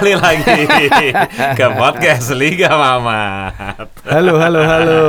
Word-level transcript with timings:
kembali 0.00 0.16
lagi 0.16 0.64
ke 1.52 1.66
podcast 1.76 2.32
Liga 2.32 2.72
Mamat. 2.72 3.84
Halo, 4.08 4.40
halo, 4.40 4.60
halo. 4.64 5.00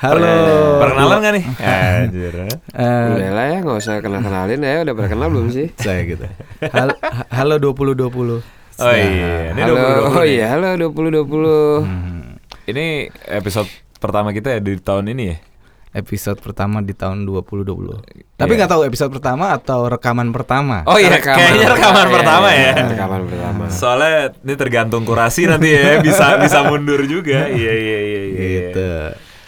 Halo. 0.00 0.32
Perkenalan 0.80 1.18
gak 1.20 1.32
nih? 1.36 1.44
Anjir. 1.60 2.34
Eh, 2.48 3.04
Udah 3.12 3.28
lah 3.30 3.44
ya 3.46 3.56
nggak 3.60 3.76
usah 3.76 4.00
kenal 4.00 4.24
kenalin 4.24 4.56
ya 4.58 4.80
udah 4.80 4.94
pernah 4.96 5.10
kenal 5.12 5.28
belum 5.28 5.52
sih? 5.52 5.68
saya 5.84 6.00
gitu. 6.00 6.24
Hal- 6.64 6.96
halo 7.28 7.60
2020. 7.60 8.40
Oh 8.74 8.88
iya, 8.90 9.52
ini 9.52 9.60
halo, 9.60 9.76
2020 9.76 10.16
oh 10.16 10.24
iya 10.24 10.46
halo 10.48 10.66
2020 10.80 11.84
Hmm, 11.84 12.40
Ini 12.64 12.84
episode 13.28 13.68
pertama 14.00 14.32
kita 14.32 14.48
ya 14.50 14.60
di 14.60 14.80
tahun 14.80 15.12
ini 15.12 15.24
ya. 15.28 15.36
Episode 15.94 16.42
pertama 16.42 16.82
di 16.82 16.90
tahun 16.90 17.22
2020. 17.22 18.34
Tapi 18.34 18.50
nggak 18.52 18.66
tahu 18.68 18.82
episode 18.82 19.14
pertama 19.14 19.54
atau 19.54 19.86
rekaman 19.86 20.34
pertama. 20.34 20.82
Oh 20.84 20.98
iya, 20.98 21.14
Rekaman. 21.14 21.38
kayaknya 21.38 21.66
rekaman 21.70 22.04
Iya, 22.04 22.12
pertama 22.12 22.48
iya, 22.50 22.66
ya. 22.66 22.84
Rekaman 22.90 23.22
pertama. 23.30 23.62
Soalnya 23.70 24.14
ini 24.36 24.54
tergantung 24.58 25.02
kurasi 25.06 25.46
nanti 25.46 25.70
ya, 25.70 25.96
bisa 26.06 26.34
bisa 26.36 26.66
mundur 26.66 26.98
juga. 27.06 27.46
Iya 27.46 27.72
iya 27.72 27.98
iya 28.02 28.22
iya. 28.26 28.40
Gitu. 28.42 28.88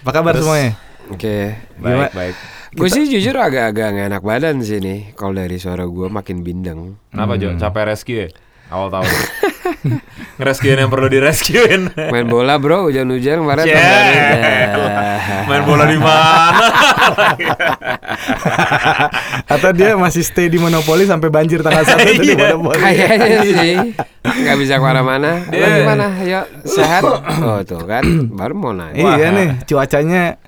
Apa 0.06 0.10
kabar 0.14 0.32
Terus- 0.32 0.46
semuanya? 0.46 0.70
Oke. 1.10 1.38
Baik 1.76 2.14
baik. 2.14 2.36
Gue 2.76 2.88
sih 2.92 3.08
jujur 3.08 3.32
agak-agak 3.34 3.88
gak 3.88 4.06
enak 4.12 4.22
badan 4.22 4.60
sih 4.60 4.78
nih. 4.78 5.16
Kalau 5.16 5.32
dari 5.32 5.56
suara 5.56 5.82
gue 5.82 6.06
makin 6.06 6.44
bindeng. 6.44 7.00
Kenapa 7.10 7.34
Jo? 7.36 7.56
Capek 7.56 7.84
rescue 7.88 8.18
ya? 8.22 8.28
Awal 8.70 8.88
tahun. 8.92 9.06
Ngerescuein 10.38 10.78
yang 10.78 10.88
perlu 10.88 11.06
direscuein. 11.06 11.88
Main 11.92 12.26
bola 12.26 12.56
bro, 12.56 12.86
hujan-hujan 12.86 13.40
kemarin. 13.40 13.64
Yeah. 13.64 13.80
kemarin. 14.72 15.46
Main 15.48 15.62
bola 15.64 15.84
di 15.84 15.98
mana? 15.98 16.66
Atau 19.54 19.70
dia 19.72 19.94
masih 19.94 20.22
stay 20.22 20.46
di 20.46 20.58
Monopoli 20.58 21.04
sampai 21.04 21.28
banjir 21.28 21.60
tanggal 21.60 21.84
1 21.84 21.96
itu 22.04 22.22
di 22.22 22.28
Iya. 22.34 22.56
Monopoli. 22.56 22.80
Kayaknya 22.82 23.40
sih 23.42 23.74
nggak 24.26 24.56
bisa 24.58 24.74
ke 24.76 24.84
mana-mana. 24.84 25.30
Lo 25.46 25.54
Iya. 25.56 25.76
gimana? 25.80 26.06
Ayo 26.18 26.40
sehat? 26.64 27.02
Oh 27.46 27.60
tuh 27.62 27.84
kan, 27.84 28.02
baru 28.32 28.54
mau 28.54 28.72
nanya. 28.72 28.96
Iya 29.16 29.26
nih, 29.30 29.48
cuacanya 29.64 30.40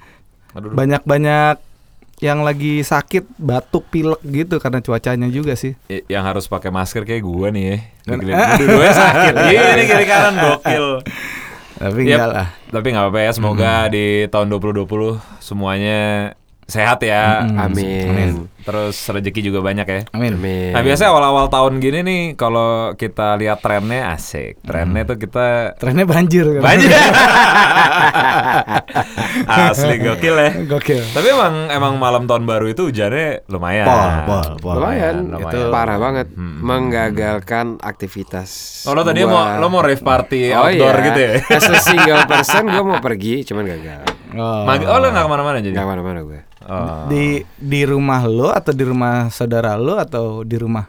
banyak-banyak 0.56 1.54
yang 2.18 2.42
lagi 2.42 2.82
sakit, 2.82 3.38
batuk, 3.38 3.86
pilek 3.88 4.18
gitu 4.22 4.58
karena 4.58 4.78
cuacanya 4.78 5.28
juga 5.28 5.54
sih. 5.54 5.78
Yang 5.86 6.24
harus 6.24 6.44
pakai 6.46 6.68
masker 6.68 7.02
kayak 7.02 7.22
gue 7.22 7.48
nih 7.54 7.64
ya. 7.64 7.76
Dua-duanya 8.58 8.94
sakit. 8.94 9.32
Iya, 9.48 9.62
ini 9.74 9.84
kiri 9.84 10.04
kanan 10.04 10.34
gokil. 10.34 10.86
Tapi 11.78 12.00
Yep. 12.02 12.10
enggak 12.10 12.28
lah. 12.28 12.46
Tapi 12.68 12.86
nggak 12.90 13.04
apa-apa 13.06 13.20
ya. 13.22 13.30
Semoga 13.30 13.72
di 13.86 14.06
tahun 14.26 14.46
2020 14.50 14.82
semuanya 15.38 16.34
sehat 16.68 17.00
ya. 17.00 17.42
Mm-mm. 17.42 17.58
Amin. 17.58 18.06
Amin. 18.06 18.30
Terus 18.60 19.00
rezeki 19.00 19.40
juga 19.42 19.64
banyak 19.64 19.86
ya. 19.86 20.00
Amin. 20.12 20.36
Amin. 20.36 20.76
Nah 20.76 20.84
biasanya 20.84 21.08
awal-awal 21.08 21.48
tahun 21.48 21.80
gini 21.80 22.04
nih 22.04 22.22
kalau 22.34 22.92
kita 22.92 23.34
lihat 23.34 23.58
trennya 23.58 24.12
asik. 24.12 24.60
Trennya 24.60 25.02
tuh 25.02 25.16
kita 25.16 25.72
Trennya 25.74 26.04
banjir 26.04 26.44
kan. 26.46 26.62
banyak. 26.62 26.92
Asli 29.48 29.96
gokil 29.98 30.34
ya. 30.36 30.50
Gokil. 30.66 31.00
Tapi 31.08 31.26
emang 31.26 31.54
emang 31.68 31.92
malam 31.96 32.22
tahun 32.24 32.44
baru 32.44 32.68
itu 32.68 32.82
hujannya 32.86 33.48
lumayan. 33.48 33.86
Pol, 33.86 34.04
pol, 34.26 34.46
pol. 34.60 34.74
Lumayan, 34.76 35.14
lumayan. 35.26 35.48
itu 35.48 35.58
parah 35.70 35.98
banget 35.98 36.26
Hmm. 36.30 36.60
menggagalkan 36.60 37.66
aktivitas. 37.80 38.84
Oh 38.84 38.92
lo 38.92 39.00
tadi 39.00 39.24
gua. 39.24 39.56
mau 39.56 39.64
lo 39.64 39.66
mau 39.70 39.80
rave 39.80 39.98
party 39.98 40.52
Oh 40.52 40.62
outdoor 40.62 40.92
iya. 40.94 41.06
gitu 41.06 41.18
ya? 41.18 41.32
As 41.48 41.66
a 41.66 41.80
single 41.80 42.22
person 42.26 42.68
gue 42.68 42.84
mau 42.84 43.00
pergi, 43.00 43.42
cuman 43.42 43.64
gagal. 43.64 44.02
Oh. 44.34 44.64
Mag- 44.68 44.84
oh 44.84 44.98
lo 45.00 45.06
nggak 45.08 45.24
ke 45.24 45.30
mana-mana 45.30 45.58
jadi? 45.62 45.74
Gak 45.76 45.88
mana-mana 45.88 46.20
gue. 46.24 46.40
Oh. 46.68 47.08
Di 47.08 47.40
di 47.56 47.80
rumah 47.88 48.26
lo 48.28 48.52
atau 48.52 48.72
di 48.76 48.84
rumah 48.84 49.32
saudara 49.32 49.78
lo 49.80 49.96
atau 49.96 50.44
di 50.44 50.56
rumah 50.60 50.84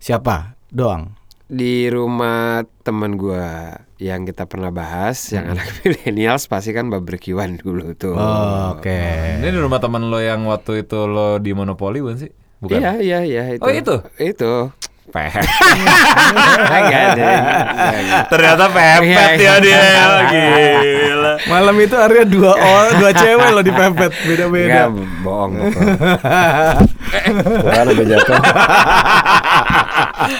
siapa 0.00 0.56
doang? 0.72 1.12
Di 1.48 1.88
rumah 1.88 2.60
teman 2.84 3.16
gue 3.16 3.44
yang 3.98 4.28
kita 4.28 4.44
pernah 4.46 4.70
bahas, 4.70 5.18
yang 5.34 5.52
anak 5.52 5.68
milenials 5.82 6.46
pasti 6.46 6.70
kan 6.72 6.88
barbekyuan 6.88 7.58
dulu 7.60 7.92
tuh. 7.98 8.14
Oh, 8.14 8.78
Oke. 8.78 8.94
Ini 9.42 9.48
di 9.48 9.58
rumah 9.58 9.80
teman 9.82 10.06
lo 10.08 10.20
yang 10.22 10.46
waktu 10.46 10.86
itu 10.86 11.08
lo 11.08 11.40
di 11.42 11.50
Monopoli 11.52 11.98
bukan 12.04 12.18
sih? 12.20 12.30
Bukan. 12.58 12.78
Iya 12.78 12.92
iya 12.98 13.18
iya 13.22 13.42
itu. 13.54 13.62
Oh, 13.62 13.70
itu? 13.70 13.94
Itu. 14.18 14.52
Peh. 15.08 15.32
Enggak 16.68 17.02
ada. 17.16 17.30
Ternyata 18.28 18.64
pepet 18.68 19.08
Iya, 19.08 19.24
ya 19.32 19.32
iya. 19.32 19.54
dia. 19.58 19.80
Gila. 20.28 21.32
Malam 21.48 21.76
itu 21.78 21.96
Arya 21.96 22.24
dua 22.24 22.52
orang, 22.52 22.92
dua 22.98 23.10
cewek 23.12 23.48
lo 23.48 23.60
dipepet 23.62 24.12
Enggak 24.12 24.26
beda-beda. 24.26 24.82
bohong. 25.22 25.52
Wah, 27.64 27.82
udah 27.88 28.06
jatuh. 28.06 28.36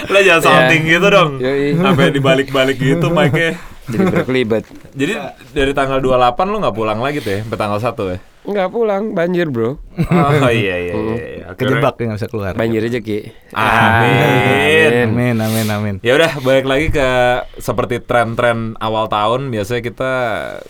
Lo 0.05 0.19
jangan 0.21 0.41
salting 0.43 0.83
Iya. 0.85 0.91
gitu 0.95 1.07
dong. 1.09 1.29
Sampai 1.75 2.13
dibalik-balik 2.13 2.77
gitu 2.77 3.09
mic-nya. 3.09 3.57
Jadi 3.89 4.05
berkelibet. 4.05 4.63
Jadi 4.93 5.13
dari 5.51 5.71
tanggal 5.73 5.97
28 5.99 6.51
lo 6.51 6.57
nggak 6.61 6.77
pulang 6.77 6.99
lagi 7.01 7.19
tuh 7.19 7.31
ya? 7.33 7.39
Sampai 7.43 7.59
tanggal 7.59 7.79
1 7.81 8.13
ya? 8.13 8.19
Enggak 8.49 8.69
pulang, 8.71 9.03
banjir, 9.13 9.51
Bro. 9.51 9.77
Oh 10.09 10.31
iya 10.49 10.75
iya 10.79 10.93
iya. 10.95 10.95
iya. 10.95 11.45
Kejebak 11.53 11.99
nggak 11.99 12.17
bisa 12.17 12.29
keluar. 12.31 12.55
Banjir 12.55 12.81
rezeki. 12.81 13.51
Amin. 13.51 15.11
Amin, 15.11 15.35
amin, 15.37 15.67
amin. 15.67 15.95
Ya 15.99 16.15
udah 16.15 16.39
balik 16.41 16.65
lagi 16.65 16.87
ke 16.89 17.09
seperti 17.59 17.99
tren-tren 17.99 18.79
awal 18.79 19.11
tahun 19.11 19.51
biasanya 19.51 19.81
kita 19.83 20.13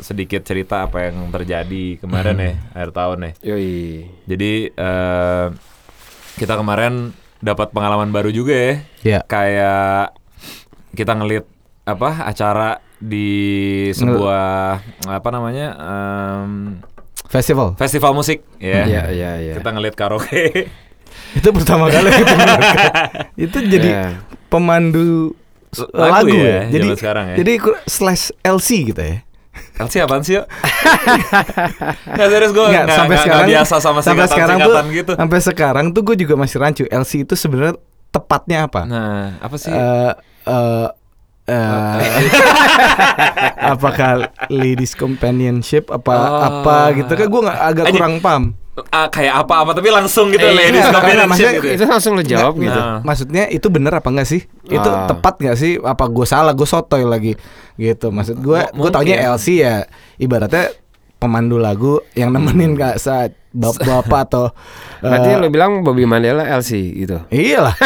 sedikit 0.01 0.41
cerita 0.43 0.89
apa 0.89 1.07
yang 1.07 1.29
terjadi 1.29 2.01
kemarin 2.01 2.41
ya 2.41 2.53
akhir 2.73 2.91
tahun 2.91 3.17
ya. 3.21 3.31
Yoi. 3.53 3.77
Jadi 4.25 4.51
eh, 4.73 5.45
kita 6.41 6.53
kemarin 6.57 7.13
dapat 7.39 7.71
pengalaman 7.71 8.09
baru 8.09 8.33
juga 8.33 8.55
ya. 8.57 8.73
Ya. 9.05 9.19
Kayak 9.23 10.17
kita 10.97 11.15
ngelit 11.15 11.45
apa 11.87 12.27
acara 12.27 12.81
di 12.99 13.31
sebuah 13.89 14.79
apa 15.07 15.29
namanya 15.29 15.67
em, 15.73 16.51
Festival. 17.25 17.73
festival 17.75 18.11
musik 18.11 18.41
ya. 18.57 18.83
Iya, 18.83 19.03
iya, 19.09 19.31
iya. 19.39 19.53
Kita 19.55 19.69
ngelit 19.69 19.93
karaoke. 19.93 20.65
Itu 21.37 21.49
pertama 21.51 21.87
kali. 21.87 22.09
Itu 23.45 23.57
jadi 23.61 23.87
Iya. 23.87 24.05
pemandu 24.47 25.37
Lagu 25.93 26.25
lagu, 26.25 26.33
ya, 26.33 26.65
ya. 26.65 26.73
Jadi 26.73 26.87
sekarang 26.97 27.25
ya. 27.29 27.35
jadi 27.37 27.51
slash 27.85 28.33
LC 28.41 28.89
gitu 28.89 28.97
ya. 28.99 29.21
Elsi 29.77 29.97
apaan 29.99 30.25
sih 30.25 30.41
yuk? 30.41 30.49
Nggak 32.09 32.27
serius 32.27 32.51
gue 32.51 32.65
Nggak, 32.65 32.85
sampai 32.89 33.05
nggak- 33.05 33.21
sekarang 33.21 33.45
nggak 33.45 33.53
biasa 33.53 33.75
sama 33.77 33.99
sampai 34.01 34.25
sekarang 34.25 34.57
tuh 34.57 34.65
singkatan 34.65 34.85
gitu. 34.91 35.11
sampai 35.13 35.39
sekarang 35.39 35.85
tuh 35.91 36.01
gue 36.01 36.15
juga 36.17 36.33
masih 36.33 36.57
rancu 36.57 36.83
LC 36.85 37.11
itu 37.21 37.33
sebenarnya 37.37 37.75
tepatnya 38.09 38.57
apa? 38.65 38.81
Nah, 38.83 39.37
apa 39.37 39.55
sih? 39.55 39.69
Eh 39.69 40.11
eh 40.49 40.87
eh, 41.49 41.99
apakah 43.73 44.11
ladies 44.47 44.93
companionship 44.93 45.89
apa 45.89 46.11
Oh. 46.11 46.41
apa 46.41 46.77
gitu 46.95 47.11
kan 47.11 47.25
gue 47.25 47.41
agak 47.45 47.85
kurang 47.89 48.17
paham 48.19 48.45
Ah, 48.87 49.05
kayak 49.05 49.43
apa-apa 49.43 49.75
tapi 49.75 49.91
langsung 49.91 50.31
gitu 50.31 50.39
Eh, 50.41 50.55
ladies 50.55 50.79
iya, 50.81 50.93
companionship 50.93 51.51
gitu. 51.53 51.67
ya? 51.67 51.73
Itu 51.75 51.83
langsung 51.85 52.15
lo 52.15 52.23
jawab 52.23 52.53
Nggak, 52.53 52.63
gitu. 52.63 52.79
Nah. 52.79 52.99
maksudnya 53.03 53.43
itu 53.49 53.67
bener 53.67 53.91
apa 53.91 54.07
enggak 54.07 54.23
sih 54.25 54.41
itu 54.63 54.79
Ah. 54.89 55.03
tepat 55.05 55.35
nggak 55.37 55.57
sih 55.57 55.71
apa 55.77 56.05
gue 56.07 56.23
salah 56.23 56.53
gue 56.53 56.63
sotoy 56.63 57.03
lagi 57.03 57.35
gitu 57.75 58.07
maksud 58.07 58.39
gue 58.39 58.59
gue 58.69 58.89
taunya. 58.89 59.19
LC 59.27 59.47
ya 59.57 59.83
ibaratnya 60.15 60.71
pemandu 61.17 61.57
lagu 61.57 61.99
yang 62.13 62.31
nemenin 62.31 62.79
kak 62.79 62.95
saat 62.97 63.35
bapak-bapak 63.49 64.19
atau 64.27 64.43
Berarti 64.99 65.29
eh, 65.31 65.37
lo 65.37 65.47
bilang 65.47 65.79
Bobby 65.79 66.03
Mandela 66.03 66.43
LC 66.43 66.75
gitu. 66.93 67.23
Iyalah. 67.29 67.71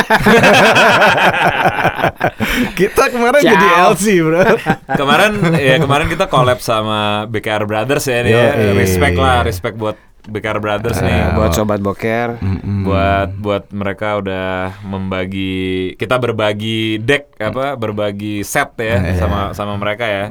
kita 2.73 3.09
kemarin 3.09 3.41
Ciao. 3.41 3.51
jadi 3.53 3.67
LC, 3.93 4.05
Bro. 4.19 4.41
kemarin 4.99 5.31
ya 5.55 5.75
kemarin 5.77 6.07
kita 6.07 6.25
collab 6.25 6.57
sama 6.57 7.25
BKR 7.27 7.63
Brothers 7.63 8.05
ya 8.05 8.19
nih. 8.21 8.31
ya. 8.31 8.47
Yoi. 8.51 8.77
Respect 8.77 9.15
lah, 9.15 9.39
respect 9.41 9.75
buat 9.77 9.93
BKR 10.23 10.57
Brothers 10.57 10.99
nih. 10.99 11.19
Ah, 11.21 11.35
Buat 11.35 11.51
sobat 11.51 11.79
boker. 11.79 12.39
Mm-mm. 12.39 12.81
buat 12.83 13.29
buat 13.37 13.63
mereka 13.69 14.17
udah 14.17 14.47
membagi 14.81 15.53
kita 15.95 16.15
berbagi 16.17 16.97
deck 16.97 17.31
apa 17.37 17.75
berbagi 17.75 18.41
set 18.41 18.75
ya 18.75 18.99
Iya. 18.99 19.15
sama 19.15 19.39
sama 19.51 19.73
mereka 19.75 20.03
ya 20.03 20.23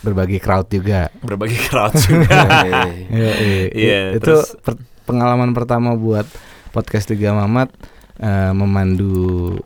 berbagi 0.00 0.38
crowd 0.38 0.66
juga. 0.66 1.08
berbagi 1.20 1.58
crowd 1.58 1.94
juga. 1.96 2.38
Iya, 3.08 3.32
iya. 3.34 3.64
Iya, 3.68 3.98
itu 4.12 4.22
terus- 4.22 4.54
per- 4.58 4.78
pengalaman 5.02 5.50
pertama 5.50 5.92
buat 5.92 6.28
podcast 6.68 7.08
Liga 7.08 7.32
Mamat 7.32 7.72
eh, 8.16 8.52
memandu 8.52 9.56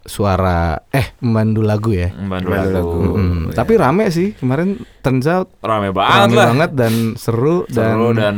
suara 0.00 0.80
eh 0.88 1.12
memandu 1.20 1.60
lagu 1.60 1.92
ya. 1.92 2.10
Membantu 2.10 2.48
lagu. 2.48 2.72
lagu. 2.72 3.00
Mm, 3.14 3.42
Tapi 3.52 3.72
rame 3.76 4.04
sih 4.08 4.32
kemarin 4.32 4.74
turns 4.98 5.24
out 5.24 5.52
rame 5.60 5.92
banget 5.92 6.18
rame 6.24 6.34
lah 6.34 6.46
banget 6.50 6.70
dan 6.74 6.94
seru 7.14 7.62
dan 7.66 7.94
seru 7.94 8.08
dan 8.12 8.36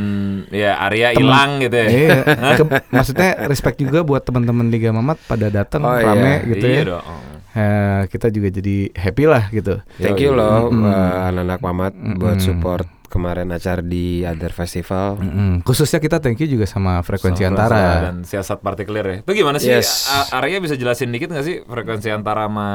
ya 0.51 0.77
Arya 0.77 1.15
hilang 1.15 1.59
gitu 1.59 1.73
ya 1.73 1.87
Iya, 1.89 2.19
ke- 2.59 2.67
maksudnya 2.89 3.47
respect 3.47 3.79
juga 3.79 4.03
buat 4.03 4.21
teman-teman 4.21 4.69
Liga 4.69 4.91
Mamat 4.91 5.23
pada 5.23 5.49
datang 5.49 5.81
Oh, 5.83 5.95
rame 5.95 6.43
iya. 6.43 6.51
gitu 6.51 6.67
iya 6.67 6.77
ya. 6.77 6.85
dong 6.93 7.05
Eh, 7.53 8.03
kita 8.09 8.29
juga 8.29 8.49
jadi 8.49 8.89
happy 8.91 9.25
lah 9.25 9.45
gitu. 9.49 9.85
Thank 9.97 10.21
you 10.21 10.33
loh 10.33 10.67
Mm-mm. 10.67 10.83
uh, 10.83 11.29
anak-anak 11.29 11.61
Mamat 11.61 11.93
buat 12.17 12.37
Mm-mm. 12.37 12.49
support 12.49 12.89
kemarin 13.07 13.53
acara 13.53 13.79
di 13.79 14.25
Other 14.25 14.49
Festival. 14.51 15.21
Mm-mm. 15.21 15.61
Khususnya 15.61 16.01
kita 16.01 16.17
thank 16.17 16.41
you 16.41 16.49
juga 16.49 16.65
sama 16.65 16.99
frekuensi 17.01 17.45
Sama 17.45 17.53
antara. 17.53 18.09
dan 18.09 18.25
siasat 18.25 18.59
partikelir 18.59 19.05
ya 19.05 19.17
itu 19.21 19.31
gimana 19.35 19.61
sih 19.61 19.69
Yes. 19.69 20.09
Arya 20.31 20.59
bisa 20.59 20.75
jelasin 20.75 21.13
dikit 21.13 21.29
nggak 21.29 21.45
sih 21.45 21.61
frekuensi 21.61 22.09
antara 22.09 22.49
sama 22.49 22.69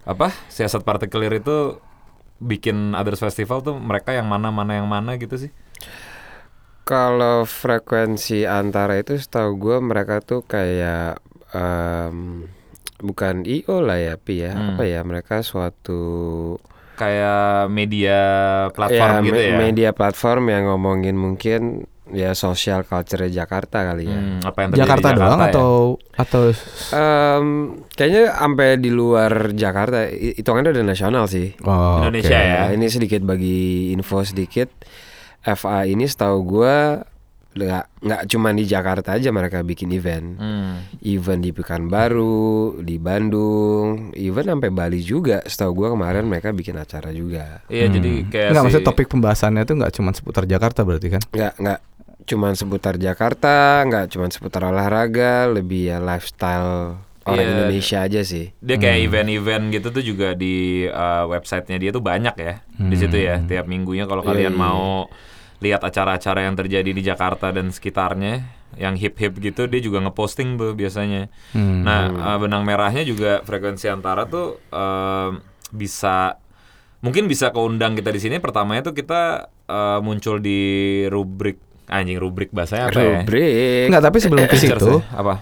apa 0.00 0.30
siasat 0.46 0.80
partikelir 0.80 1.34
itu 1.36 1.82
bikin 2.38 2.94
others 2.94 3.18
festival 3.18 3.58
tuh 3.60 3.74
mereka 3.74 4.14
yang 4.14 4.24
mana 4.24 4.48
mana 4.48 4.78
yang 4.78 4.86
mana 4.86 5.18
gitu 5.18 5.34
sih 5.34 5.50
Kalau 6.82 7.42
frekuensi 7.42 8.42
antara 8.44 8.98
itu 8.98 9.14
setahu 9.14 9.54
gue 9.56 9.76
mereka 9.78 10.18
tuh 10.18 10.42
kayak 10.42 11.22
em, 11.50 12.46
bukan 13.00 13.42
IO 13.42 13.80
lah 13.80 13.96
ya 13.96 14.14
Pi 14.14 14.40
ya 14.40 14.52
Hmm. 14.52 14.68
apa 14.70 14.82
ya 14.84 15.00
mereka 15.00 15.40
suatu 15.40 16.00
kayak 16.94 17.68
media 17.68 18.18
platform 18.70 19.12
ya, 19.14 19.24
gitu 19.24 19.34
me- 19.34 19.46
ya 19.46 19.56
media 19.58 19.90
platform 19.90 20.42
yang 20.46 20.62
ngomongin 20.66 21.16
mungkin 21.16 21.60
ya 22.10 22.34
social 22.34 22.82
culture 22.82 23.24
Jakarta 23.24 23.86
kali 23.86 24.04
ya. 24.04 24.18
Hmm, 24.18 24.42
apa 24.42 24.58
yang 24.58 24.68
terjadi 24.70 24.82
Jakarta, 24.84 25.08
di 25.08 25.16
doang 25.16 25.38
ya? 25.38 25.46
atau 25.48 25.72
atau 26.12 26.42
Em, 26.90 27.46
kayaknya 27.88 28.24
sampai 28.34 28.68
di 28.76 28.90
luar 28.90 29.32
Jakarta 29.52 30.04
i- 30.04 30.34
hitungannya 30.34 30.74
udah 30.74 30.84
nasional 30.84 31.24
sih. 31.24 31.54
oh, 31.62 32.02
Indonesia 32.02 32.34
oke. 32.34 32.50
ya? 32.50 32.60
Ini 32.74 32.86
sedikit 32.86 33.22
bagi 33.22 33.60
info 33.90 34.20
sedikit. 34.22 34.68
FA 35.40 35.86
ini 35.86 36.04
setahu 36.04 36.36
gua 36.42 37.06
nggak 37.50 37.84
nggak 38.00 38.22
cuma 38.26 38.48
di 38.50 38.62
Jakarta 38.62 39.12
aja 39.12 39.28
mereka 39.28 39.60
bikin 39.60 39.90
event. 39.90 40.38
Hmm. 40.38 40.86
Event 41.00 41.40
di 41.40 41.50
Pekanbaru, 41.50 42.46
di 42.80 42.96
Bandung, 42.96 44.14
event 44.14 44.46
sampai 44.48 44.70
Bali 44.70 45.00
juga. 45.00 45.42
Setahu 45.42 45.74
gua 45.76 45.88
kemarin 45.90 46.24
mereka 46.24 46.50
bikin 46.50 46.74
acara 46.74 47.10
juga. 47.10 47.62
Iya 47.66 47.90
jadi 47.90 48.12
kayak 48.24 48.48
Enggak, 48.48 48.54
si- 48.54 48.64
maksudnya 48.64 48.86
topik 48.86 49.06
pembahasannya 49.08 49.62
tuh 49.64 49.74
nggak 49.76 49.92
cuma 49.92 50.10
seputar 50.10 50.44
Jakarta 50.44 50.80
berarti 50.82 51.08
kan? 51.08 51.22
nggak 51.26 51.54
nggak 51.58 51.80
cuman 52.22 52.52
seputar 52.54 52.94
Jakarta, 52.94 53.82
nggak 53.82 54.04
cuman 54.08 54.30
seputar 54.30 54.62
olahraga, 54.64 55.50
lebih 55.50 55.90
ya 55.90 55.98
lifestyle 55.98 56.94
orang 57.20 57.42
Iya. 57.42 57.52
Indonesia 57.52 57.98
aja 58.00 58.20
sih. 58.22 58.46
dia 58.56 58.76
kayak 58.76 58.98
event-event 59.04 59.64
gitu 59.70 59.88
tuh 59.90 60.00
juga 60.00 60.32
di 60.32 60.86
uh, 60.86 61.26
websitenya 61.26 61.78
dia 61.78 61.90
tuh 61.90 62.00
banyak 62.00 62.32
ya 62.34 62.54
di 62.72 62.96
situ 62.96 63.12
ya 63.14 63.42
tiap 63.42 63.66
minggunya 63.66 64.06
kalau 64.06 64.22
kalian 64.22 64.50
iya. 64.50 64.58
mau 64.58 65.04
lihat 65.60 65.84
acara-acara 65.84 66.48
yang 66.48 66.56
terjadi 66.56 66.90
di 66.90 67.02
Jakarta 67.04 67.52
dan 67.52 67.68
sekitarnya 67.68 68.44
yang 68.80 68.94
hip-hip 68.96 69.36
gitu 69.42 69.66
dia 69.66 69.80
juga 69.82 70.00
ngeposting 70.02 70.56
tuh 70.56 70.72
biasanya. 70.72 71.28
Hmm. 71.52 71.84
Nah 71.84 72.10
uh, 72.10 72.38
benang 72.40 72.64
merahnya 72.64 73.04
juga 73.04 73.44
frekuensi 73.44 73.86
antara 73.92 74.24
tuh 74.26 74.58
um, 74.72 75.42
bisa 75.70 76.40
mungkin 77.00 77.28
bisa 77.28 77.52
keundang 77.52 77.96
kita 77.96 78.10
di 78.12 78.20
sini 78.20 78.36
pertamanya 78.40 78.90
tuh 78.90 78.94
kita 78.96 79.52
uh, 79.68 79.98
muncul 80.04 80.40
di 80.40 81.04
rubrik 81.08 81.69
anjing 81.90 82.16
rubrik 82.16 82.48
bahasanya 82.48 82.86
apa 82.86 82.96
ya? 82.96 83.20
Rubrik. 83.20 83.86
Enggak, 83.86 84.02
tapi 84.04 84.16
sebelum 84.18 84.42
ke 84.44 84.54
Features 84.54 84.78
situ, 84.78 84.94
ya? 84.96 85.02
apa? 85.12 85.34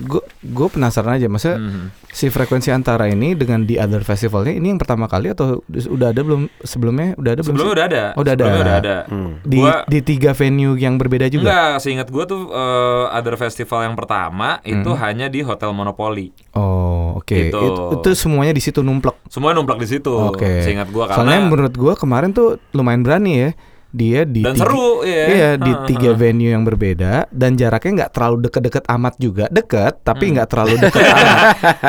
gue 0.00 0.22
gue 0.40 0.68
penasaran 0.68 1.12
aja, 1.12 1.26
maksudnya 1.26 1.58
Mhm. 1.58 1.84
si 2.08 2.26
frekuensi 2.26 2.70
antara 2.70 3.06
ini 3.06 3.34
dengan 3.34 3.62
di 3.62 3.76
other 3.76 4.00
festivalnya 4.00 4.50
ini 4.52 4.66
yang 4.68 4.78
pertama 4.78 5.04
kali 5.04 5.28
atau 5.28 5.60
udah 5.68 6.08
ada 6.08 6.20
belum 6.20 6.46
sebelumnya 6.60 7.14
udah 7.14 7.30
ada 7.30 7.40
belum 7.40 7.50
Sebelumnya 7.52 7.66
sih? 7.66 7.76
udah 7.76 7.86
ada. 7.86 8.04
Oh, 8.08 8.20
udah 8.20 8.32
ada. 8.32 8.44
Udah 8.46 8.74
ada. 8.76 8.96
Hmm. 9.06 9.32
di 9.42 9.58
Gua- 9.58 9.84
di 9.84 9.98
tiga 10.00 10.30
venue 10.32 10.74
yang 10.74 10.94
berbeda 10.96 11.26
juga. 11.26 11.44
Enggak, 11.44 11.72
seingat 11.80 12.08
gua 12.08 12.24
tuh 12.24 12.48
eh, 12.48 13.06
other 13.12 13.34
festival 13.36 13.82
yang 13.82 13.94
pertama 13.94 14.62
itu 14.62 14.86
Hmm. 14.88 15.00
hanya 15.00 15.26
di 15.26 15.40
Hotel 15.40 15.70
Monopoly. 15.70 16.30
Oh, 16.52 17.16
oke. 17.16 17.30
Gitu. 17.30 17.58
Itu, 17.58 17.82
itu 17.96 18.08
semuanya 18.16 18.50
di 18.50 18.60
situ 18.60 18.80
numplek. 18.80 19.18
Semua 19.26 19.50
numplak 19.50 19.78
di 19.78 19.88
situ. 19.88 20.10
Oke. 20.10 20.62
Seingat 20.62 20.88
gua 20.88 21.06
karena 21.06 21.18
Soalnya 21.20 21.40
menurut 21.44 21.74
gua 21.74 21.94
kemarin 21.94 22.30
tuh 22.30 22.56
lumayan 22.70 23.00
berani 23.00 23.32
ya. 23.36 23.50
Dia 23.90 24.22
di 24.22 24.40
dan 24.40 24.54
tiga- 24.54 24.62
seru 24.64 25.02
ya. 25.02 25.24
Iya 25.26 25.50
di 25.56 25.72
tiga 25.84 26.10
venue 26.12 26.46
yang 26.48 26.62
berbeda 26.62 27.26
dan 27.28 27.54
jaraknya 27.54 27.90
nggak 27.96 28.10
terlalu 28.12 28.36
deket-deket 28.44 28.84
amat 28.88 29.14
juga 29.16 29.44
deket 29.46 29.98
tapi 30.00 30.24
Hmm. 30.24 30.32
nggak 30.32 30.48
terlalu 30.48 30.74
deket 30.78 31.02
amat 31.10 31.38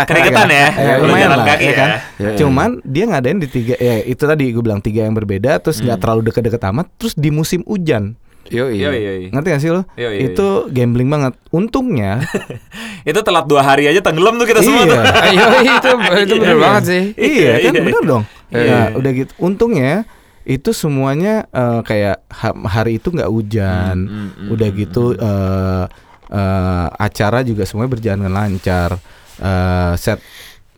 Kedeketan 0.03 0.49
ya, 0.49 0.65
Eh, 0.65 0.73
kalau 0.73 1.05
lumayan 1.05 1.21
jalan 1.23 1.37
lah 1.37 1.47
kaki 1.47 1.61
ya 1.61 1.67
ya. 1.67 1.75
kan 1.75 1.89
Ya, 1.91 2.01
ya. 2.23 2.37
cuman 2.37 2.69
dia 2.83 3.03
ngadain 3.05 3.37
di 3.37 3.47
tiga 3.47 3.75
ya 3.75 3.95
itu 4.01 4.23
tadi 4.23 4.43
gue 4.47 4.61
bilang 4.61 4.79
tiga 4.79 5.01
yang 5.01 5.13
berbeda 5.13 5.57
terus 5.57 5.77
nggak 5.77 5.93
Hmm. 5.93 6.03
terlalu 6.03 6.21
deket-deket 6.27 6.61
amat 6.67 6.89
terus 6.95 7.13
di 7.13 7.29
musim 7.29 7.61
hujan 7.63 8.17
Yoi. 8.43 8.73
Iya, 8.75 8.89
iya, 8.91 9.11
iya. 9.15 9.29
ngerti 9.29 9.47
gak 9.47 9.61
sih 9.61 9.69
lo 9.69 9.81
Iya, 9.93 10.09
iya, 10.11 10.19
itu 10.27 10.47
gambling 10.67 11.07
banget 11.07 11.33
untungnya 11.51 12.25
Itu 13.03 13.21
telat 13.21 13.45
dua 13.45 13.61
hari 13.63 13.85
aja 13.85 13.97
tenggelam 13.99 14.35
tuh 14.35 14.45
kita 14.45 14.59
semua 14.59 14.83
tuh. 14.83 14.97
iya 15.27 15.37
Yoi 15.39 15.69
itu 15.69 15.89
itu 16.19 16.33
bener 16.35 16.49
Iya. 16.51 16.57
banget 16.59 16.83
sih. 16.83 17.03
iya 17.15 17.51
kan 17.59 17.71
iya. 17.71 17.81
bener 17.83 18.03
dong 18.03 18.23
Iya. 18.49 18.67
Nah, 18.67 18.87
udah 18.95 19.11
gitu 19.13 19.31
untungnya 19.37 20.03
itu 20.43 20.71
semuanya 20.71 21.45
eh, 21.47 21.81
kayak 21.81 22.17
ha- 22.27 22.61
hari 22.65 22.97
itu 22.97 23.09
nggak 23.09 23.27
hujan 23.27 23.97
Hmm, 24.03 24.29
hmm, 24.31 24.47
udah 24.49 24.67
hmm, 24.67 24.79
gitu 24.79 25.03
eh, 25.13 25.85
eh, 26.29 26.87
acara 26.97 27.39
juga 27.41 27.63
semuanya 27.63 27.91
berjalan 27.91 28.19
dengan 28.19 28.35
lancar 28.37 28.91
Eh, 29.33 29.93
set 29.95 30.21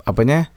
apanya 0.02 0.48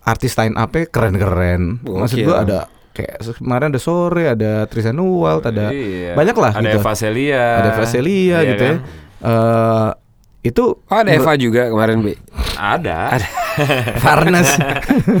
artis 0.00 0.32
line 0.32 0.54
up 0.54 0.70
keren-keren 0.86 1.82
maksud 1.82 2.16
Gokil. 2.16 2.24
gua 2.24 2.36
ada 2.40 2.58
kayak 2.90 3.18
kemarin 3.34 3.68
ada 3.68 3.78
sore 3.78 4.24
ada 4.28 4.52
Tristan 4.64 4.94
Walt 4.96 5.42
ada 5.44 5.68
Iya. 5.68 6.14
banyak 6.14 6.34
lah 6.34 6.52
Ada 6.52 6.62
gitu 6.64 6.78
Eva 6.78 6.92
Celia. 6.94 7.46
ada 7.56 7.70
Vaselia 7.72 8.14
Iya 8.36 8.40
gitu 8.48 8.62
kan? 8.64 8.76
ya 8.76 9.06
Eh, 9.20 9.90
itu 10.40 10.64
Oh 10.78 10.96
ada 10.96 11.10
Eva 11.10 11.34
juga 11.34 11.66
kemarin 11.66 11.98
Bi. 12.00 12.14
Ada. 12.54 13.18
Farnes 13.98 14.54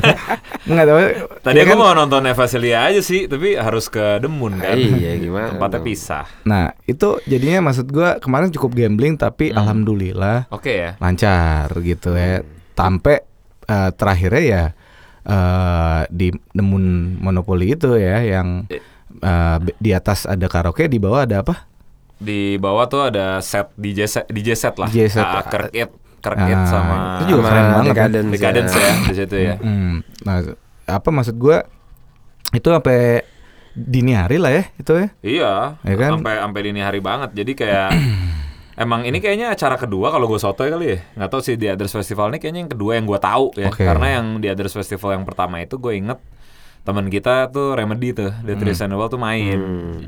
nggak 0.68 0.86
tahu 0.86 0.98
Tadi 1.40 1.56
ya 1.56 1.62
aku 1.64 1.74
kan? 1.74 1.78
mau 1.78 1.92
nonton 1.92 2.22
Eva 2.22 2.44
Celia 2.44 2.84
aja 2.84 3.00
sih, 3.00 3.24
tapi 3.24 3.54
harus 3.54 3.86
ke 3.86 4.18
Demun 4.18 4.56
kan. 4.56 4.74
Iya 4.74 5.16
gimana? 5.16 5.52
Tempatnya 5.52 5.80
pisah. 5.80 6.24
Nah 6.44 6.70
itu 6.84 7.18
jadinya 7.24 7.64
maksud 7.64 7.88
gua 7.88 8.16
kemarin 8.16 8.50
cukup 8.50 8.74
gambling 8.74 9.14
tapi 9.14 9.50
Hmm. 9.50 9.58
alhamdulillah 9.58 10.46
Oke 10.48 10.70
ya. 10.72 10.90
lancar 10.98 11.66
gitu 11.78 12.12
ya. 12.12 12.40
Sampai 12.72 13.20
eh, 13.64 13.90
terakhirnya 13.92 14.42
ya 14.42 14.64
eh, 15.24 16.00
di 16.08 16.28
nemun 16.52 16.84
monopoli 17.18 17.74
itu 17.74 17.94
ya 17.94 18.22
yang 18.22 18.64
be- 19.58 19.76
di 19.76 19.90
atas 19.90 20.24
ada 20.24 20.46
karaoke 20.46 20.86
di 20.86 20.96
bawah 20.96 21.24
ada 21.24 21.42
apa? 21.42 21.67
Di 22.18 22.54
bawah 22.56 22.84
tuh 22.84 23.06
ada 23.06 23.38
set 23.38 23.70
DJ 23.74 24.04
set, 24.04 24.26
DJ 24.26 24.52
set 24.52 24.74
lah. 24.74 24.86
DJ 24.86 25.06
set. 25.08 25.22
Ah, 25.22 25.42
Kirk 25.42 25.70
It, 25.70 25.90
Kirk 26.18 26.38
It 26.40 26.54
Ah, 26.54 26.66
sama 26.66 26.94
itu 27.16 27.24
juga 27.30 27.40
Sama 27.40 27.48
keren 27.48 27.66
banget 27.70 27.86
kan? 27.86 27.94
Decadence, 28.10 28.30
Decadence 28.34 28.72
ya 28.74 28.92
di 29.00 29.14
situ 29.14 29.36
ya. 29.36 29.54
Hmm, 29.56 29.94
Nah 30.22 30.36
apa 30.84 31.08
maksud 31.08 31.36
gua 31.36 31.62
itu 32.50 32.64
sampai 32.64 33.22
dini 33.72 34.12
hari 34.12 34.36
lah 34.36 34.50
ya 34.50 34.64
itu 34.74 34.92
ya. 34.92 35.08
Iya, 35.20 35.52
Ya 35.78 35.94
kan? 35.94 36.10
sampai 36.18 36.34
sampai 36.36 36.60
dini 36.64 36.80
hari 36.80 36.98
banget. 36.98 37.30
Jadi 37.32 37.52
kayak 37.54 37.88
emang 38.82 39.06
ini 39.06 39.18
kayaknya 39.18 39.50
acara 39.50 39.74
kedua 39.74 40.10
kalau 40.10 40.26
gue 40.26 40.38
sotoy 40.38 40.68
kali 40.68 40.86
ya. 40.88 40.98
Nggak 41.14 41.30
tahu 41.30 41.40
sih 41.40 41.54
di 41.54 41.66
Others 41.66 41.94
Festival 41.94 42.30
ini 42.30 42.38
kayaknya 42.38 42.60
yang 42.66 42.72
kedua 42.72 42.92
yang 42.98 43.06
gue 43.06 43.20
tahu 43.20 43.54
ya. 43.54 43.70
Oke. 43.70 43.86
Karena 43.86 44.18
yang 44.18 44.26
di 44.38 44.48
Others 44.48 44.74
Festival 44.74 45.14
yang 45.14 45.22
pertama 45.22 45.60
itu 45.60 45.78
gue 45.78 45.94
inget 45.94 46.18
teman 46.82 47.06
kita 47.06 47.52
tuh 47.52 47.76
Remedy 47.76 48.16
tuh, 48.16 48.32
The 48.40 48.56
Tristan 48.56 48.88
Noel 48.88 49.06
tuh 49.06 49.20
main. 49.20 49.58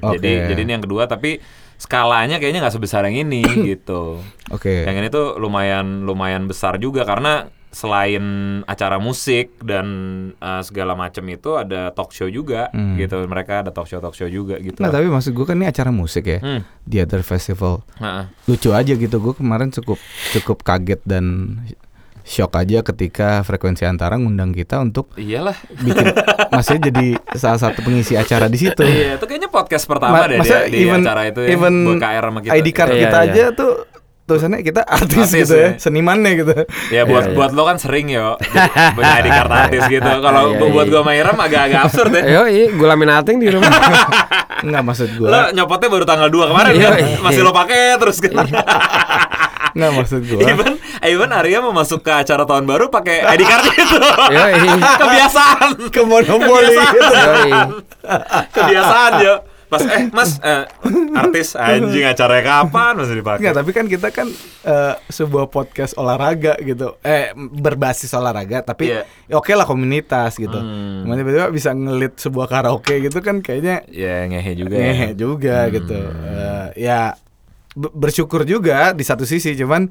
Hmm. 0.01 0.17
Jadi 0.17 0.49
jadi 0.49 0.61
ini 0.65 0.73
yang 0.73 0.83
kedua 0.83 1.05
tapi 1.05 1.37
skalanya 1.81 2.37
kayaknya 2.37 2.61
nggak 2.61 2.77
sebesar 2.77 3.09
yang 3.09 3.25
ini 3.25 3.41
gitu. 3.73 4.21
Oke. 4.53 4.85
Yang 4.85 4.97
ini 4.99 5.09
tuh 5.09 5.27
lumayan 5.35 6.05
lumayan 6.05 6.45
besar 6.45 6.77
juga 6.77 7.03
karena 7.03 7.49
selain 7.71 8.21
acara 8.67 8.99
musik 8.99 9.55
dan 9.63 9.87
uh, 10.37 10.59
segala 10.61 10.93
macam 10.93 11.23
itu 11.25 11.55
ada 11.55 11.89
talk 11.91 12.11
show 12.11 12.27
juga 12.27 12.67
Hmm. 12.69 12.99
gitu. 12.99 13.15
Mereka 13.23 13.63
ada 13.63 13.71
talk 13.71 13.87
show 13.87 13.97
talk 13.97 14.13
show 14.13 14.27
juga 14.27 14.59
gitu. 14.59 14.77
Nah 14.77 14.91
tapi 14.91 15.07
maksud 15.07 15.31
gua 15.33 15.47
kan 15.47 15.57
ini 15.57 15.65
acara 15.65 15.89
musik 15.89 16.27
ya 16.27 16.39
Hmm. 16.39 16.67
di 16.83 16.99
other 16.99 17.23
festival 17.23 17.87
Heeh. 17.97 18.27
lucu 18.45 18.71
aja 18.71 18.91
gitu 18.91 19.17
gue 19.17 19.33
kemarin 19.33 19.71
cukup 19.71 20.03
cukup 20.33 20.61
kaget 20.61 20.99
dan 21.05 21.57
shock 22.31 22.55
aja 22.55 22.79
ketika 22.81 23.43
frekuensi 23.43 23.83
antara 23.83 24.15
ngundang 24.15 24.51
kita 24.51 24.79
untuk 24.79 25.11
Iyalah. 25.15 25.59
bikin 25.77 26.15
maksudnya 26.55 26.87
jadi 26.87 27.07
salah 27.35 27.59
satu 27.61 27.83
pengisi 27.83 28.15
acara 28.15 28.47
di 28.47 28.55
situ. 28.57 28.81
Iya, 28.81 29.19
itu 29.19 29.25
kayaknya 29.25 29.51
podcast 29.51 29.83
pertama 29.85 30.15
Ma- 30.17 30.31
deh 30.31 30.39
dia, 30.39 30.63
di 30.65 30.79
even- 30.81 31.03
acara 31.03 31.27
itu 31.27 31.41
ya, 31.41 31.49
even 31.51 31.75
BKR 31.91 32.25
sama 32.25 32.39
kita. 32.41 32.53
ID 32.55 32.69
card 32.71 32.91
Iya, 32.93 33.01
kita 33.01 33.19
iya. 33.19 33.27
aja 33.27 33.45
tuh 33.53 33.73
tulisannya 34.23 34.63
kita 34.63 34.87
artis, 34.87 35.27
Artis, 35.27 35.43
gitu 35.43 35.55
ya, 35.55 35.67
ya. 35.67 35.71
senimannya 35.77 36.31
gitu. 36.39 36.53
Ya 36.89 37.03
buat 37.03 37.27
Iya, 37.27 37.31
iya. 37.31 37.35
buat 37.35 37.51
lo 37.51 37.67
kan 37.67 37.77
sering 37.77 38.07
yo 38.09 38.39
punya 38.95 39.13
ID 39.19 39.27
card 39.29 39.51
artis 39.51 39.83
gitu. 39.89 40.07
Kalau 40.07 40.43
Iya, 40.49 40.71
buat 40.71 40.87
iya. 40.87 40.93
gua 40.93 41.01
sama 41.03 41.13
Iram 41.13 41.35
agak-agak 41.37 41.81
absurd 41.83 42.13
ya. 42.15 42.23
Yoi, 42.39 42.71
gula 42.71 42.95
minating 42.95 43.37
di 43.37 43.51
rumah. 43.51 43.75
Enggak 44.63 44.83
maksud 44.85 45.09
Lo 45.17 45.27
gua. 45.27 45.51
nyopotnya 45.51 45.89
baru 45.89 46.05
tanggal 46.05 46.29
2 46.29 46.47
kemarin 46.47 46.73
Iya, 46.73 46.87
kan? 46.87 46.99
iya. 47.01 47.19
Masih 47.19 47.43
lo 47.43 47.51
pakai 47.51 47.99
terus 47.99 48.17
kan. 48.23 48.33
Enggak 49.73 49.91
maksud 49.95 50.21
gua. 50.25 50.41
Even 50.43 50.71
even 51.03 51.31
Arya 51.31 51.59
mau 51.59 51.73
masuk 51.73 52.01
ke 52.01 52.13
acara 52.13 52.43
tahun 52.43 52.65
baru 52.65 52.89
pakai 52.89 53.23
ID 53.25 53.43
card 53.43 53.65
itu. 53.69 53.99
Kebiasaan. 54.97 55.69
Ke 55.89 56.01
monopoli 56.03 56.75
gitu. 56.75 57.13
Yoi. 57.13 57.51
Kebiasaan 58.51 59.13
yo. 59.21 59.37
Pas 59.71 59.87
eh 59.87 60.11
Mas 60.11 60.35
eh, 60.43 60.67
artis 61.15 61.55
anjing 61.55 62.03
acaranya 62.03 62.43
kapan 62.43 62.93
masih 62.99 63.15
dipakai. 63.17 63.39
Enggak, 63.39 63.55
tapi 63.55 63.71
kan 63.71 63.87
kita 63.87 64.09
kan 64.11 64.27
eh, 64.67 64.95
sebuah 65.07 65.47
podcast 65.47 65.95
olahraga 65.95 66.59
gitu. 66.59 66.99
Eh 67.01 67.31
berbasis 67.37 68.11
olahraga 68.11 68.67
tapi 68.67 68.91
ya 68.91 69.07
oke 69.31 69.55
lah 69.55 69.63
komunitas 69.63 70.35
gitu. 70.35 70.59
Hmm. 70.59 71.07
Cuman 71.07 71.15
tiba-tiba 71.15 71.47
bisa 71.49 71.71
ngelit 71.71 72.19
sebuah 72.19 72.51
karaoke 72.51 72.99
gitu 73.01 73.23
kan 73.23 73.39
kayaknya 73.39 73.87
Ya 73.87 74.27
ngehe 74.27 74.59
juga. 74.59 74.75
ya. 74.75 74.83
ngehe 74.85 75.09
juga 75.15 75.57
Hmm. 75.63 75.71
gitu. 75.71 75.99
Eh, 76.03 76.67
ya 76.83 77.01
bersyukur 77.91 78.45
juga 78.45 78.93
di 78.93 79.03
satu 79.03 79.25
sisi 79.25 79.57
cuman 79.57 79.89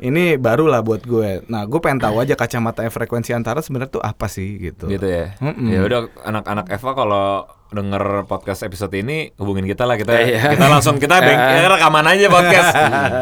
ini 0.00 0.40
baru 0.40 0.64
lah 0.64 0.80
buat 0.80 1.04
gue. 1.04 1.44
Nah, 1.52 1.68
gue 1.68 1.76
pengen 1.76 2.00
tahu 2.00 2.24
aja 2.24 2.32
kacamata 2.32 2.80
frekuensi 2.88 3.36
antara 3.36 3.60
sebenarnya 3.60 4.00
tuh 4.00 4.02
apa 4.02 4.32
sih 4.32 4.56
gitu. 4.56 4.88
Gitu 4.88 5.04
ya. 5.04 5.36
Mm-mm. 5.44 5.68
Ya 5.68 5.84
udah 5.84 6.08
anak-anak 6.24 6.72
Eva 6.72 6.90
kalau 6.96 7.26
denger 7.70 8.24
podcast 8.26 8.64
episode 8.64 8.90
ini 8.96 9.30
hubungin 9.36 9.62
kita 9.62 9.84
lah 9.86 9.94
kita 9.94 10.10
Iya. 10.10 10.56
kita 10.56 10.66
langsung 10.66 10.96
kita 10.98 11.20
bank, 11.22 11.38
ya, 11.54 11.68
rekaman 11.70 12.02
aja 12.02 12.26
podcast 12.26 12.68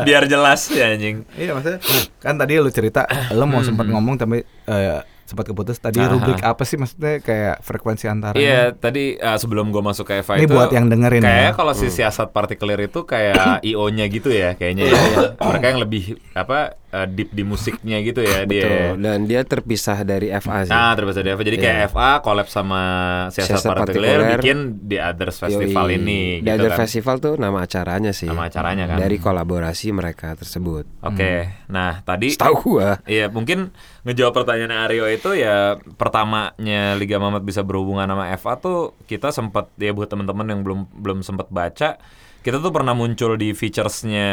biar 0.06 0.24
jelas 0.24 0.60
ya 0.72 0.94
anjing. 0.94 1.26
Iya 1.36 1.52
maksudnya 1.52 1.82
kan 2.22 2.38
tadi 2.38 2.56
lu 2.56 2.70
cerita 2.70 3.04
lo 3.34 3.44
mau 3.44 3.60
sempat 3.60 3.84
ngomong 3.84 4.16
tapi 4.16 4.40
eh, 4.46 5.02
sempat 5.28 5.44
keputus 5.44 5.76
tadi 5.76 6.00
rubrik 6.00 6.40
apa 6.40 6.64
sih 6.64 6.74
maksudnya 6.74 7.20
kayak 7.20 7.60
frekuensi 7.60 8.08
antara 8.08 8.32
Iya, 8.32 8.72
tadi 8.72 9.14
uh, 9.14 9.36
sebelum 9.36 9.68
gua 9.68 9.84
masuk 9.84 10.08
ke 10.08 10.18
Eva 10.18 10.34
Ini 10.34 10.42
itu 10.42 10.54
buat 10.54 10.72
yang 10.72 10.88
dengerin 10.88 11.20
Kayak 11.20 11.44
ya. 11.44 11.50
kalau 11.52 11.72
si 11.72 11.86
siasat 11.88 12.32
partikelir 12.32 12.80
itu 12.82 13.04
kayak 13.04 13.60
IO-nya 13.68 14.06
gitu 14.06 14.28
ya 14.28 14.52
kayaknya 14.52 14.88
ya. 14.88 14.96
Mereka 15.44 15.66
yang 15.66 15.80
lebih 15.80 16.04
apa 16.32 16.58
uh, 16.88 17.04
deep 17.04 17.28
di 17.28 17.42
musiknya 17.42 18.00
gitu 18.00 18.20
ya 18.20 18.44
dia. 18.44 18.64
Betul. 18.64 18.88
Dan 18.98 19.18
dia 19.24 19.40
terpisah 19.42 19.98
dari 20.00 20.32
FA 20.34 20.64
sih. 20.64 20.70
Nah, 20.70 20.94
terus 20.94 21.12
ada 21.12 21.28
Eva. 21.28 21.42
Jadi 21.42 21.58
kayak 21.58 21.76
Iya. 21.78 21.88
FA 21.88 22.10
collab 22.18 22.48
sama 22.48 22.80
siasat, 23.28 23.58
Siasat 23.58 23.68
partikelir 23.68 24.08
Partikelir. 24.14 24.38
bikin 24.38 24.58
di 24.82 24.96
Others 24.96 25.36
Festival 25.38 25.86
Yoi. 25.86 25.98
ini 25.98 26.20
The 26.38 26.46
gitu 26.46 26.54
Other 26.58 26.70
kan. 26.70 26.78
Festival 26.80 27.14
tuh 27.18 27.34
nama 27.36 27.58
acaranya 27.60 28.12
sih. 28.12 28.24
Nama 28.24 28.42
acaranya 28.46 28.84
kan. 28.86 28.96
Dari 28.98 29.16
kolaborasi 29.18 29.90
mereka 29.90 30.32
tersebut. 30.34 30.86
Oke. 31.02 31.66
Nah, 31.66 32.00
tadi 32.00 32.32
Setahu 32.32 32.56
gua. 32.70 33.02
Iya, 33.04 33.26
mungkin 33.28 33.74
ngejawab 34.04 34.32
pertanyaan 34.32 34.72
Aryo 34.80 35.04
itu 35.06 35.17
ya 35.34 35.78
pertamanya 35.96 36.94
Liga 36.94 37.18
Mamat 37.18 37.42
bisa 37.42 37.64
berhubungan 37.64 38.06
sama 38.06 38.30
FA 38.36 38.54
tuh 38.58 38.78
kita 39.08 39.32
sempat 39.34 39.70
ya 39.80 39.90
buat 39.90 40.06
teman-teman 40.06 40.46
yang 40.46 40.60
belum 40.62 40.80
belum 40.92 41.18
sempat 41.26 41.48
baca 41.48 41.98
kita 42.42 42.56
tuh 42.62 42.70
pernah 42.70 42.94
muncul 42.94 43.34
di 43.34 43.52
featuresnya 43.52 44.28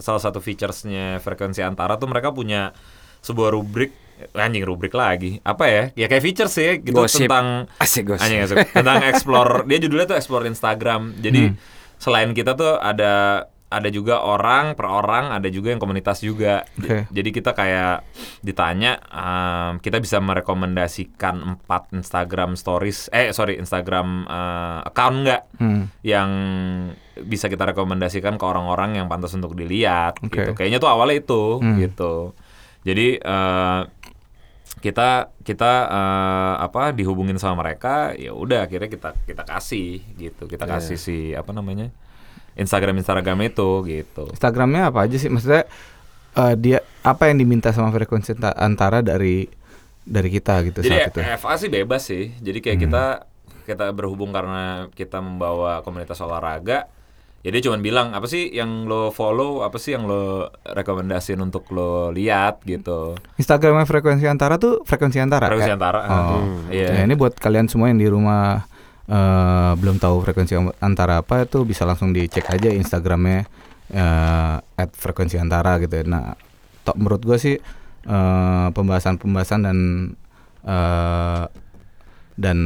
salah 0.00 0.22
satu 0.22 0.40
featuresnya 0.40 1.20
frekuensi 1.20 1.60
antara 1.60 2.00
tuh 2.00 2.08
mereka 2.08 2.32
punya 2.32 2.72
sebuah 3.20 3.52
rubrik 3.52 3.92
anjing 4.34 4.62
rubrik 4.62 4.94
lagi 4.94 5.42
apa 5.42 5.64
ya 5.66 5.82
ya 5.94 6.06
kayak 6.06 6.22
features 6.22 6.54
ya 6.56 6.78
gitu 6.78 6.94
Gosip. 6.94 7.26
tentang 7.26 7.66
Asik 7.82 8.14
gosip. 8.14 8.22
anjing 8.24 8.40
asik. 8.46 8.56
tentang 8.70 9.02
explore 9.10 9.66
dia 9.66 9.78
judulnya 9.82 10.06
tuh 10.06 10.16
explore 10.16 10.46
Instagram 10.46 11.18
jadi 11.18 11.52
selain 11.98 12.30
kita 12.36 12.54
tuh 12.54 12.78
ada 12.78 13.46
ada 13.74 13.88
juga 13.88 14.18
orang 14.18 14.72
per 14.72 14.86
orang 14.86 15.28
ada 15.28 15.48
juga 15.48 15.68
yang 15.68 15.78
komunitas 15.78 16.18
juga 16.18 16.62
Oke. 16.74 17.04
jadi 17.08 17.28
kita 17.28 17.50
kayak 17.50 18.06
ditanya 18.40 19.02
em, 19.04 19.72
kita 19.78 19.98
bisa 19.98 20.18
merekomendasikan 20.18 21.34
empat 21.44 21.90
Instagram 21.90 22.54
stories 22.54 23.10
eh 23.10 23.30
sorry 23.30 23.58
Instagram 23.58 24.24
eh, 24.24 24.80
account 24.86 25.16
nggak 25.20 25.42
Hmm. 25.54 25.86
yang 26.00 26.30
bisa 27.16 27.46
kita 27.46 27.62
rekomendasikan 27.64 28.34
ke 28.34 28.44
orang-orang 28.44 28.98
yang 28.98 29.06
pantas 29.06 29.30
untuk 29.32 29.54
dilihat 29.54 30.18
Oke. 30.18 30.34
gitu 30.34 30.50
kayaknya 30.52 30.78
tuh 30.78 30.88
awalnya 30.88 31.18
itu 31.18 31.58
Hmm. 31.58 31.78
gitu 31.78 32.34
jadi 32.82 33.06
eh, 33.16 33.80
kita 34.76 35.32
kita 35.40 35.72
eh, 35.88 36.54
apa 36.60 36.90
dihubungin 36.90 37.38
sama 37.38 37.62
mereka 37.62 38.12
ya 38.12 38.30
udah 38.30 38.66
akhirnya 38.66 38.86
kita 38.86 39.10
kita 39.24 39.42
kasih 39.42 40.02
gitu 40.14 40.44
kita 40.44 40.64
kasih 40.64 40.96
si 40.96 41.16
apa 41.32 41.50
namanya 41.50 41.88
Instagram 42.54 42.94
Instagram 42.96 43.38
itu 43.44 43.68
gitu 43.84 44.24
Instagramnya 44.30 44.88
apa 44.88 45.04
aja 45.04 45.16
sih 45.16 45.28
maksudnya 45.28 45.66
eh, 46.34 46.54
dia 46.54 46.78
apa 47.00 47.26
yang 47.26 47.38
diminta 47.38 47.70
sama 47.70 47.90
frekuensi 47.90 48.34
anta- 48.34 48.56
antara 48.56 48.98
dari 48.98 49.46
dari 50.00 50.28
kita 50.28 50.60
gitu 50.62 50.78
Jadi 50.80 50.94
saat 50.94 51.10
itu 51.10 51.20
FA 51.40 51.54
sih 51.56 51.68
bebas 51.68 52.02
sih. 52.04 52.28
Jadi 52.36 52.58
kayak 52.60 52.78
kita 52.78 53.04
kita 53.64 53.88
berhubung 53.90 54.30
karena 54.30 54.92
kita 54.92 55.16
membawa 55.18 55.80
komunitas 55.80 56.20
olahraga. 56.20 56.92
Ya 57.40 57.48
dia 57.48 57.60
cuma 57.62 57.76
bilang 57.76 58.12
apa 58.12 58.24
sih 58.24 58.48
yang 58.50 58.84
lo 58.84 59.08
follow, 59.08 59.60
apa 59.60 59.76
sih 59.76 59.92
yang 59.92 60.04
lo 60.04 60.48
rekomendasiin 60.62 61.36
untuk 61.38 61.68
lo 61.70 62.08
lihat 62.10 62.60
gitu. 62.64 63.16
Instagramnya 63.36 63.84
frekuensi 63.84 64.24
antara 64.24 64.56
tuh 64.56 64.80
frekuensi 64.82 65.16
antara 65.18 65.44
Frekuensi 65.46 65.68
kayak- 65.68 65.80
antara. 65.80 66.00
Oh. 66.04 66.68
Iya. 66.68 66.88
Ya, 66.90 67.02
ini 67.02 67.12
buat 67.14 67.32
kalian 67.34 67.68
semua 67.68 67.88
yang 67.88 67.96
di 67.96 68.06
rumah 68.06 68.64
eh, 69.06 69.72
belum 69.74 69.96
tahu 69.96 70.22
frekuensi 70.22 70.54
antara 70.78 71.20
apa 71.20 71.44
itu 71.44 71.62
bisa 71.62 71.84
langsung 71.84 72.10
dicek 72.10 72.46
aja 72.46 72.68
Instagramnya 72.68 73.44
eh, 73.90 74.56
at 74.60 74.90
frekuensi 74.92 75.36
antara 75.36 75.76
gitu. 75.78 75.92
ya. 75.92 76.04
Nah, 76.04 76.34
tok 76.82 76.96
menurut 76.96 77.20
gue 77.20 77.36
sih 77.36 77.56
eh, 78.04 78.66
pembahasan-pembahasan 78.70 79.60
dan 79.62 79.78
eh, 80.62 81.44
dan 82.34 82.58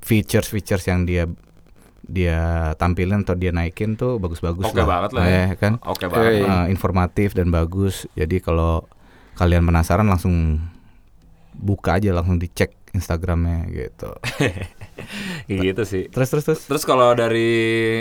features-features 0.00 0.84
yang 0.86 1.02
dia 1.02 1.24
dia 2.06 2.38
tampilin 2.78 3.26
atau 3.26 3.34
dia 3.34 3.50
naikin 3.50 3.98
tuh 3.98 4.22
bagus-bagus 4.22 4.70
Oke 4.70 4.78
lah. 4.78 4.86
banget 4.86 5.10
lah 5.10 5.24
ya. 5.26 5.44
kan. 5.58 5.82
Oke 5.82 6.06
banget. 6.06 6.38
Eh, 6.38 6.46
Eh, 6.46 6.66
informatif 6.70 7.34
dan 7.34 7.50
bagus. 7.50 8.06
Jadi 8.14 8.38
kalau 8.38 8.86
kalian 9.34 9.66
penasaran 9.66 10.06
langsung 10.06 10.62
buka 11.52 11.98
aja 11.98 12.14
langsung 12.14 12.38
dicek 12.38 12.78
Instagramnya 12.94 13.66
gitu. 13.68 14.14
Gitu 15.46 15.82
sih. 15.82 16.08
Terus 16.08 16.28
terus 16.28 16.44
terus. 16.44 16.60
Terus 16.64 16.82
kalau 16.82 17.12
dari 17.12 17.50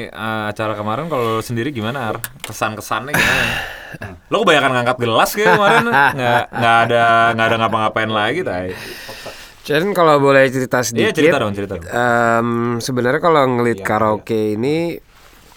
uh, 0.07 0.49
acara 0.49 0.73
kemarin 0.73 1.05
kalau 1.07 1.39
sendiri 1.39 1.69
gimana 1.69 2.09
Ar? 2.09 2.17
Kesan-kesannya 2.41 3.11
gimana? 3.11 3.45
Lo 4.31 4.43
kebanyakan 4.43 4.71
ngangkat 4.73 4.97
gelas 4.99 5.29
kayak 5.31 5.55
kemarin 5.55 5.83
nggak 5.87 6.43
nggak 6.51 6.75
ada 6.87 7.03
nggak 7.31 7.47
ada 7.47 7.57
ngapa-ngapain 7.61 8.11
lagi 8.11 8.39
tay. 8.41 8.75
Chen 9.65 9.91
kalau 9.91 10.21
boleh 10.21 10.45
cerita 10.47 10.77
Iya 10.77 10.85
sedikit. 10.85 11.15
cerita 11.15 11.37
dong 11.41 11.53
cerita 11.53 11.73
dong. 11.75 11.89
em, 11.89 12.49
sebenarnya 12.77 13.17
kalau 13.17 13.41
ngelit 13.49 13.81
karaoke 13.81 14.53
ini 14.53 14.99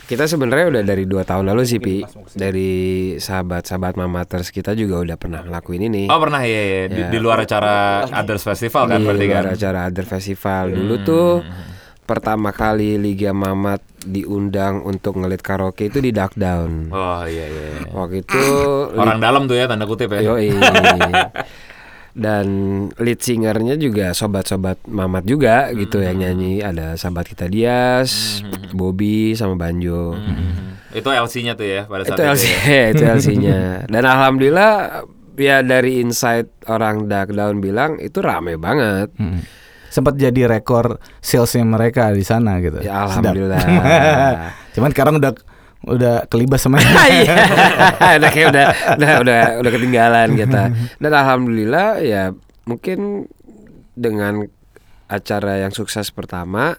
kita 0.09 0.25
sebenarnya 0.25 0.67
udah 0.73 0.83
dari 0.89 1.05
dua 1.05 1.21
tahun 1.21 1.53
lalu 1.53 1.63
sih 1.69 1.77
pi 1.77 2.01
dari 2.33 2.73
sahabat-sahabat 3.21 4.01
mamaters 4.01 4.49
kita 4.49 4.73
juga 4.73 5.05
udah 5.05 5.17
pernah 5.21 5.45
ngelakuin 5.45 5.85
ini 5.85 6.03
Oh 6.09 6.17
pernah 6.17 6.41
ya, 6.49 6.63
ya. 6.65 6.83
Di, 6.89 7.01
di 7.13 7.19
luar 7.21 7.45
acara 7.45 8.09
Others 8.09 8.43
Festival 8.49 8.89
kan 8.89 8.99
di 8.99 9.05
berarti 9.05 9.27
kan? 9.29 9.33
luar 9.37 9.47
acara 9.53 9.79
other 9.85 10.07
festival 10.09 10.65
dulu 10.73 10.95
tuh 11.05 11.31
pertama 12.09 12.57
kali 12.57 12.97
Liga 12.97 13.37
Mamat 13.37 13.85
diundang 14.01 14.81
untuk 14.81 15.21
ngelit 15.21 15.45
karaoke 15.45 15.93
itu 15.93 16.01
di 16.01 16.09
Dark 16.09 16.33
Down 16.41 16.89
Oh 16.89 17.21
iya 17.29 17.45
iya. 17.45 17.65
iya. 17.77 17.93
waktu 17.93 18.25
itu 18.25 18.41
Orang 18.97 19.21
dalam 19.21 19.45
tuh 19.45 19.61
ya 19.61 19.69
tanda 19.69 19.85
kutip 19.85 20.09
ya. 20.17 20.25
Yoi. 20.25 20.49
Dan 22.19 22.47
lead 22.99 23.23
singernya 23.23 23.79
juga 23.79 24.11
sobat-sobat 24.11 24.83
Mamat 24.91 25.23
juga 25.23 25.71
gitu 25.71 26.03
yang 26.03 26.19
nyanyi 26.19 26.67
ada 26.67 26.99
sahabat 26.99 27.31
kita 27.31 27.47
Dias, 27.47 28.43
Bobby 28.75 29.39
sama 29.39 29.55
Banjo. 29.55 30.19
Itu 30.91 31.15
LC-nya 31.15 31.55
tuh 31.55 31.67
ya 31.71 31.83
pada 31.87 32.03
saat 32.03 32.19
Itu 32.19 32.23
itu. 32.27 32.33
LC, 32.35 32.45
ya. 32.51 32.85
itu 32.93 33.03
LC-nya. 33.07 33.61
Dan 33.87 34.03
alhamdulillah 34.03 34.73
ya 35.39 35.63
dari 35.63 36.03
insight 36.03 36.51
orang 36.67 37.07
Dark 37.07 37.31
Down 37.31 37.63
bilang 37.63 38.03
itu 38.03 38.19
rame 38.19 38.59
banget. 38.59 39.15
Hmm. 39.15 39.47
Sempat 39.89 40.19
jadi 40.19 40.51
rekor 40.51 41.01
salesnya 41.23 41.65
mereka 41.65 42.11
di 42.11 42.27
sana 42.27 42.59
gitu. 42.59 42.83
Ya 42.83 43.07
alhamdulillah. 43.07 43.63
Cuman 44.75 44.91
sekarang 44.91 45.23
udah 45.23 45.33
udah 45.85 46.27
kelibas 46.27 46.61
sama 46.61 46.83
Iya, 47.09 47.35
udah 48.19 48.31
kayak 48.31 48.49
udah 48.51 48.67
udah 48.99 49.13
udah 49.23 49.41
udah 49.63 49.71
ketinggalan 49.71 50.29
kita. 50.35 50.63
Dan 51.03 51.13
alhamdulillah 51.13 52.03
ya 52.03 52.35
mungkin 52.65 53.31
dengan 53.95 54.47
acara 55.07 55.59
yang 55.59 55.73
sukses 55.73 56.13
pertama, 56.13 56.77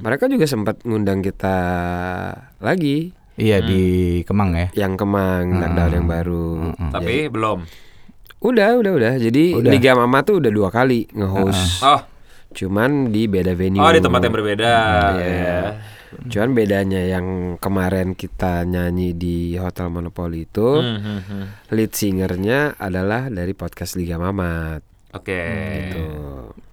mereka 0.00 0.26
juga 0.26 0.48
sempat 0.48 0.80
ngundang 0.82 1.20
kita 1.20 1.58
lagi 2.58 3.12
Iya 3.36 3.60
di 3.60 3.84
Kemang 4.24 4.56
ya. 4.56 4.68
yang 4.72 4.96
Kemang, 4.96 5.60
lockdown 5.60 5.92
yang 5.92 6.08
baru. 6.08 6.72
Tapi 6.88 7.28
belum. 7.28 7.68
Udah, 8.40 8.80
udah, 8.80 8.92
udah. 8.96 9.12
Jadi 9.16 9.60
Udah. 9.60 9.68
Liga 9.68 9.92
Mama 9.92 10.24
tuh 10.24 10.40
udah 10.40 10.48
dua 10.48 10.68
kali 10.72 11.04
nge-host. 11.12 11.84
Oh, 11.84 12.00
Cuman 12.52 13.12
di 13.12 13.28
beda 13.28 13.52
venue. 13.52 13.84
oh 13.84 13.92
di 13.92 14.00
tempat 14.00 14.24
yang 14.24 14.34
berbeda. 14.34 14.72
Iya. 15.12 15.28
ya. 15.28 15.60
Cuman 16.26 16.50
bedanya 16.52 17.00
yang 17.00 17.26
kemarin 17.56 18.12
kita 18.12 18.62
nyanyi 18.62 19.12
di 19.12 19.36
Hotel 19.54 19.88
Monopoly 19.88 20.44
itu 20.44 20.78
Hmm, 20.78 20.98
hmm, 20.98 21.20
hmm. 21.22 21.44
lead 21.70 21.92
singernya 21.92 22.74
adalah 22.76 23.26
dari 23.26 23.52
podcast 23.52 23.94
Liga 23.94 24.16
Mamat 24.16 24.82
Oke. 25.12 25.42
gitu. 25.80 26.04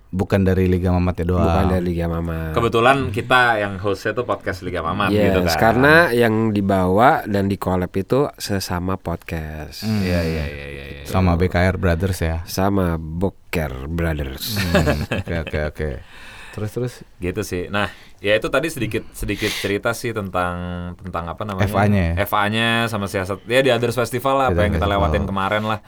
Bukan 0.09 0.45
dari 0.45 0.69
Liga 0.69 0.93
Mamat 0.93 1.15
ya 1.17 1.25
doang. 1.25 1.41
Bukan 1.41 1.65
dari 1.71 1.85
Liga 1.89 2.05
Mamat. 2.05 2.53
Kebetulan 2.53 3.09
kita 3.09 3.57
yang 3.57 3.81
hostnya 3.81 4.13
tuh 4.13 4.21
podcast 4.23 4.61
Liga 4.61 4.85
Mamat 4.85 5.09
Yes, 5.09 5.25
gitu 5.25 5.39
kan. 5.41 5.57
karena 5.57 5.95
yang 6.13 6.53
dibawa 6.53 7.25
dan 7.25 7.49
di 7.49 7.57
collab 7.57 7.89
itu 7.91 8.29
sesama 8.37 8.93
podcast. 8.95 9.81
Iya 9.81 10.21
iya 10.21 10.45
iya 10.45 10.65
iya. 10.69 10.85
iya. 11.01 11.03
Sama 11.03 11.33
BKR 11.33 11.81
Brothers 11.81 12.21
ya. 12.21 12.45
Sama 12.45 13.01
Boker 13.01 13.89
Brothers. 13.89 14.53
Hmm, 14.53 15.01
Oke 15.17 15.35
oke 15.41 15.59
oke. 15.73 15.89
Terus 16.53 16.69
terus 16.71 16.93
gitu 17.17 17.41
sih. 17.41 17.65
Nah, 17.67 17.89
ya 18.21 18.37
itu 18.37 18.45
tadi 18.47 18.69
sedikit 18.69 19.01
sedikit 19.11 19.49
cerita 19.49 19.89
sih 19.91 20.13
tentang 20.13 20.53
tentang 20.95 21.25
apa 21.27 21.41
namanya? 21.43 21.65
FA-nya 21.67 22.01
ya? 22.13 22.13
FA-nya 22.23 22.67
sama 22.85 23.09
siasat. 23.09 23.41
Ya 23.49 23.59
di 23.59 23.73
Others 23.73 23.97
Festival 23.97 24.37
lah 24.37 24.47
apa 24.47 24.61
yang 24.61 24.71
kita 24.71 24.85
lewatin 24.85 25.25
kemarin 25.25 25.65
lah. 25.65 25.81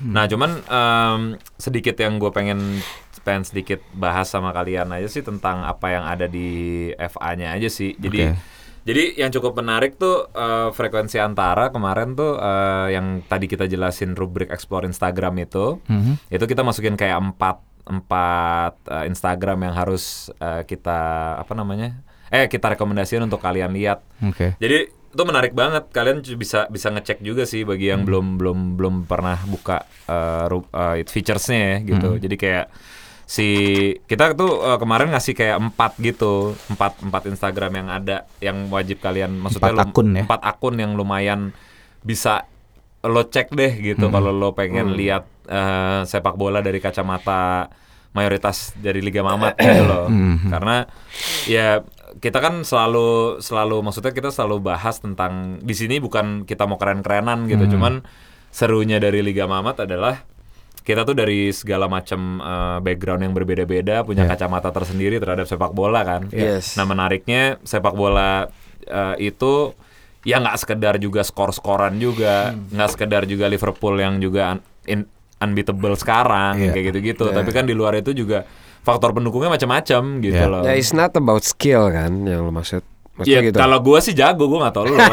Nah, 0.00 0.24
cuman 0.24 0.60
em, 0.60 1.20
sedikit 1.56 1.96
yang 1.96 2.16
gue 2.16 2.28
pengen 2.28 2.80
pengen 3.20 3.44
sedikit 3.44 3.80
bahas 3.92 4.28
sama 4.28 4.48
kalian 4.50 4.88
aja 4.90 5.08
sih 5.08 5.20
tentang 5.20 5.60
apa 5.60 5.88
yang 5.88 6.04
ada 6.04 6.24
di 6.24 6.48
FA-nya 6.94 7.52
aja 7.52 7.68
sih. 7.68 7.96
Jadi 7.96 8.20
Oke. 8.28 8.58
Jadi 8.80 9.20
yang 9.20 9.28
cukup 9.28 9.60
menarik 9.60 10.00
tuh 10.00 10.24
eh, 10.32 10.72
frekuensi 10.72 11.20
antara 11.20 11.68
kemarin 11.68 12.16
tuh 12.16 12.40
eh, 12.40 12.96
yang 12.96 13.20
tadi 13.28 13.44
kita 13.44 13.68
jelasin 13.68 14.16
rubrik 14.16 14.48
explore 14.48 14.88
Instagram 14.88 15.36
itu, 15.36 15.84
Mhm. 15.84 16.32
itu 16.32 16.44
kita 16.48 16.64
masukin 16.64 16.96
kayak 16.96 17.20
empat 17.20 17.60
empat 17.90 18.78
eh, 18.86 19.04
Instagram 19.06 19.66
yang 19.66 19.74
harus 19.74 20.04
eh, 20.36 20.62
kita 20.62 20.98
apa 21.36 21.52
namanya? 21.52 21.98
Eh 22.30 22.46
kita 22.46 22.72
rekomendasiin 22.72 23.20
untuk 23.20 23.38
kalian 23.38 23.74
lihat. 23.74 24.06
Oke. 24.22 24.54
Jadi 24.56 24.78
itu 25.10 25.22
menarik 25.26 25.50
banget. 25.50 25.90
Kalian 25.90 26.22
bisa 26.38 26.70
bisa 26.70 26.88
ngecek 26.88 27.18
juga 27.20 27.42
sih 27.42 27.66
bagi 27.66 27.90
yang 27.90 28.06
belum 28.06 28.38
belum 28.38 28.58
belum 28.78 28.94
pernah 29.04 29.42
buka 29.42 29.82
ru- 30.46 30.70
eh, 30.70 31.02
featuresnya 31.04 31.58
ya 31.58 31.76
gitu. 31.84 32.08
Jadi 32.16 32.36
kayak 32.38 32.66
si 33.26 33.46
kita 34.06 34.34
tuh 34.34 34.62
eh, 34.64 34.78
kemarin 34.78 35.10
ngasih 35.10 35.34
kayak 35.34 35.58
empat 35.60 35.98
gitu, 35.98 36.54
empat 36.70 37.02
empat 37.02 37.22
Instagram 37.26 37.72
yang 37.74 37.88
ada 37.88 38.16
yang 38.38 38.70
wajib 38.70 38.98
kalian 38.98 39.34
maksudnya 39.34 39.70
Empat 39.70 39.78
lum- 39.82 39.90
akun 39.90 40.08
ya? 40.14 40.22
empat 40.26 40.40
akun 40.42 40.74
yang 40.78 40.92
lumayan 40.94 41.40
bisa 42.00 42.46
lo 43.00 43.22
cek 43.24 43.56
deh 43.56 43.72
gitu 43.80 44.12
kalau 44.12 44.28
lo 44.28 44.52
pengen 44.52 44.92
lihat 44.92 45.24
eh, 45.48 46.04
sepak 46.04 46.36
bola 46.36 46.60
dari 46.60 46.78
kacamata 46.78 47.72
mayoritas 48.10 48.74
dari 48.74 49.00
Liga 49.00 49.22
Mamat 49.22 49.54
gitu 49.62 49.82
loh. 49.86 50.10
Karena 50.50 50.84
ya 51.46 51.80
kita 52.20 52.42
kan 52.42 52.66
selalu 52.66 53.38
selalu 53.38 53.86
maksudnya 53.86 54.10
kita 54.10 54.34
selalu 54.34 54.60
bahas 54.74 54.98
tentang 54.98 55.62
di 55.62 55.72
sini 55.78 56.02
bukan 56.02 56.42
kita 56.42 56.66
mau 56.66 56.74
keren-kerenan 56.74 57.46
gitu, 57.46 57.78
cuman 57.78 58.02
serunya 58.50 58.98
dari 58.98 59.22
Liga 59.22 59.46
Mamat 59.46 59.86
adalah 59.86 60.26
kita 60.82 61.06
tuh 61.06 61.14
dari 61.14 61.54
segala 61.54 61.86
macam 61.86 62.42
eh, 62.42 62.78
background 62.82 63.22
yang 63.22 63.32
berbeda-beda 63.36 64.02
punya 64.02 64.26
Yeah. 64.26 64.34
kacamata 64.34 64.74
tersendiri 64.74 65.22
terhadap 65.22 65.46
sepak 65.46 65.70
bola 65.70 66.02
kan. 66.02 66.26
Yes. 66.34 66.74
Nah 66.74 66.84
menariknya 66.84 67.62
sepak 67.62 67.94
bola 67.94 68.50
eh, 68.84 69.14
itu 69.22 69.70
ya 70.20 70.36
nggak 70.36 70.56
sekedar 70.58 70.94
juga 70.96 71.20
skor-skoran 71.20 71.96
juga, 71.96 72.52
nggak 72.52 72.88
sekedar 72.90 73.24
juga 73.24 73.46
Liverpool 73.46 73.96
yang 73.96 74.18
juga 74.18 74.54
un- 74.54 74.64
in- 74.86 75.08
unbeatable 75.38 75.96
sekarang 75.96 76.60
Iya. 76.60 76.70
kayak 76.70 76.84
gitu-gitu. 76.92 77.24
Tapi 77.28 77.50
kan 77.50 77.64
di 77.64 77.72
luar 77.72 77.96
itu 77.96 78.12
juga 78.12 78.44
faktor 78.80 79.12
pendukungnya 79.12 79.48
macam-macam 79.50 80.20
gitu 80.20 80.36
Iya. 80.36 80.48
loh. 80.48 80.62
Ya 80.62 80.72
it's 80.74 80.92
not 80.92 81.12
about 81.12 81.40
skill 81.40 81.88
kan 81.88 82.24
yang 82.24 82.44
lo 82.44 82.52
maksud. 82.52 82.84
Maksudnya 83.16 83.36
Iya, 83.36 83.48
gitu. 83.48 83.56
kalau 83.58 83.78
gua 83.80 83.98
sih 84.00 84.12
jago, 84.12 84.44
gua 84.44 84.64
nggak 84.64 84.74
tau 84.74 84.84
lu. 84.84 84.96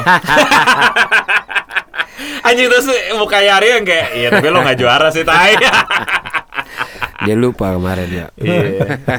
Anjing 2.43 2.67
terus 2.67 2.87
muka 3.13 3.39
Yari 3.39 3.67
yang 3.69 3.83
kayak, 3.83 4.07
iya 4.13 4.27
tapi 4.31 4.47
lo 4.47 4.63
nggak 4.63 4.77
juara 4.77 5.11
sih, 5.11 5.23
tai. 5.23 5.55
Dia 7.25 7.33
lupa 7.33 7.73
kemarin 7.73 8.09
ya. 8.13 8.25
Iya. 8.37 8.61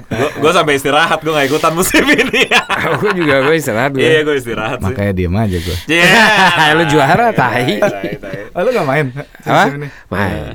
Gua, 0.07 0.29
gua 0.39 0.53
sampai 0.55 0.79
istirahat, 0.79 1.19
gua 1.19 1.35
nggak 1.35 1.49
ikutan 1.51 1.73
musim 1.75 2.07
ini. 2.07 2.47
Aku 2.95 3.11
juga 3.11 3.43
gue 3.43 3.55
istirahat 3.59 3.91
gue. 3.91 4.07
Iya, 4.07 4.23
gua 4.23 4.37
istirahat 4.39 4.79
sih. 4.79 4.95
Makanya 4.95 5.13
diem 5.19 5.35
aja 5.35 5.59
gue. 5.59 5.77
Iya. 5.91 6.07
Lu 6.79 6.85
juara 6.87 7.27
tai. 7.35 7.83
Tai, 7.83 8.11
tai. 8.23 8.39
Oh, 8.55 8.63
lu 8.63 8.71
gak 8.71 8.87
main? 8.87 9.07
Apa? 9.43 9.51
Musim 9.67 9.77
ini? 9.83 9.89
Main. 10.11 10.53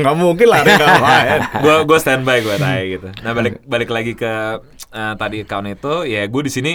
Nggak 0.00 0.16
mungkin 0.16 0.46
lah 0.48 0.58
nggak 0.60 1.00
main. 1.00 1.40
Gua 1.64 1.74
gua 1.88 1.98
standby 2.00 2.44
gua 2.44 2.56
tai 2.60 3.00
gitu. 3.00 3.08
Nah, 3.24 3.32
balik 3.32 3.64
balik 3.64 3.88
lagi 3.88 4.12
ke 4.12 4.32
eh, 4.92 5.14
tadi 5.16 5.36
account 5.40 5.68
itu, 5.72 5.94
ya 6.04 6.28
gue 6.28 6.42
di 6.44 6.52
sini 6.52 6.72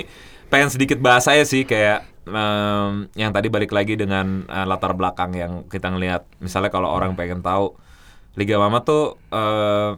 pengen 0.50 0.74
sedikit 0.74 0.98
bahas 0.98 1.30
aja 1.30 1.46
sih 1.46 1.70
kayak 1.70 2.02
em, 2.26 3.06
yang 3.14 3.30
tadi 3.30 3.54
balik 3.54 3.70
lagi 3.70 3.94
dengan 3.94 4.46
eh, 4.50 4.66
latar 4.66 4.98
belakang 4.98 5.38
yang 5.38 5.54
kita 5.70 5.94
ngelihat. 5.94 6.26
Misalnya 6.42 6.74
kalau 6.74 6.90
orang 6.90 7.14
pengen 7.14 7.46
tahu 7.46 7.78
Liga 8.34 8.56
Mama 8.56 8.82
tuh 8.82 9.18
eh, 9.28 9.92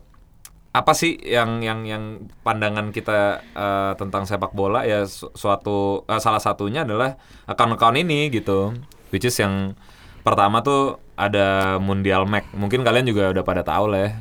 apa 0.72 0.96
sih 0.96 1.20
yang 1.20 1.60
yang 1.60 1.84
yang 1.84 2.04
pandangan 2.42 2.90
kita 2.90 3.20
eh, 3.44 3.92
tentang 3.96 4.24
sepak 4.24 4.52
bola 4.52 4.84
ya 4.84 5.04
su- 5.04 5.32
suatu 5.32 6.04
eh, 6.06 6.18
salah 6.18 6.40
satunya 6.40 6.82
adalah 6.82 7.20
account-account 7.44 7.98
ini 7.98 8.30
gitu. 8.30 8.72
Which 9.10 9.24
is 9.24 9.36
yang 9.36 9.76
pertama 10.22 10.62
tuh 10.62 10.96
ada 11.14 11.76
Mundial 11.78 12.24
Mac. 12.24 12.48
Mungkin 12.52 12.82
kalian 12.82 13.04
juga 13.04 13.30
udah 13.30 13.44
pada 13.44 13.62
tahu 13.62 13.92
lah 13.92 14.00
ya. 14.02 14.12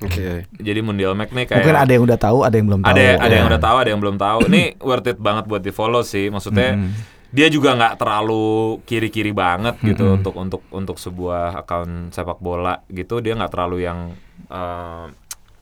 Oke. 0.00 0.48
Jadi 0.56 0.80
Mundial 0.80 1.12
Mac 1.12 1.30
nih 1.30 1.44
kayak 1.44 1.62
Mungkin 1.62 1.78
ada 1.78 1.92
yang 1.92 2.02
udah 2.02 2.18
tahu, 2.18 2.38
ada 2.42 2.56
yang 2.56 2.66
belum 2.66 2.80
tahu. 2.80 2.90
ada 2.90 3.02
ada 3.20 3.30
yang 3.30 3.46
Ya. 3.46 3.50
udah 3.52 3.60
tahu, 3.60 3.76
ada 3.76 3.88
yang 3.88 4.00
belum 4.00 4.16
tahu. 4.16 4.38
Ini 4.48 4.62
worth 4.80 5.06
it 5.06 5.18
banget 5.18 5.44
buat 5.44 5.60
di 5.60 5.70
follow 5.70 6.00
sih. 6.00 6.26
Maksudnya 6.26 6.74
Mm-mm. 6.74 6.90
Dia 7.30 7.46
juga 7.46 7.78
nggak 7.78 7.94
terlalu 7.96 8.78
kiri-kiri 8.82 9.30
banget 9.30 9.78
gitu 9.82 10.18
untuk 10.18 10.34
untuk 10.34 10.62
untuk 10.74 10.96
sebuah 10.98 11.62
akun 11.62 12.10
sepak 12.10 12.42
bola 12.42 12.82
gitu. 12.90 13.22
Dia 13.22 13.38
nggak 13.38 13.52
terlalu 13.54 13.86
yang 13.86 14.14
eh, 14.50 15.04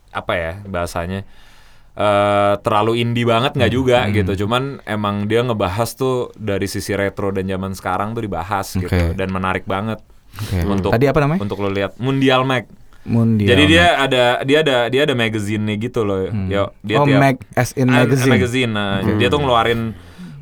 apa 0.09 0.33
ya 0.33 0.53
bahasanya 0.65 1.29
eh 1.99 2.55
terlalu 2.63 3.03
indie 3.03 3.27
banget 3.27 3.53
nggak 3.59 3.73
juga 3.75 4.07
gitu. 4.09 4.47
Cuman 4.47 4.81
emang 4.87 5.27
dia 5.27 5.43
ngebahas 5.43 5.93
tuh 5.93 6.31
dari 6.39 6.65
sisi 6.71 6.95
retro 6.95 7.35
dan 7.35 7.45
zaman 7.45 7.75
sekarang 7.75 8.15
tuh 8.15 8.23
dibahas 8.25 8.73
gitu 8.73 8.89
Oke. 8.89 9.19
dan 9.19 9.29
menarik 9.29 9.67
banget 9.67 9.99
Oke. 10.39 10.63
untuk 10.65 10.91
Tadi 10.95 11.07
apa 11.11 11.21
namanya? 11.27 11.41
untuk 11.43 11.59
lo 11.59 11.69
lihat 11.69 11.99
Mundial 11.99 12.47
Mac. 12.47 12.71
Mundial. 13.09 13.51
Jadi 13.57 13.63
dia 13.67 13.99
ada 13.99 14.25
dia 14.45 14.59
ada 14.61 14.77
dia 14.93 15.03
ada 15.09 15.15
magazine-nya 15.17 15.75
gitu 15.81 16.05
loh. 16.05 16.29
Yo, 16.29 16.71
dia 16.85 16.97
oh, 17.01 17.07
tiap 17.09 17.19
mag 17.19 17.37
as 17.57 17.73
in 17.75 17.89
Ah, 17.89 18.05
magazine. 18.05 18.69
Nah, 18.69 19.01
Dia 19.17 19.33
tuh 19.33 19.41
ngeluarin 19.41 19.97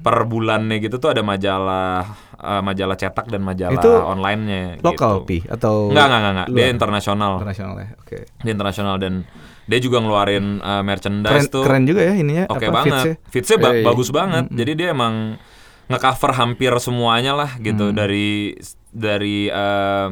per 0.07 0.23
bulannya 0.23 0.79
gitu 0.79 0.97
tuh 0.97 1.11
ada 1.11 1.19
majalah 1.21 2.07
eh, 2.33 2.63
majalah 2.63 2.95
cetak 2.95 3.27
dan 3.27 3.43
majalah 3.43 3.75
Itu 3.75 3.91
online-nya 3.91 4.79
Lokal 4.79 5.19
gitu. 5.19 5.27
pi 5.27 5.39
atau 5.45 5.91
Enggak, 5.91 6.07
enggak, 6.07 6.19
enggak, 6.21 6.33
enggak. 6.33 6.49
Dia 6.53 6.67
internasional. 6.71 7.33
internasional 7.37 7.75
ya. 7.77 7.89
Oke. 7.99 8.17
Dia 8.39 8.53
internasional 8.53 8.97
dan 8.97 9.27
dia 9.67 9.79
juga 9.79 9.99
ngeluarin 9.99 10.47
Keren, 10.57 10.83
merchandise 10.85 11.51
tuh. 11.51 11.67
keren 11.67 11.83
juga 11.85 12.01
ya 12.01 12.15
ininya. 12.15 12.47
Oke 12.47 12.65
apa, 12.65 12.75
banget. 12.77 12.87
fitsnya. 12.87 13.15
Fitsnya 13.29 13.57
ba- 13.59 13.75
Hey. 13.75 13.83
bagus 13.83 14.09
banget. 14.11 14.45
Jadi 14.49 14.73
dia 14.73 14.89
emang 14.91 15.35
ngecover 15.87 16.31
hampir 16.33 16.71
semuanya 16.79 17.35
lah 17.35 17.51
gitu 17.59 17.91
dari 17.91 18.55
dari 18.89 19.47
eh, 19.47 20.09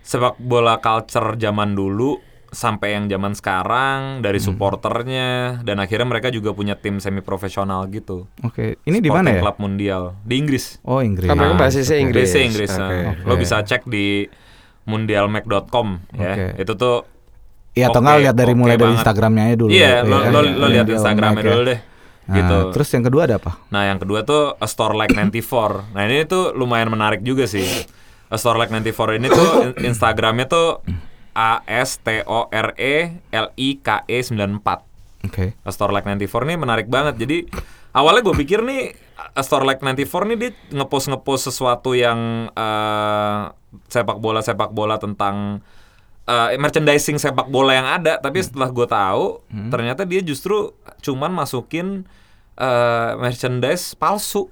sepak 0.00 0.36
bola 0.38 0.76
culture 0.78 1.36
zaman 1.36 1.72
dulu 1.72 2.16
sampai 2.48 2.92
yang 2.92 3.04
zaman 3.06 3.32
sekarang 3.32 3.98
dari 4.18 4.40
supporternya 4.40 5.60
dan 5.60 5.76
akhirnya 5.76 6.04
mereka 6.04 6.28
juga 6.28 6.50
punya 6.50 6.74
tim 6.74 6.96
semi 6.96 7.20
profesional 7.20 7.84
gitu. 7.86 8.24
Oke. 8.40 8.80
Ini 8.80 8.98
di 8.98 9.06
mana 9.06 9.28
Sporting 9.28 9.34
ya? 9.34 9.42
Club 9.42 9.56
Mundial 9.58 10.02
di 10.22 10.34
Inggris. 10.36 10.80
Oh, 10.80 10.98
Inggris. 10.98 11.26
Kan 11.26 11.36
Nah, 11.36 11.54
basisnya 11.54 11.98
Inggris. 11.98 12.24
Basisnya 12.24 12.42
Inggris. 12.42 12.70
Oke. 12.70 12.80
nah. 12.80 12.88
Oke. 13.12 13.24
Lo 13.24 13.34
bisa 13.36 13.56
cek 13.60 13.84
di 13.84 14.24
mundialmac.com 14.88 15.88
ya. 16.12 16.32
Oke. 16.32 16.46
Itu 16.58 16.74
tuh 16.74 16.96
Iya, 17.72 17.94
atau 17.94 18.00
Oke, 18.00 18.06
nggak 18.10 18.20
lihat 18.24 18.34
dari 18.34 18.50
oke 18.50 18.58
mulai 18.58 18.74
dari 18.74 18.82
banget. 18.82 18.96
Instagramnya 18.98 19.42
aja 19.44 19.56
dulu. 19.56 19.70
Iya, 19.70 19.86
ya 19.86 19.98
lo 20.02 20.16
kan? 20.18 20.30
lo, 20.34 20.40
Iya, 20.40 20.50
lo 20.50 20.66
lihat 20.66 20.82
Mundial 20.82 20.96
Instagramnya 20.98 21.30
Mag 21.30 21.38
ya. 21.38 21.50
dulu 21.52 21.62
deh. 21.62 21.80
Nah, 22.28 22.34
gitu. 22.34 22.56
Terus 22.74 22.88
yang 22.90 23.04
kedua 23.06 23.22
ada 23.22 23.34
apa? 23.38 23.50
Nah, 23.68 23.82
yang 23.84 23.98
kedua 23.98 24.18
tuh 24.20 24.42
A 24.54 24.66
Store 24.66 24.92
Like 24.92 25.14
94. 25.14 25.94
Nah, 25.94 26.02
ini 26.02 26.24
tuh 26.24 26.44
lumayan 26.52 26.88
menarik 26.88 27.20
juga 27.22 27.44
sih. 27.46 27.62
A 28.26 28.36
Store 28.36 28.58
Like 28.58 28.72
94 28.74 29.14
ini 29.14 29.28
tuh 29.30 29.48
in- 29.62 29.76
Instagramnya 29.94 30.44
tuh 30.44 30.82
A 31.34 31.64
S 31.66 32.00
T 32.00 32.24
O 32.24 32.48
R 32.48 32.74
E 32.76 33.18
L 33.32 33.46
I 33.56 33.68
K 33.80 34.04
E 34.06 34.18
94. 34.20 35.26
Oke. 35.28 35.54
A 35.54 35.70
Store 35.74 35.92
Like 35.92 36.06
94 36.06 36.46
ini 36.48 36.54
menarik 36.56 36.86
banget. 36.86 37.18
Jadi 37.18 37.48
awalnya 37.92 38.22
gue 38.22 38.34
pikir 38.38 38.62
nih 38.62 38.94
A 39.34 39.42
Store 39.42 39.66
Like 39.66 39.82
94 39.82 40.28
nih 40.30 40.36
dia 40.38 40.50
ngepost 40.72 41.10
ngepost 41.10 41.50
sesuatu 41.50 41.92
yang 41.92 42.50
eh, 42.54 43.40
sepak 43.90 44.18
bola 44.22 44.40
sepak 44.40 44.70
bola 44.70 44.96
tentang 44.96 45.60
eh, 46.24 46.54
merchandising 46.56 47.18
sepak 47.18 47.50
bola 47.50 47.74
yang 47.74 47.88
ada. 47.88 48.22
Tapi 48.22 48.38
setelah 48.40 48.70
gue 48.70 48.86
tahu 48.86 49.42
ternyata 49.72 50.06
dia 50.06 50.22
justru 50.22 50.72
cuman 51.02 51.34
masukin 51.34 52.06
eh, 52.54 53.12
merchandise 53.18 53.98
palsu. 53.98 54.48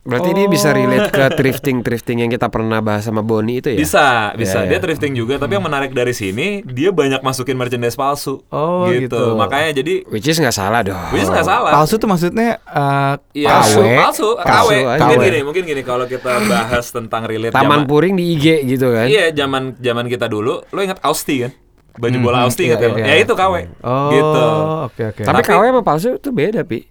Berarti 0.00 0.32
dia 0.32 0.48
bisa 0.48 0.72
relate 0.72 1.08
ke 1.08 1.24
thrifting-thrifting 1.34 2.24
yang 2.24 2.30
kita 2.30 2.48
pernah 2.48 2.80
bahas 2.80 3.04
sama 3.04 3.20
Boni 3.20 3.60
itu 3.60 3.68
ya? 3.68 3.76
Bisa, 3.76 4.06
bisa. 4.32 4.64
Ya, 4.64 4.66
Dia 4.66 4.72
ya. 4.72 4.80
thrifting 4.80 5.12
juga. 5.12 5.36
Tapi 5.36 5.52
yang 5.52 5.62
menarik 5.62 5.92
dari 5.92 6.10
sini 6.10 6.64
dia 6.64 6.88
banyak 6.88 7.20
masukin 7.20 7.52
merchandise 7.52 7.94
palsu. 7.94 8.40
Oh, 8.48 8.88
gitu. 8.88 9.36
Makanya 9.36 9.76
jadi 9.76 10.08
Which 10.08 10.24
is 10.24 10.40
nggak 10.40 10.52
salah 10.52 10.80
dong. 10.80 10.96
Which 11.10 11.20
is 11.20 11.28
nggak 11.28 11.44
salah. 11.44 11.70
Palsu 11.70 11.94
tuh 11.96 12.08
maksudnya 12.08 12.56
eh 12.62 13.14
Iya, 13.36 13.48
KW. 13.52 13.60
palsu, 13.60 13.80
palsu, 13.94 14.28
KW. 14.34 14.42
Palsu 14.42 14.72
aja. 14.72 14.98
Mungkin 14.98 15.08
KW. 15.14 15.26
gini, 15.26 15.38
mungkin 15.44 15.62
gini 15.68 15.82
kalau 15.82 16.04
kita 16.04 16.32
bahas 16.48 16.86
tentang 16.88 17.22
relate 17.24 17.52
Taman 17.52 17.84
zaman- 17.84 17.86
Puring 17.86 18.14
di 18.16 18.24
IG 18.34 18.46
gitu 18.66 18.88
kan? 18.90 19.04
Iya, 19.04 19.36
zaman 19.36 19.76
zaman 19.76 20.08
kita 20.08 20.26
dulu, 20.26 20.64
lo 20.64 20.80
ingat 20.80 20.96
Austi 21.02 21.44
kan? 21.44 21.52
Baju 21.92 22.16
Hmm, 22.16 22.24
bola 22.24 22.36
hmm, 22.38 22.46
Austi 22.46 22.62
iya, 22.62 22.68
ingat 22.70 22.80
ya? 22.80 22.88
iya, 22.88 23.04
Ya 23.04 23.06
iya. 23.12 23.20
itu 23.20 23.34
KW. 23.34 23.54
Oh, 23.82 24.08
Gitu. 24.08 24.44
oke 24.86 25.02
oke. 25.12 25.22
Tapi, 25.22 25.36
Tapi- 25.36 25.48
KW 25.52 25.62
sama 25.68 25.82
palsu 25.82 26.08
itu 26.16 26.30
beda, 26.30 26.64
Pi. 26.64 26.88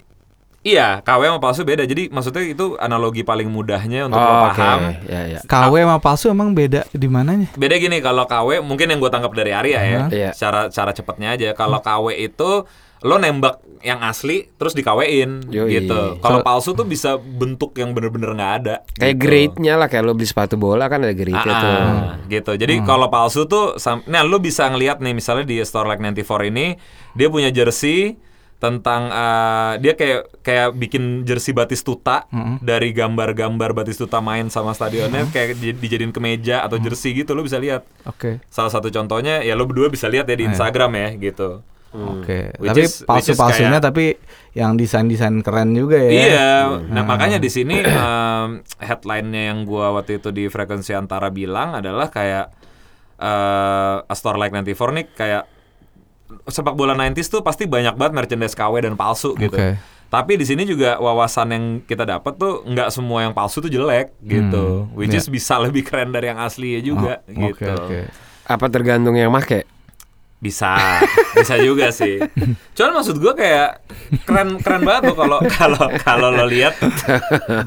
Iya, 0.60 1.00
KW 1.00 1.22
sama 1.26 1.39
palsu 1.39 1.63
beda. 1.63 1.84
Jadi 1.84 2.08
maksudnya 2.10 2.43
itu 2.43 2.76
analogi 2.76 3.24
paling 3.24 3.48
mudahnya 3.48 4.06
untuk 4.06 4.17
lo 4.17 4.28
Oh, 4.28 4.43
oke. 4.45 4.54
paham. 4.54 4.80
Ya, 5.08 5.22
ya. 5.30 5.39
KW 5.41 5.74
sama 5.80 5.98
palsu 5.98 6.26
emang 6.28 6.52
beda 6.52 6.84
di 6.89 7.08
mananya? 7.08 7.48
Beda 7.56 7.76
gini 7.76 7.98
kalau 8.00 8.24
KW 8.24 8.60
mungkin 8.60 8.88
yang 8.88 9.00
gue 9.00 9.08
tangkap 9.08 9.32
dari 9.32 9.52
Arya 9.52 9.80
ya. 9.80 10.00
Aha. 10.02 10.08
Iya. 10.10 10.30
Cara 10.34 10.67
cara 10.67 10.91
cepatnya 10.91 11.32
aja. 11.32 11.50
Kalau 11.54 11.80
KW 11.80 12.12
itu 12.13 12.67
lo 13.00 13.15
nembak 13.15 13.63
yang 13.80 14.04
asli 14.04 14.52
terus 14.54 14.76
dikawin 14.76 15.48
Yoi. 15.48 15.72
gitu. 15.80 16.19
Kalau 16.19 16.43
palsu 16.43 16.76
tuh 16.76 16.84
bisa 16.84 17.15
bentuk 17.15 17.72
yang 17.74 17.95
bener-bener 17.95 18.36
nggak 18.36 18.54
ada. 18.60 18.76
Kayak 18.91 19.15
gitu. 19.15 19.24
grade-nya 19.24 19.74
lah 19.74 19.88
kayak 19.88 20.04
lo 20.04 20.12
beli 20.12 20.28
sepatu 20.28 20.60
bola 20.60 20.86
kan 20.86 21.00
ada 21.00 21.15
grade-nya 21.15 21.39
Ah, 21.48 21.63
tuh. 21.63 21.80
gitu. 22.28 22.52
Jadi 22.58 22.84
kalau 22.84 23.08
palsu 23.08 23.48
tuh, 23.48 23.80
sam- 23.80 24.04
nah 24.04 24.19
lu 24.22 24.36
bisa 24.38 24.67
ngelihat 24.67 25.00
nih 25.00 25.15
misalnya 25.15 25.48
di 25.48 25.63
Store 25.63 25.88
Like 25.88 26.04
94 26.04 26.19
ini 26.45 26.76
dia 27.15 27.28
punya 27.28 27.48
jersey 27.48 28.19
tentang 28.60 29.08
eh, 29.08 29.74
dia 29.80 29.93
kayak 29.93 30.22
kayak 30.39 30.67
bikin 30.74 31.04
jersey 31.24 31.52
Batistuta 31.52 32.28
Mm-mm. 32.28 32.60
dari 32.60 32.91
gambar-gambar 32.91 33.72
Batistuta 33.74 34.19
main 34.19 34.48
sama 34.48 34.72
stadionnya 34.72 35.26
kayak 35.26 35.56
di- 35.56 35.74
dijadiin 35.74 36.12
kemeja 36.12 36.62
atau 36.62 36.76
jersey 36.78 37.15
gitu 37.15 37.32
lo 37.32 37.41
bisa 37.41 37.56
lihat. 37.56 37.88
Oke. 38.04 38.43
Salah 38.45 38.67
satu 38.67 38.88
contohnya 38.89 39.39
ya 39.39 39.54
lo 39.54 39.63
berdua 39.63 39.88
bisa 39.88 40.06
lihat 40.06 40.24
ya 40.26 40.36
di 40.36 40.43
Ah, 40.43 40.45
ya. 40.45 40.50
Instagram 40.52 40.91
ya 40.93 41.10
gitu. 41.17 41.50
Oke. 41.89 42.54
Which 42.56 42.69
Tapi 42.69 42.84
palsu-palsunya 43.02 43.72
kayak- 43.74 43.86
tapi 43.86 44.06
yang 44.52 44.76
desain-desain 44.76 45.39
keren 45.39 45.74
juga 45.74 45.98
ya. 45.98 46.12
Iya, 46.12 46.52
nah 46.86 47.02
makanya 47.02 47.39
di 47.39 47.48
sini 47.48 47.80
em, 47.80 48.50
headline-nya 48.78 49.50
yang 49.50 49.63
gua 49.63 49.89
waktu 49.91 50.19
itu 50.19 50.30
di 50.30 50.45
frekuensi 50.45 50.91
antara 50.91 51.32
bilang 51.32 51.74
adalah 51.76 52.08
kayak 52.08 52.52
eh 53.17 53.98
A 54.02 54.13
Store 54.13 54.36
Like 54.36 54.54
94 54.54 54.67
nih 54.91 55.06
kayak 55.10 55.43
sepak 56.50 56.74
bola 56.78 56.94
90s 56.94 57.28
tuh 57.30 57.42
pasti 57.42 57.65
banyak 57.65 57.98
banget 57.98 58.13
merchandise 58.13 58.54
KW 58.54 58.74
dan 58.86 58.94
palsu 58.94 59.34
gitu. 59.38 59.58
Oke. 59.58 59.78
Tapi 60.10 60.42
di 60.42 60.46
sini 60.46 60.65
juga 60.65 60.98
wawasan 60.98 61.48
yang 61.54 61.65
kita 61.86 62.02
dapat 62.02 62.34
tuh 62.34 62.65
nggak 62.65 62.89
semua 62.89 63.30
yang 63.30 63.34
palsu 63.34 63.62
tuh 63.62 63.70
jelek 63.70 64.18
gitu. 64.26 64.89
Hmm, 64.89 64.98
Which 64.98 65.13
iya. 65.13 65.22
is 65.22 65.30
bisa 65.30 65.62
lebih 65.62 65.86
keren 65.86 66.10
dari 66.10 66.34
yang 66.34 66.42
asli 66.42 66.78
ya 66.78 66.82
juga 66.82 67.22
Oh, 67.30 67.54
gitu. 67.54 67.70
Oke, 67.70 67.86
oke. 67.86 68.00
Apa 68.50 68.65
tergantung 68.74 69.13
yang 69.13 69.30
make? 69.30 69.70
Bisa, 70.39 70.71
bisa 71.36 71.60
juga 71.60 71.91
sih. 71.91 72.15
Cuman 72.71 72.91
maksud 72.95 73.19
gua 73.19 73.36
kayak 73.36 73.84
keren 74.23 74.56
keren 74.58 74.88
banget 74.88 75.12
tuh 75.12 75.17
kalau 75.19 75.39
kalau 75.52 75.84
kalau 75.99 76.28
lo 76.32 76.47
lihat 76.47 76.80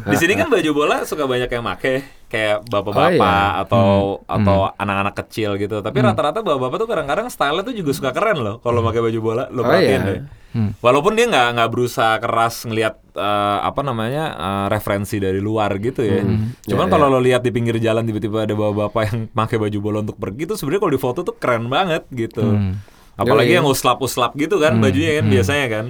di 0.03 0.17
sini 0.17 0.33
kan 0.35 0.49
baju 0.49 0.71
bola 0.73 1.05
suka 1.05 1.25
banyak 1.25 1.47
yang 1.47 1.61
make 1.61 2.01
kayak 2.27 2.65
bapak-bapak 2.65 3.13
Oh, 3.13 3.13
iya. 3.13 3.61
atau 3.61 3.87
Hmm. 4.19 4.35
atau 4.41 4.59
anak-anak 4.73 5.15
kecil 5.21 5.51
gitu. 5.57 5.85
Tapi 5.85 6.01
rata-rata 6.01 6.41
bapak-bapak 6.41 6.77
tuh 6.79 6.89
kadang-kadang 6.89 7.29
style 7.29 7.61
tuh 7.61 7.77
juga 7.77 7.93
suka 7.93 8.11
keren 8.11 8.41
loh 8.41 8.57
kalau 8.59 8.81
pakai 8.81 9.05
baju 9.05 9.19
bola. 9.21 9.45
Lo 9.53 9.61
Oh, 9.61 9.65
perhatiin 9.69 9.93
iya. 9.93 10.09
deh. 10.09 10.21
Hmm. 10.53 10.77
Walaupun 10.85 11.17
dia 11.17 11.27
nggak 11.29 11.49
nggak 11.57 11.71
berusaha 11.73 12.21
keras 12.21 12.69
ngelihat 12.69 13.01
eh, 13.17 13.59
apa 13.65 13.81
namanya 13.81 14.25
eh, 14.37 14.67
referensi 14.69 15.17
dari 15.17 15.41
luar 15.41 15.81
gitu 15.81 16.05
ya. 16.05 16.21
Cuman 16.69 16.87
Ya, 16.87 16.93
kalau 16.93 17.07
lo 17.09 17.21
lihat 17.25 17.41
di 17.41 17.51
pinggir 17.51 17.81
jalan 17.81 18.05
tiba-tiba 18.05 18.45
ada 18.45 18.53
bapak-bapak 18.53 19.03
yang 19.09 19.19
pakai 19.41 19.57
baju 19.57 19.79
bola 19.81 19.99
untuk 20.05 20.21
pergi 20.21 20.45
tuh 20.45 20.57
sebenarnya 20.61 20.81
kalau 20.85 20.95
di 20.95 21.01
foto 21.01 21.19
tuh 21.25 21.35
keren 21.41 21.73
banget 21.73 22.05
gitu. 22.13 22.45
Hmm. 22.45 22.79
Apalagi 23.17 23.53
Yoi. 23.53 23.59
yang 23.61 23.67
uslap-uslap 23.69 24.33
gitu 24.37 24.57
kan 24.61 24.77
bajunya 24.81 25.21
kan 25.21 25.27
biasanya 25.29 25.67
kan. 25.69 25.87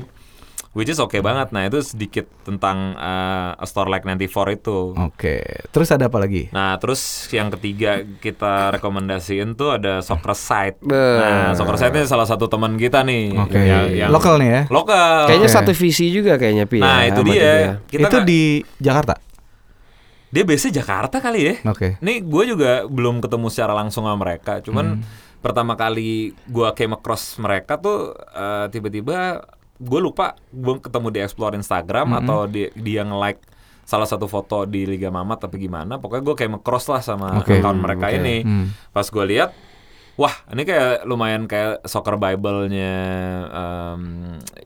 Which 0.72 0.88
is 0.88 0.96
oke 0.96 1.20
banget. 1.20 1.52
Nah, 1.52 1.68
itu 1.68 1.84
sedikit 1.84 2.24
tentang 2.42 2.96
A 2.96 3.60
Store 3.62 3.92
Like 3.92 4.08
94 4.08 4.56
itu. 4.56 4.96
Oke. 4.96 5.44
Terus 5.68 5.92
ada 5.92 6.08
apa 6.08 6.16
lagi? 6.16 6.48
Nah, 6.48 6.80
terus 6.80 6.96
yang 7.28 7.52
ketiga 7.52 8.00
kita 8.00 8.72
rekomendasiin 8.72 9.52
tuh 9.52 9.76
ada 9.76 10.00
Soccer 10.00 10.32
Site. 10.32 10.80
Nah, 10.80 11.52
Soccer 11.52 11.76
Site 11.76 11.92
ini 11.94 12.08
salah 12.08 12.24
satu 12.24 12.48
teman 12.48 12.80
kita 12.80 13.04
nih. 13.04 13.36
Oke. 13.36 13.60
Yang- 13.60 13.90
yang- 13.94 14.10
Lokal 14.10 14.40
nih 14.40 14.48
ya. 14.48 14.62
Lokal. 14.72 15.28
Kayaknya 15.28 15.50
Oke. 15.50 15.56
satu 15.60 15.72
visi 15.76 16.08
juga 16.08 16.40
kayaknya 16.40 16.64
Pi. 16.64 16.80
Nah, 16.80 17.04
ya, 17.04 17.12
itu 17.12 17.20
sama 17.20 17.28
dia. 17.28 17.44
ya. 17.44 17.72
Kita 17.84 18.00
itu 18.00 18.16
nggak- 18.16 18.24
di 18.26 18.42
Jakarta. 18.80 19.14
dia 20.32 20.48
biasanya 20.48 20.80
Jakarta 20.80 21.20
kali 21.20 21.40
ya. 21.44 21.54
Oke. 21.68 22.00
Nih 22.00 22.24
gue 22.24 22.44
juga 22.48 22.88
belum 22.88 23.20
ketemu 23.20 23.52
secara 23.52 23.76
langsung 23.76 24.08
sama 24.08 24.16
mereka. 24.16 24.64
Cuman 24.64 25.04
pertama 25.44 25.76
kali 25.76 26.32
gue 26.48 26.68
came 26.72 26.96
across 26.96 27.36
mereka 27.36 27.76
tuh 27.76 28.16
eh, 28.32 28.72
tiba-tiba 28.72 29.44
gue 29.80 30.00
lupa 30.00 30.36
gue 30.52 30.74
ketemu 30.80 31.08
di 31.08 31.18
explore 31.24 31.54
Instagram 31.56 32.18
atau 32.22 32.44
di, 32.50 32.68
dia 32.76 33.02
nge-like 33.02 33.40
salah 33.82 34.06
satu 34.06 34.30
foto 34.30 34.64
di 34.64 34.86
Liga 34.86 35.10
Mamat 35.10 35.48
tapi 35.48 35.58
gimana. 35.58 35.98
Pokoknya 35.98 36.22
gue 36.22 36.36
came 36.38 36.56
across 36.56 36.86
lah 36.88 37.02
sama 37.02 37.42
Oke. 37.42 37.58
account 37.58 37.78
mereka 37.82 38.08
oke. 38.08 38.16
ini. 38.18 38.36
Hmm. 38.42 38.66
Pas 38.94 39.06
gue 39.06 39.24
lihat 39.26 39.50
Wah, 40.12 40.44
ini 40.52 40.68
kayak 40.68 41.08
lumayan 41.08 41.48
kayak 41.48 41.88
soccer 41.88 42.20
Bible-nya 42.20 42.94
em, 43.48 44.02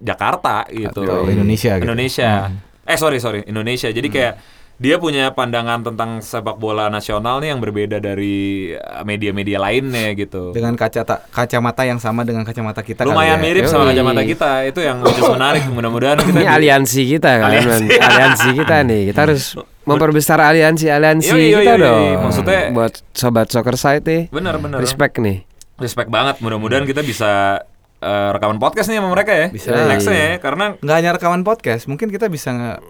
Jakarta 0.02 0.66
gitu. 0.74 1.06
Atau 1.06 1.30
Indonesia 1.30 1.78
gitu. 1.78 1.86
Indonesia. 1.86 2.50
Eh 2.82 2.98
sorry 2.98 3.22
sorry 3.22 3.46
Indonesia. 3.46 3.86
Jadi 3.86 4.08
kayak 4.10 4.34
dia 4.76 4.96
punya 4.96 5.30
pandangan 5.30 5.80
tentang 5.82 6.20
sepak 6.20 6.54
bola 6.54 6.86
nasional 6.86 7.38
nih 7.38 7.48
yang 7.48 7.58
berbeda 7.58 7.96
dari 7.96 8.36
uh, 8.70 9.00
media-media 9.02 9.56
lainnya 9.56 10.12
gitu. 10.12 10.52
Dengan 10.52 10.72
kacata 10.72 11.24
kacamata 11.26 11.82
yang 11.82 11.96
sama 11.96 12.22
dengan 12.22 12.42
kacamata 12.42 12.80
kita 12.80 13.02
kali 13.02 13.08
Lumayan 13.08 13.36
ya. 13.36 13.42
mirip 13.42 13.64
sama 13.64 13.84
Yoi. 13.84 13.90
kacamata 13.90 14.22
kita. 14.22 14.50
Itu 14.64 14.80
yang 14.80 15.00
menarik. 15.34 15.64
Mudah-mudahan 15.66 16.18
kita 16.18 16.28
Ini 16.30 16.42
di- 16.42 16.50
aliansi 16.50 17.00
kita 17.08 17.30
kan, 17.38 17.48
Aliansi. 17.48 17.68
aliansi, 17.88 17.96
aliansi 17.98 18.48
kita 18.54 18.76
nih. 18.82 19.02
Kita 19.08 19.20
harus 19.22 19.42
memperbesar 19.82 20.38
aliansi 20.38 20.86
aliansi 20.86 21.30
Yoi, 21.30 21.48
yoi, 21.48 21.62
kita 21.62 21.72
yoi. 21.72 21.80
dong. 21.80 22.04
Maksudnya- 22.22 22.64
buat 22.70 22.92
sobat 23.10 23.46
soccer 23.48 23.74
site 23.74 24.04
nih, 24.04 24.22
benar-benar 24.28 24.76
respect 24.76 25.16
nih. 25.16 25.48
respect 25.76 26.08
banget. 26.08 26.36
Mudah-mudahan 26.38 26.84
kita 26.84 27.00
bisa 27.00 27.64
uh, 27.98 28.30
rekaman 28.32 28.56
podcast 28.56 28.86
nih 28.86 28.98
sama 28.98 29.08
mereka 29.10 29.32
ya. 29.32 29.46
Bisa. 29.48 29.72
Nextnya 29.86 30.16
ya, 30.16 30.32
karena 30.36 30.74
Nggak 30.76 30.96
hanya 30.96 31.10
rekaman 31.14 31.42
podcast, 31.42 31.86
mungkin 31.86 32.08
kita 32.08 32.26
bisa 32.26 32.50
nge- 32.50 32.80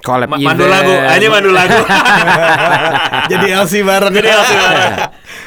Collab 0.00 0.28
ma- 0.28 0.38
mandu 0.38 0.64
lagu, 0.64 0.92
aja 0.92 1.26
mandu 1.28 1.50
lagu. 1.50 1.78
jadi 3.30 3.46
LC 3.58 3.82
bareng. 3.82 4.12
Jadi 4.12 4.28
LC 4.28 4.50
bareng. 4.52 4.92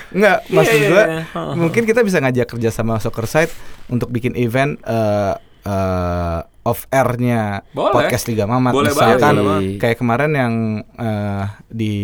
Enggak, 0.07 0.37
Iya, 0.41 0.55
maksud 0.55 0.77
iya, 0.77 0.87
gua 0.87 1.03
iya. 1.03 1.21
mungkin 1.53 1.83
kita 1.83 1.99
bisa 1.99 2.17
ngajak 2.17 2.47
kerja 2.47 2.69
sama 2.71 2.95
Soccer 2.97 3.27
Site 3.27 3.53
untuk 3.87 4.07
bikin 4.07 4.33
event 4.33 4.79
eh 4.81 5.35
eh, 5.63 6.39
off 6.63 6.87
air-nya 6.89 7.63
Boleh. 7.71 7.91
podcast 7.91 8.23
Liga 8.25 8.43
Mamat. 8.43 8.71
Boleh 8.71 8.91
Misalkan 8.91 9.35
banget, 9.35 9.61
kayak 9.77 9.97
kemarin 9.99 10.31
yang 10.31 10.53
eh, 10.95 11.43
di 11.67 11.95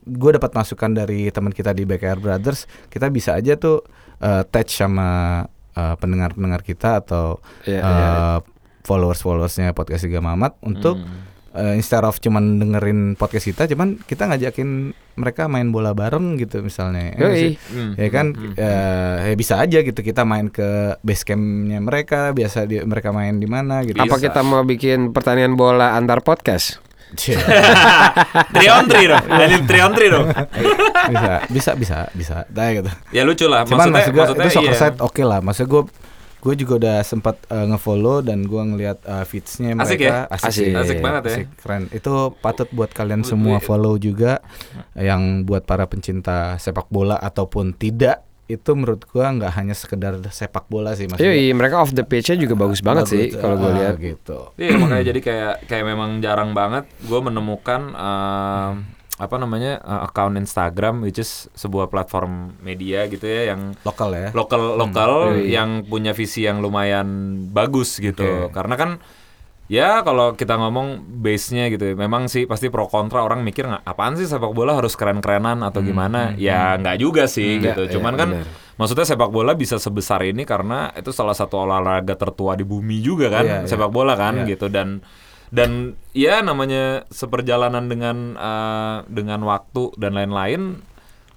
gue 0.00 0.30
dapat 0.32 0.50
masukan 0.50 0.90
dari 0.90 1.30
teman 1.30 1.50
kita 1.50 1.70
di 1.70 1.82
BKR 1.82 2.18
Brothers, 2.18 2.66
kita 2.86 3.10
bisa 3.10 3.34
aja 3.34 3.54
tuh 3.54 3.82
eh, 4.18 4.42
touch 4.46 4.70
sama 4.70 5.42
eh, 5.80 5.94
pendengar-pendengar 5.96 6.60
kita 6.60 7.00
atau 7.00 7.40
Iya, 7.64 7.72
eh, 7.74 7.80
iya. 7.80 8.12
followers-followersnya 8.82 9.72
podcast 9.72 10.04
Liga 10.04 10.20
Mamat 10.20 10.60
untuk 10.60 10.98
Hmm. 10.98 11.28
eh, 11.52 11.74
instead 11.74 12.00
of 12.00 12.16
cuman 12.16 12.58
dengerin 12.58 13.00
podcast 13.14 13.42
kita, 13.44 13.66
cuman 13.66 13.98
kita 14.00 14.24
ngajakin 14.24 14.92
mereka 15.16 15.46
main 15.46 15.68
bola 15.68 15.90
bareng 15.92 16.36
gitu 16.36 16.60
misalnya. 16.60 17.10
Ya 17.12 17.28
sih? 17.34 17.54
Hmm, 17.66 17.92
Ya 17.94 18.08
kan, 18.08 18.26
hmm. 18.32 18.54
eh, 18.54 19.16
ya 19.26 19.34
bisa 19.34 19.58
aja 19.58 19.78
gitu 19.80 20.00
kita 20.00 20.22
main 20.22 20.46
ke 20.46 20.94
base 21.00 21.24
campnya 21.24 21.76
mereka, 21.78 22.30
biasa 22.30 22.64
di, 22.64 22.78
mereka 22.80 23.10
main 23.10 23.36
di 23.36 23.44
mana 23.44 23.82
gitu. 23.82 23.98
Apa 23.98 24.14
Bisa. 24.14 24.30
kita 24.30 24.40
mau 24.40 24.62
bikin 24.62 25.10
pertandingan 25.10 25.54
bola 25.54 25.94
antar 25.94 26.20
podcast? 26.20 26.78
Three 27.18 29.06
dong. 29.08 29.24
On 29.80 29.92
three 29.96 30.10
dong. 30.10 30.26
bisa, 31.10 31.32
bisa, 31.50 31.70
bisa, 31.74 31.98
bisa, 32.14 32.36
Nah, 32.50 32.68
gitu. 32.76 32.90
Ya 33.10 33.22
lucu 33.26 33.46
lah. 33.48 33.66
Cuman 33.66 33.90
maksudnya, 33.90 34.22
maksud 34.22 34.36
maksudnya 34.36 34.46
itu 34.46 34.76
soccer 34.76 34.92
iya. 34.94 35.02
oke 35.02 35.22
lah. 35.26 35.38
Maksud 35.42 35.66
gue 35.66 35.82
gue 36.40 36.54
juga 36.56 36.72
udah 36.80 36.96
sempat 37.04 37.36
eh, 37.52 37.66
ngefollow 37.68 38.24
dan 38.24 38.48
gue 38.48 38.62
ngelihat 38.64 38.98
eh, 39.04 39.24
feedsnya 39.28 39.76
mereka 39.76 39.84
Asik 39.84 40.00
ya? 40.00 40.16
asik, 40.28 40.48
Asik. 40.48 40.64
sih. 40.64 40.70
Asik 40.72 40.98
banget 41.04 41.22
ya. 41.22 41.30
Asik, 41.36 41.46
keren. 41.60 41.82
Itu 41.92 42.12
patut 42.40 42.68
buat 42.72 42.90
kalian 42.92 43.22
semua 43.26 43.60
follow 43.60 44.00
juga 44.00 44.40
yang 44.96 45.44
buat 45.44 45.68
para 45.68 45.84
pencinta 45.84 46.56
sepak 46.56 46.88
bola 46.88 47.20
ataupun 47.20 47.76
tidak 47.76 48.29
itu 48.50 48.70
menurut 48.74 49.06
gua 49.06 49.30
nggak 49.30 49.52
hanya 49.54 49.74
sekedar 49.78 50.18
sepak 50.30 50.66
bola 50.66 50.98
sih 50.98 51.06
maksudnya. 51.06 51.30
Yoi, 51.30 51.54
mereka 51.54 51.78
off 51.78 51.94
the 51.94 52.02
pitch-nya 52.02 52.34
juga 52.42 52.58
bagus 52.58 52.82
banget 52.82 53.06
sih 53.06 53.24
kalau 53.38 53.54
gue 53.56 53.70
ah, 53.70 53.76
lihat. 53.78 53.94
gitu. 54.02 54.50
Iya 54.58 54.74
makanya 54.74 55.04
jadi 55.14 55.20
kayak 55.22 55.54
kayak 55.70 55.84
memang 55.86 56.18
jarang 56.18 56.50
banget 56.50 56.90
gue 57.06 57.20
menemukan 57.22 57.94
em, 57.94 58.72
apa 59.20 59.36
namanya 59.36 59.76
uh, 59.84 60.08
account 60.08 60.40
Instagram 60.40 61.04
which 61.04 61.20
is 61.20 61.44
sebuah 61.52 61.92
platform 61.92 62.56
media 62.64 63.04
gitu 63.04 63.28
ya 63.28 63.52
yang 63.52 63.76
Lokal 63.84 64.16
ya. 64.16 64.28
lokal 64.32 64.80
lokal 64.80 65.36
Yoi. 65.36 65.52
yang 65.52 65.84
punya 65.84 66.16
visi 66.16 66.48
yang 66.48 66.64
lumayan 66.64 67.36
bagus 67.52 68.00
gitu 68.00 68.48
Oke. 68.48 68.56
karena 68.56 68.74
kan 68.80 68.90
ya 69.70 70.02
kalau 70.02 70.34
kita 70.34 70.58
ngomong 70.58 70.98
base-nya 71.22 71.70
gitu 71.70 71.84
ya, 71.86 71.94
memang 71.94 72.26
sih 72.26 72.42
pasti 72.42 72.66
pro 72.68 72.90
kontra 72.90 73.22
orang 73.22 73.46
mikir 73.46 73.70
nggak 73.70 73.86
apaan 73.86 74.18
sih 74.18 74.26
sepak 74.26 74.50
bola 74.50 74.74
harus 74.74 74.98
keren-kerenan 74.98 75.62
atau 75.62 75.78
gimana 75.78 76.34
ya 76.34 76.74
nggak 76.74 76.96
juga 76.98 77.30
sih 77.30 77.56
Hmm, 77.56 77.62
gitu 77.70 77.82
iya, 77.86 77.92
cuman 77.94 78.12
iya, 78.12 78.18
kan 78.18 78.28
benar. 78.34 78.46
maksudnya 78.74 79.06
sepak 79.06 79.30
bola 79.30 79.54
bisa 79.54 79.78
sebesar 79.78 80.26
ini 80.26 80.42
karena 80.42 80.90
itu 80.98 81.14
salah 81.14 81.38
satu 81.38 81.62
olahraga 81.62 82.18
tertua 82.18 82.58
di 82.58 82.66
bumi 82.66 82.98
juga 82.98 83.30
kan 83.30 83.46
iya. 83.46 83.58
sepak 83.62 83.94
bola 83.94 84.18
kan 84.18 84.42
Iya. 84.42 84.58
gitu 84.58 84.66
dan 84.66 85.06
dan 85.50 85.94
ya 86.14 86.42
namanya 86.42 87.06
seperjalanan 87.10 87.86
dengan 87.86 88.34
eh, 88.34 88.96
dengan 89.06 89.42
waktu 89.46 89.94
dan 89.98 90.18
lain-lain 90.18 90.82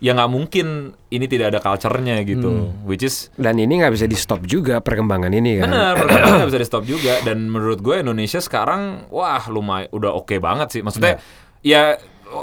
ya 0.04 0.12
nggak 0.12 0.28
mungkin 0.28 0.68
ini 1.08 1.26
tidak 1.26 1.56
ada 1.56 1.60
culture-nya 1.60 2.20
gitu 2.22 2.52
Hmm. 2.52 2.84
which 2.84 3.02
is 3.02 3.32
Dan 3.34 3.56
ini 3.56 3.80
nggak 3.80 3.96
bisa 3.96 4.04
di 4.04 4.14
stop 4.14 4.44
juga 4.44 4.78
perkembangan 4.78 5.32
ini 5.32 5.58
kan. 5.58 5.72
Benar, 5.72 5.94
perkembangan 5.96 6.36
nggak 6.44 6.50
bisa 6.52 6.62
di 6.64 6.68
stop 6.68 6.84
juga 6.84 7.14
dan 7.24 7.48
menurut 7.48 7.80
gue 7.80 7.96
Indonesia 7.98 8.38
sekarang 8.38 9.08
wah 9.08 9.40
lumayan 9.48 9.88
udah 9.90 10.12
oke 10.12 10.36
banget 10.38 10.68
sih. 10.70 10.82
Maksudnya 10.84 11.24
ya 11.64 11.96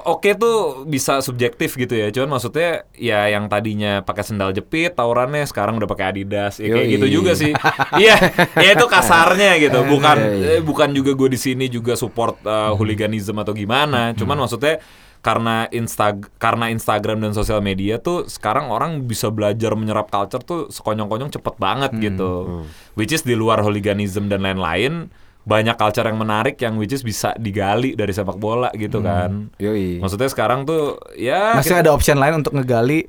oke 0.06 0.32
tuh 0.34 0.56
bisa 0.86 1.20
subjektif 1.20 1.74
gitu 1.74 1.92
ya. 1.92 2.08
Cuman 2.08 2.38
maksudnya 2.38 2.88
ya 2.94 3.28
yang 3.28 3.44
tadinya 3.44 4.00
pakai 4.00 4.22
sendal 4.22 4.50
jepit 4.50 4.94
tawurannya 4.94 5.44
sekarang 5.44 5.76
udah 5.76 5.84
pakai 5.84 6.16
Adidas. 6.16 6.56
Ya, 6.58 6.72
kayak 6.72 6.86
Yoi. 6.86 6.94
gitu 6.96 7.06
juga 7.12 7.32
sih. 7.34 7.52
Iya, 8.00 8.16
ya 8.56 8.70
itu 8.72 8.86
kasarnya 8.86 9.58
gitu. 9.58 9.84
Bukan 9.84 10.16
Yoi. 10.16 10.56
eh, 10.56 10.62
bukan 10.62 10.94
juga 10.94 11.12
gue 11.12 11.28
di 11.28 11.36
sini 11.36 11.66
juga 11.66 11.92
support 11.92 12.40
uh, 12.42 12.72
hooliganism 12.72 13.36
atau 13.36 13.52
gimana. 13.52 14.16
Cuman 14.16 14.40
maksudnya 14.40 14.78
karena 15.20 15.68
insta 15.68 16.12
karena 16.36 16.68
Instagram 16.68 17.20
dan 17.20 17.32
sosial 17.32 17.60
media 17.60 17.96
tuh 17.96 18.24
sekarang 18.24 18.68
orang 18.68 19.04
bisa 19.04 19.28
belajar 19.28 19.72
menyerap 19.72 20.08
culture 20.08 20.40
tuh 20.40 20.68
sekonyong-konyong 20.68 21.28
cepet 21.30 21.54
banget 21.56 21.92
gitu. 21.94 22.64
Which 22.92 23.10
is 23.10 23.20
di 23.20 23.32
luar 23.32 23.60
hooliganism 23.60 24.26
dan 24.26 24.40
lain-lain 24.40 25.12
banyak 25.40 25.72
culture 25.74 26.04
yang 26.04 26.16
menarik 26.16 26.56
yang 26.56 26.76
which 26.76 26.92
is 26.92 27.00
bisa 27.00 27.32
digali 27.34 27.92
dari 27.92 28.12
sepak 28.12 28.36
bola 28.36 28.68
gitu 28.72 29.00
kan. 29.00 29.48
Yoi. 29.56 30.00
Maksudnya 30.00 30.28
sekarang 30.28 30.64
tuh 30.64 30.96
ya 31.14 31.52
Masih 31.52 31.76
ada 31.76 31.90
option 31.90 32.16
lain 32.16 32.40
untuk 32.40 32.52
ngegali 32.52 33.08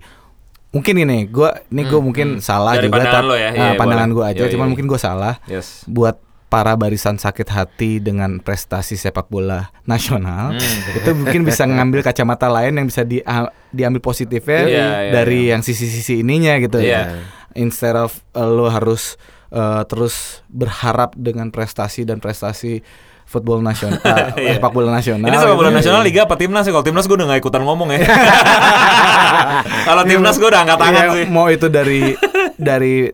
mungkin 0.71 0.95
ini 0.97 1.28
gua 1.28 1.60
ini 1.67 1.84
gue 1.84 2.00
mungkin 2.00 2.28
salah 2.39 2.76
Hmm, 2.76 2.80
Dari 2.80 2.88
juga 2.88 2.95
pandangan 2.97 3.24
tapi- 3.28 3.36
ya? 3.38 3.50
ah, 3.50 3.52
Iya, 3.54 3.71
pandangan 3.76 4.10
gue 4.10 4.26
aja 4.26 4.43
cuman 4.47 4.67
mungkin 4.71 4.88
gue 4.88 4.95
salah 4.95 5.36
yes. 5.43 5.84
buat 5.84 6.15
para 6.51 6.75
barisan 6.75 7.15
sakit 7.15 7.47
hati 7.47 7.91
dengan 7.97 8.37
prestasi 8.37 8.93
sepak 8.93 9.25
bola 9.25 9.71
nasional 9.81 10.51
Hmm. 10.51 10.79
itu 10.99 11.09
mungkin 11.15 11.41
bisa 11.41 11.63
ngambil 11.63 12.03
kacamata 12.03 12.45
lain 12.45 12.75
yang 12.75 12.85
bisa 12.85 13.01
di, 13.01 13.23
diambil 13.69 14.03
positifnya 14.03 14.61
Iya, 14.61 14.67
iya, 14.67 15.11
dari 15.13 15.47
yang 15.47 15.63
sisi-sisi 15.63 16.19
ininya 16.19 16.59
gitu 16.59 16.77
Iya. 16.77 17.23
instead 17.53 17.95
of 17.95 18.19
uh, 18.31 18.43
lo 18.43 18.67
harus 18.67 19.15
uh, 19.49 19.81
terus 19.83 20.43
berharap 20.45 21.15
dengan 21.15 21.49
prestasi 21.49 22.03
dan 22.03 22.19
prestasi 22.19 22.83
football 23.23 23.63
nasional 23.63 23.95
uh, 23.97 24.35
sepak 24.55 24.71
bola 24.71 24.91
nasional 24.91 25.23
Ini 25.23 25.37
sepak 25.37 25.55
bola 25.55 25.71
gitu. 25.71 25.79
nasional 25.79 26.01
liga 26.03 26.27
apa 26.27 26.35
timnas 26.35 26.67
sih? 26.67 26.71
Kalau 26.71 26.83
timnas 26.83 27.07
gue 27.07 27.15
udah 27.15 27.31
gak 27.31 27.39
ikutan 27.39 27.63
ngomong 27.63 27.89
ya. 27.89 28.03
Kalau 29.87 30.03
timnas 30.03 30.35
gue 30.35 30.47
udah 30.47 30.61
angkat 30.63 30.77
tangan 30.79 30.99
Iya, 31.01 31.15
sih. 31.15 31.25
mau 31.27 31.47
itu 31.47 31.67
dari 31.67 32.11
dari 32.55 33.07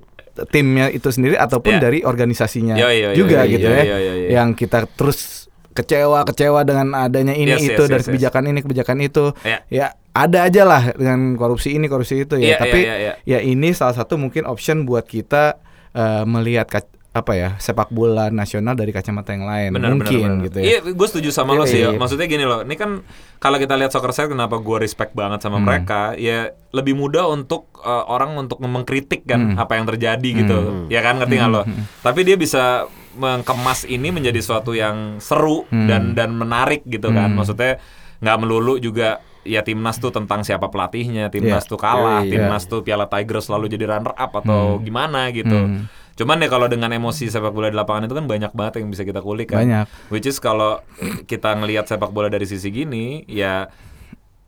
timnya 0.45 0.87
itu 0.87 1.09
sendiri 1.09 1.35
ataupun 1.35 1.77
Iya. 1.77 1.81
dari 1.81 1.99
organisasinya 2.01 2.75
Iya, 2.77 2.89
iya, 2.89 3.07
iya, 3.11 3.17
juga 3.17 3.39
iya, 3.41 3.51
gitu 3.57 3.67
iya, 3.67 3.77
ya 3.77 3.83
iya, 3.83 3.97
iya, 3.97 4.13
iya. 4.13 4.29
yang 4.37 4.53
kita 4.53 4.85
terus 4.85 5.49
kecewa 5.73 6.25
kecewa 6.25 6.61
dengan 6.61 6.93
adanya 6.93 7.33
ini 7.33 7.53
Yes, 7.53 7.69
itu 7.69 7.81
yes, 7.85 7.89
dari 7.89 8.01
yes, 8.01 8.05
yes. 8.05 8.09
kebijakan 8.09 8.43
ini 8.49 8.59
kebijakan 8.61 8.97
itu 8.99 9.25
Iya. 9.41 9.59
ya 9.69 9.87
ada 10.13 10.39
aja 10.49 10.63
lah 10.65 10.83
dengan 10.93 11.37
korupsi 11.37 11.77
ini 11.77 11.85
korupsi 11.85 12.25
itu 12.25 12.37
ya 12.37 12.53
Iya, 12.53 12.57
tapi 12.57 12.79
iya, 12.81 12.95
iya, 12.97 13.13
ya 13.21 13.39
ini 13.41 13.69
salah 13.73 13.93
satu 13.93 14.17
mungkin 14.17 14.45
option 14.45 14.85
buat 14.85 15.05
kita 15.05 15.61
eh, 15.93 16.23
melihat 16.25 16.69
apa 17.17 17.33
ya 17.33 17.49
sepak 17.57 17.89
bola 17.89 18.29
nasional 18.29 18.71
dari 18.71 18.89
kacamata 18.89 19.31
yang 19.31 19.43
lain 19.43 19.73
Benar, 19.73 19.89
mungkin 19.91 20.05
benar, 20.13 20.29
benar. 20.31 20.45
gitu 20.45 20.57
ya 20.61 20.65
Iya, 20.67 20.77
gue 20.93 21.07
setuju 21.07 21.29
sama 21.31 21.51
lo 21.51 21.65
Iya, 21.65 21.71
sih. 21.71 21.79
yo. 21.81 21.89
Maksudnya 21.95 22.25
gini 22.25 22.43
loh, 22.43 22.61
ini 22.61 22.75
kan 22.75 23.01
kalau 23.35 23.57
kita 23.57 23.73
lihat 23.73 23.89
soccer 23.89 24.11
side 24.11 24.29
kenapa 24.29 24.57
gue 24.57 24.77
respect 24.77 25.11
banget 25.11 25.39
sama 25.39 25.57
Hmm. 25.57 25.65
mereka, 25.65 26.13
ya 26.13 26.49
lebih 26.69 26.93
mudah 26.93 27.25
untuk 27.27 27.73
uh, 27.77 28.05
orang 28.05 28.37
untuk 28.37 28.59
mengkritik 28.59 29.23
kan 29.23 29.53
Hmm. 29.53 29.57
apa 29.57 29.73
yang 29.73 29.85
terjadi 29.85 30.29
gitu, 30.37 30.57
ya 30.87 31.01
kan 31.01 31.17
ngerti 31.17 31.35
nggak 31.35 31.49
lo? 31.49 31.61
Tapi 31.99 32.19
dia 32.21 32.35
bisa 32.35 32.85
mengkemas 33.13 33.83
ini 33.85 34.07
menjadi 34.07 34.37
suatu 34.39 34.71
yang 34.71 35.17
seru 35.17 35.65
Hmm. 35.65 35.87
dan 35.87 36.03
dan 36.13 36.29
menarik 36.31 36.85
gitu 36.85 37.09
kan. 37.09 37.33
Maksudnya 37.33 37.81
nggak 38.17 38.37
melulu 38.37 38.77
juga 38.77 39.19
ya 39.41 39.63
timnas 39.63 39.95
tuh 39.95 40.11
tentang 40.11 40.43
siapa 40.43 40.67
pelatihnya, 40.67 41.29
timnas 41.29 41.63
Iya. 41.63 41.69
tuh 41.69 41.79
kalah, 41.79 42.19
Iya, 42.19 42.27
iya. 42.27 42.31
timnas 42.35 42.63
tuh 42.65 42.83
Piala 42.83 43.07
Tiger 43.07 43.39
selalu 43.39 43.65
jadi 43.69 43.87
runner 43.87 44.11
up 44.11 44.31
atau 44.35 44.77
gimana 44.79 45.31
gitu. 45.31 45.55
Hmm. 45.55 45.87
Cuman 46.17 46.37
ya 46.37 46.47
kalau 46.47 46.65
dengan 46.65 46.89
emosi 46.89 47.29
sepak 47.29 47.49
bola 47.49 47.69
di 47.69 47.77
lapangan 47.77 48.03
itu 48.03 48.13
kan 48.13 48.25
banyak 48.25 48.51
banget 48.51 48.81
yang 48.81 48.89
bisa 48.89 49.01
kita 49.01 49.21
kulik 49.21 49.53
kan. 49.53 49.61
Banyak. 49.61 49.85
Which 50.09 50.25
is 50.25 50.37
kalau 50.37 50.81
kita 51.23 51.53
ngelihat 51.53 51.85
sepak 51.85 52.09
bola 52.09 52.25
dari 52.25 52.43
sisi 52.43 52.67
gini, 52.67 53.21
ya 53.23 53.69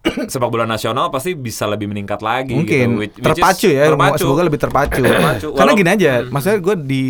sepak 0.01 0.47
bola 0.47 0.63
nasional 0.63 1.07
pasti 1.09 1.33
bisa 1.33 1.63
lebih 1.63 1.85
meningkat 1.85 2.19
lagi. 2.19 2.55
mungkin 2.55 2.97
gitu. 2.97 2.99
Which- 2.99 3.15
which 3.15 3.29
is 3.31 3.35
terpacu 3.37 3.67
ya 3.69 3.83
terpacu. 3.85 4.17
semoga 4.19 4.43
lebih 4.43 4.59
terpacu, 4.59 5.01
Terpacu. 5.01 5.47
karena 5.53 5.71
gini 5.73 5.89
aja 5.91 6.11
Hmm. 6.17 6.29
maksudnya 6.29 6.59
gue 6.59 6.75
di 6.79 7.03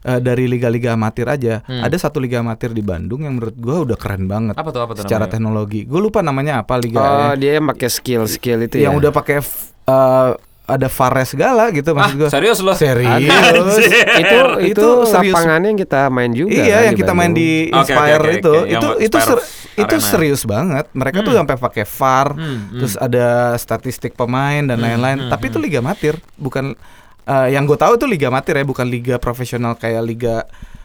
eh, 0.00 0.16
dari 0.18 0.44
liga-liga 0.46 0.94
amatir 0.94 1.26
aja 1.26 1.60
ada 1.60 1.92
satu 1.92 2.16
liga 2.16 2.40
amatir 2.40 2.70
di 2.70 2.80
Bandung 2.80 3.20
yang 3.20 3.36
menurut 3.36 3.52
gue 3.52 3.76
udah 3.84 3.98
keren 3.98 4.24
banget 4.24 4.56
Apa 4.56 4.70
tuh 4.70 4.80
apa 4.80 4.92
tuh 4.94 5.04
secara 5.04 5.26
namanya? 5.26 5.32
teknologi 5.34 5.80
gue 5.84 6.00
lupa 6.00 6.22
namanya 6.22 6.52
apa 6.58 6.74
liga 6.78 7.02
Oh, 7.02 7.32
dia 7.34 7.60
pakai 7.60 7.88
skill-skill 7.90 8.64
itu 8.64 8.80
yang 8.80 8.94
ya. 8.94 8.98
udah 8.98 9.10
pakai 9.10 9.44
eh, 9.84 10.30
ada 10.70 10.86
VAR 10.86 11.14
segala 11.24 11.68
gitu 11.68 11.90
Ah, 11.90 11.96
maksud 11.98 12.16
gue 12.16 12.28
serius 12.28 12.58
lo? 12.58 12.72
serius. 12.72 13.18
Itu 14.16 14.38
itu 14.62 14.70
Itu 14.70 14.86
serius. 15.04 15.34
lapangannya 15.34 15.68
yang 15.68 15.80
kita 15.80 16.00
main 16.08 16.30
juga 16.30 16.54
iya 16.54 16.76
kan 16.76 16.86
yang 16.86 16.96
kita 16.96 17.12
main 17.12 17.32
di 17.32 17.50
Oke, 17.66 17.74
oke, 17.74 17.80
Inspire 17.84 18.22
oke, 18.22 18.32
itu. 18.36 18.52
Yang 18.54 18.68
itu 18.70 18.88
itu 19.00 19.16
Inspire 19.16 19.28
ser- 19.36 19.44
itu 19.72 19.94
Arena. 19.96 20.06
serius 20.06 20.42
banget. 20.44 20.84
Mereka 20.92 21.18
tuh 21.20 21.32
sampai 21.32 21.56
pakai 21.56 21.84
VAR 21.84 22.28
Hmm, 22.32 22.58
terus 22.74 22.94
ada 22.96 23.26
statistik 23.54 24.12
pemain 24.14 24.60
dan 24.60 24.78
lain-lain. 24.78 25.26
tapi 25.26 25.48
itu 25.48 25.58
liga 25.58 25.78
amatir 25.78 26.16
bukan 26.34 26.72
eh, 27.22 27.48
yang 27.50 27.64
gue 27.64 27.74
tahu 27.74 27.94
itu 27.94 28.06
liga 28.06 28.28
amatir 28.28 28.54
ya 28.54 28.64
bukan 28.64 28.86
liga 28.86 29.16
profesional 29.16 29.74
kayak 29.74 30.02
liga 30.02 30.34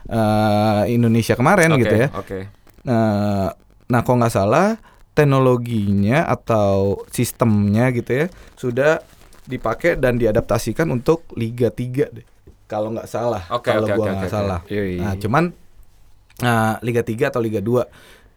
eh, 0.06 0.82
Indonesia 0.90 1.34
kemarin 1.34 1.72
Oke, 1.72 1.82
gitu 1.82 1.96
ya. 1.96 2.08
Oke. 2.12 2.40
Nah, 2.84 3.50
nah 3.86 4.02
kalau 4.02 4.18
nggak 4.20 4.32
salah 4.32 4.78
teknologinya 5.12 6.24
atau 6.26 7.00
sistemnya 7.08 7.90
gitu 7.90 8.12
ya 8.16 8.26
sudah 8.54 9.00
dipakai 9.46 9.98
dan 9.98 10.18
diadaptasikan 10.18 10.90
untuk 10.90 11.26
Liga 11.38 11.70
3 11.70 12.16
deh. 12.16 12.26
Kalau 12.66 12.90
nggak 12.90 13.06
salah, 13.06 13.46
Oke, 13.54 13.70
kalau 13.70 13.86
oke, 13.86 13.94
gua 13.94 14.06
nggak 14.18 14.26
oke, 14.26 14.34
salah. 14.34 14.60
oke. 14.66 14.74
Yoi. 14.74 14.98
Nah, 14.98 15.14
cuman 15.22 15.44
nah, 16.42 16.82
Liga 16.82 17.06
3 17.06 17.30
atau 17.30 17.42
Liga 17.42 17.62
2. 17.62 17.86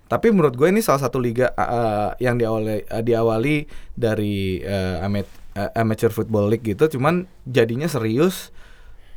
Tapi 0.09 0.33
menurut 0.33 0.57
gue 0.57 0.68
ini 0.73 0.81
salah 0.81 1.05
satu 1.05 1.21
liga 1.21 1.53
uh, 1.53 2.16
yang 2.16 2.40
diawali 2.40 2.88
uh, 2.88 3.05
diawali 3.05 3.68
dari 3.92 4.57
uh, 4.64 5.05
amat- 5.05 5.37
uh, 5.53 5.68
amateur 5.77 6.09
football 6.09 6.49
league 6.49 6.64
gitu, 6.64 6.97
cuman 6.97 7.29
jadinya 7.44 7.85
serius. 7.85 8.49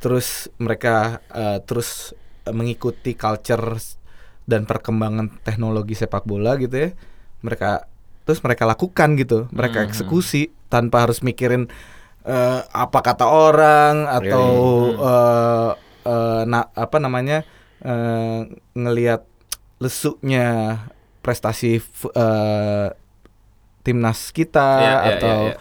Terus 0.04 0.52
mereka 0.60 1.24
uh, 1.32 1.64
terus 1.64 2.12
uh, 2.44 2.52
mengikuti 2.52 3.16
culture 3.16 3.80
dan 4.44 4.68
perkembangan 4.68 5.40
teknologi 5.40 5.96
sepak 5.96 6.28
bola 6.28 6.60
gitu 6.60 6.76
ya. 6.76 6.90
Mereka 7.40 7.88
terus 8.22 8.40
mereka 8.40 8.64
lakukan 8.64 9.14
gitu, 9.14 9.46
mereka 9.50 9.82
Hmm, 9.82 9.88
eksekusi 9.88 10.42
tanpa 10.66 11.04
harus 11.04 11.20
mikirin 11.20 11.66
eh, 12.22 12.60
apa 12.64 12.98
kata 13.00 13.26
orang 13.26 14.06
atau 14.06 14.46
eh, 14.94 15.70
eh, 16.04 16.42
na- 16.44 16.70
apa 16.72 16.96
namanya 16.96 17.42
eh, 17.80 18.40
ngelihat 18.72 19.26
lesuknya 19.78 20.78
prestasi 21.20 21.82
eh, 22.08 22.88
timnas 23.82 24.30
kita 24.30 24.68
Iya, 24.78 24.86
iya, 24.86 25.10
atau 25.10 25.36
iya, 25.42 25.50
iya. 25.50 25.56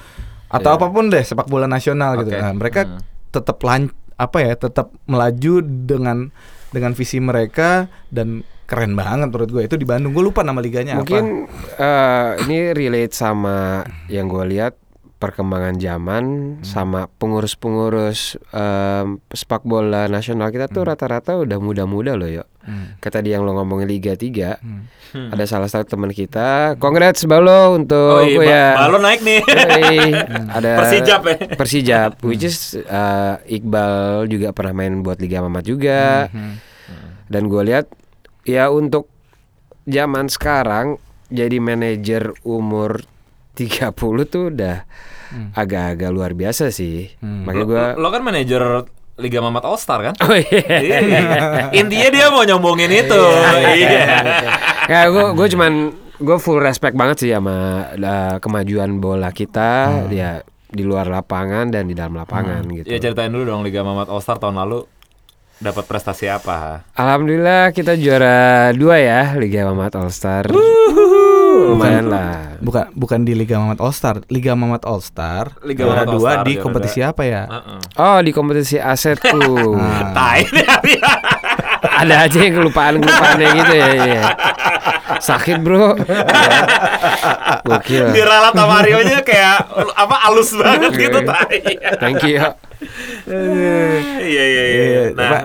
atau 0.48 0.70
Iya. 0.70 0.78
apa 0.78 0.88
pun 0.90 1.06
deh 1.10 1.24
sepak 1.24 1.48
bola 1.48 1.66
nasional 1.66 2.22
gitu. 2.22 2.30
Oke. 2.30 2.38
Nah, 2.38 2.54
mereka 2.54 2.82
Hmm. 2.86 3.02
tetap 3.30 3.58
lan 3.64 3.90
apa 4.16 4.38
ya 4.38 4.54
tetap 4.54 4.94
melaju 5.10 5.66
dengan 5.66 6.30
dengan 6.70 6.94
visi 6.94 7.18
mereka 7.18 7.90
dan 8.14 8.46
keren 8.72 8.96
banget 8.96 9.28
menurut 9.28 9.52
gue 9.52 9.64
itu 9.64 9.76
di 9.76 9.84
Bandung 9.84 10.12
gue 10.12 10.24
lupa 10.24 10.42
nama 10.42 10.58
liganya 10.58 10.96
Mungkin 10.96 11.44
eh, 11.76 12.30
ini 12.42 12.72
relate 12.72 13.12
sama 13.12 13.84
yang 14.08 14.26
gue 14.26 14.48
lihat 14.50 14.80
perkembangan 15.18 15.78
zaman 15.78 16.24
sama 16.64 17.06
pengurus-pengurus 17.12 18.42
em, 18.50 19.22
sepak 19.28 19.62
bola 19.62 20.08
nasional 20.08 20.50
kita 20.50 20.66
tuh 20.66 20.82
rata-rata 20.84 21.38
udah 21.38 21.58
muda-muda 21.58 22.16
loh 22.16 22.26
yuk. 22.26 22.48
Hmm. 22.62 22.98
Kata 22.98 23.20
dia 23.20 23.36
yang 23.36 23.44
lo 23.44 23.54
ngomongin 23.54 23.86
Liga 23.86 24.16
3 24.16 24.58
Hmm. 25.12 25.28
Ada 25.28 25.44
salah 25.46 25.68
satu 25.68 25.92
teman 25.92 26.10
kita 26.10 26.74
Congrats 26.78 27.28
Balo 27.28 27.76
untuk 27.76 28.16
Oh 28.16 28.24
iya, 28.24 28.34
oh 28.34 28.44
ya 28.44 28.66
Ba- 28.72 28.88
balon 28.88 29.02
naik 29.04 29.22
nih. 29.22 29.40
Yoi, 29.44 30.00
ada 30.58 30.70
Persijap 30.80 31.22
ya. 31.22 31.36
Persijap 31.54 32.12
which 32.24 32.42
is 32.42 32.58
uh, 32.82 33.36
Iqbal 33.46 34.26
juga 34.26 34.50
pernah 34.52 34.74
main 34.74 35.04
buat 35.04 35.20
Liga 35.20 35.44
Mamat 35.44 35.68
juga 35.68 36.32
Hmm. 36.32 36.58
dan 37.28 37.46
gue 37.46 37.62
lihat 37.62 37.92
ya 38.44 38.68
untuk 38.68 39.08
zaman 39.84 40.28
sekarang 40.28 40.98
jadi 41.28 41.58
manajer 41.58 42.34
umur 42.42 43.02
30 43.52 43.94
tuh 44.26 44.50
udah 44.50 44.84
agak-agak 45.54 46.10
luar 46.10 46.32
biasa 46.32 46.70
sih 46.70 47.08
Hmm. 47.18 47.44
makanya 47.44 47.66
gue 47.66 47.84
Lo 47.98 48.10
kan 48.10 48.22
manajer 48.22 48.62
Liga 49.16 49.40
Mamat 49.40 49.64
All 49.64 49.78
Star 49.78 50.02
kan? 50.02 50.16
oh 50.20 50.34
iya 50.34 50.82
Iya. 50.82 51.00
Intinya 51.74 52.10
dia 52.10 52.26
mau 52.28 52.42
nyombongin 52.42 52.90
itu. 52.90 53.22
Iya. 53.76 54.08
ya 54.88 55.02
gue 55.08 55.26
gue 55.32 55.48
cuman 55.50 55.74
gue 56.18 56.38
full 56.38 56.58
respect 56.58 56.94
banget 56.94 57.18
sih 57.20 57.30
sama 57.30 57.56
uh, 57.92 58.36
kemajuan 58.38 58.98
bola 58.98 59.30
kita 59.30 60.04
ya 60.10 60.42
di 60.68 60.84
luar 60.84 61.06
lapangan 61.06 61.68
dan 61.68 61.86
di 61.86 61.94
dalam 61.94 62.14
lapangan 62.14 62.64
gitu. 62.72 62.88
Ya 62.88 62.98
ceritain 62.98 63.30
dulu 63.30 63.44
dong 63.46 63.62
Liga 63.62 63.84
Mamat 63.84 64.08
All 64.08 64.20
Star 64.20 64.36
tahun 64.36 64.58
lalu 64.58 64.88
dapat 65.62 65.86
prestasi 65.86 66.26
apa? 66.26 66.82
Alhamdulillah 66.98 67.70
kita 67.72 67.94
juara 67.94 68.70
dua 68.74 68.98
ya 68.98 69.38
Liga 69.38 69.70
Mamat 69.70 69.94
All 69.94 70.10
Star. 70.10 70.50
Lumayan 71.52 72.10
lah. 72.10 72.58
bukan 72.64 72.90
bukan 72.96 73.20
di 73.22 73.36
Liga 73.36 73.60
Mamat 73.60 73.84
All 73.84 73.92
Star 73.92 74.24
Liga 74.32 74.56
Mamat 74.56 74.88
All 74.88 75.04
Star 75.04 75.52
Liga 75.62 75.84
juara 75.84 76.04
Mamat 76.04 76.08
All 76.08 76.16
dua 76.18 76.32
Star, 76.32 76.46
di 76.48 76.54
kompetisi 76.58 77.00
apa 77.04 77.22
ya 77.28 77.44
Heeh. 77.46 77.80
Oh 78.00 78.18
di 78.24 78.32
kompetisi 78.32 78.76
asetku. 78.80 79.76
Tai 80.18 80.42
nih 80.48 80.66
Abi. 80.66 80.94
Ada 81.82 82.16
aja 82.26 82.38
yang 82.40 82.54
kelupaan 82.58 82.96
kelupaannya 82.98 83.48
gitu 83.54 83.74
ya. 83.74 83.88
iya. 83.96 84.24
Sakit 85.18 85.62
bro. 85.62 85.94
Gokil. 87.62 88.06
Diralat 88.12 88.54
sama 88.54 88.80
Mario-nya 88.80 89.22
kayak 89.22 89.58
apa 89.94 90.16
halus 90.28 90.52
banget 90.54 90.92
gitu 90.98 91.20
tai. 91.22 91.62
Thank 92.00 92.24
you. 92.26 92.42
Iya 93.28 93.80
iya 94.26 94.44
iya. 94.46 94.64
Iya, 94.66 95.04
Nah, 95.14 95.30
apa? 95.30 95.40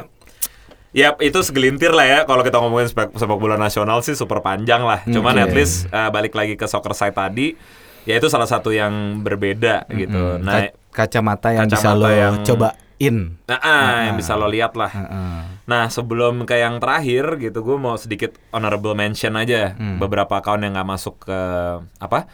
Ya 0.97 1.13
itu 1.21 1.37
segelintir 1.45 1.93
lah 1.93 2.09
ya 2.09 2.19
kalau 2.25 2.41
kita 2.41 2.57
ngomongin 2.57 2.89
sepak, 2.89 3.13
sepak 3.13 3.37
bola 3.37 3.61
nasional 3.61 4.01
sih 4.01 4.17
super 4.17 4.41
panjang 4.41 4.81
lah. 4.81 5.05
Cuman 5.05 5.37
Oke. 5.37 5.45
at 5.45 5.53
least 5.53 5.93
eh, 5.93 6.09
balik 6.09 6.33
lagi 6.33 6.57
ke 6.57 6.65
soccer 6.65 6.97
side 6.97 7.13
tadi, 7.13 7.53
ya 8.09 8.17
itu 8.17 8.33
salah 8.33 8.49
satu 8.49 8.73
yang 8.73 9.21
berbeda 9.21 9.85
gitu. 9.93 10.41
Nah, 10.41 10.73
Ka- 10.73 11.05
kacamata 11.05 11.53
yang 11.53 11.69
bisa 11.69 11.93
kacamata 11.93 12.01
lo 12.01 12.09
yang- 12.09 12.41
cobain. 12.97 13.37
nah, 13.45 13.61
ah, 13.61 14.09
yang 14.09 14.17
bisa 14.17 14.33
lo 14.35 14.49
lihat 14.49 14.73
lah. 14.75 14.89
Heeh. 14.91 15.39
Nah 15.67 15.85
sebelum 15.87 16.43
ke 16.43 16.57
yang 16.57 16.81
terakhir 16.81 17.37
gitu, 17.37 17.61
gue 17.61 17.77
mau 17.77 17.95
sedikit 17.95 18.35
honorable 18.51 18.95
mention 18.95 19.35
aja 19.35 19.77
beberapa 19.99 20.39
account 20.39 20.63
yang 20.63 20.73
nggak 20.73 20.89
masuk 20.89 21.27
ke 21.27 21.41
apa 21.99 22.25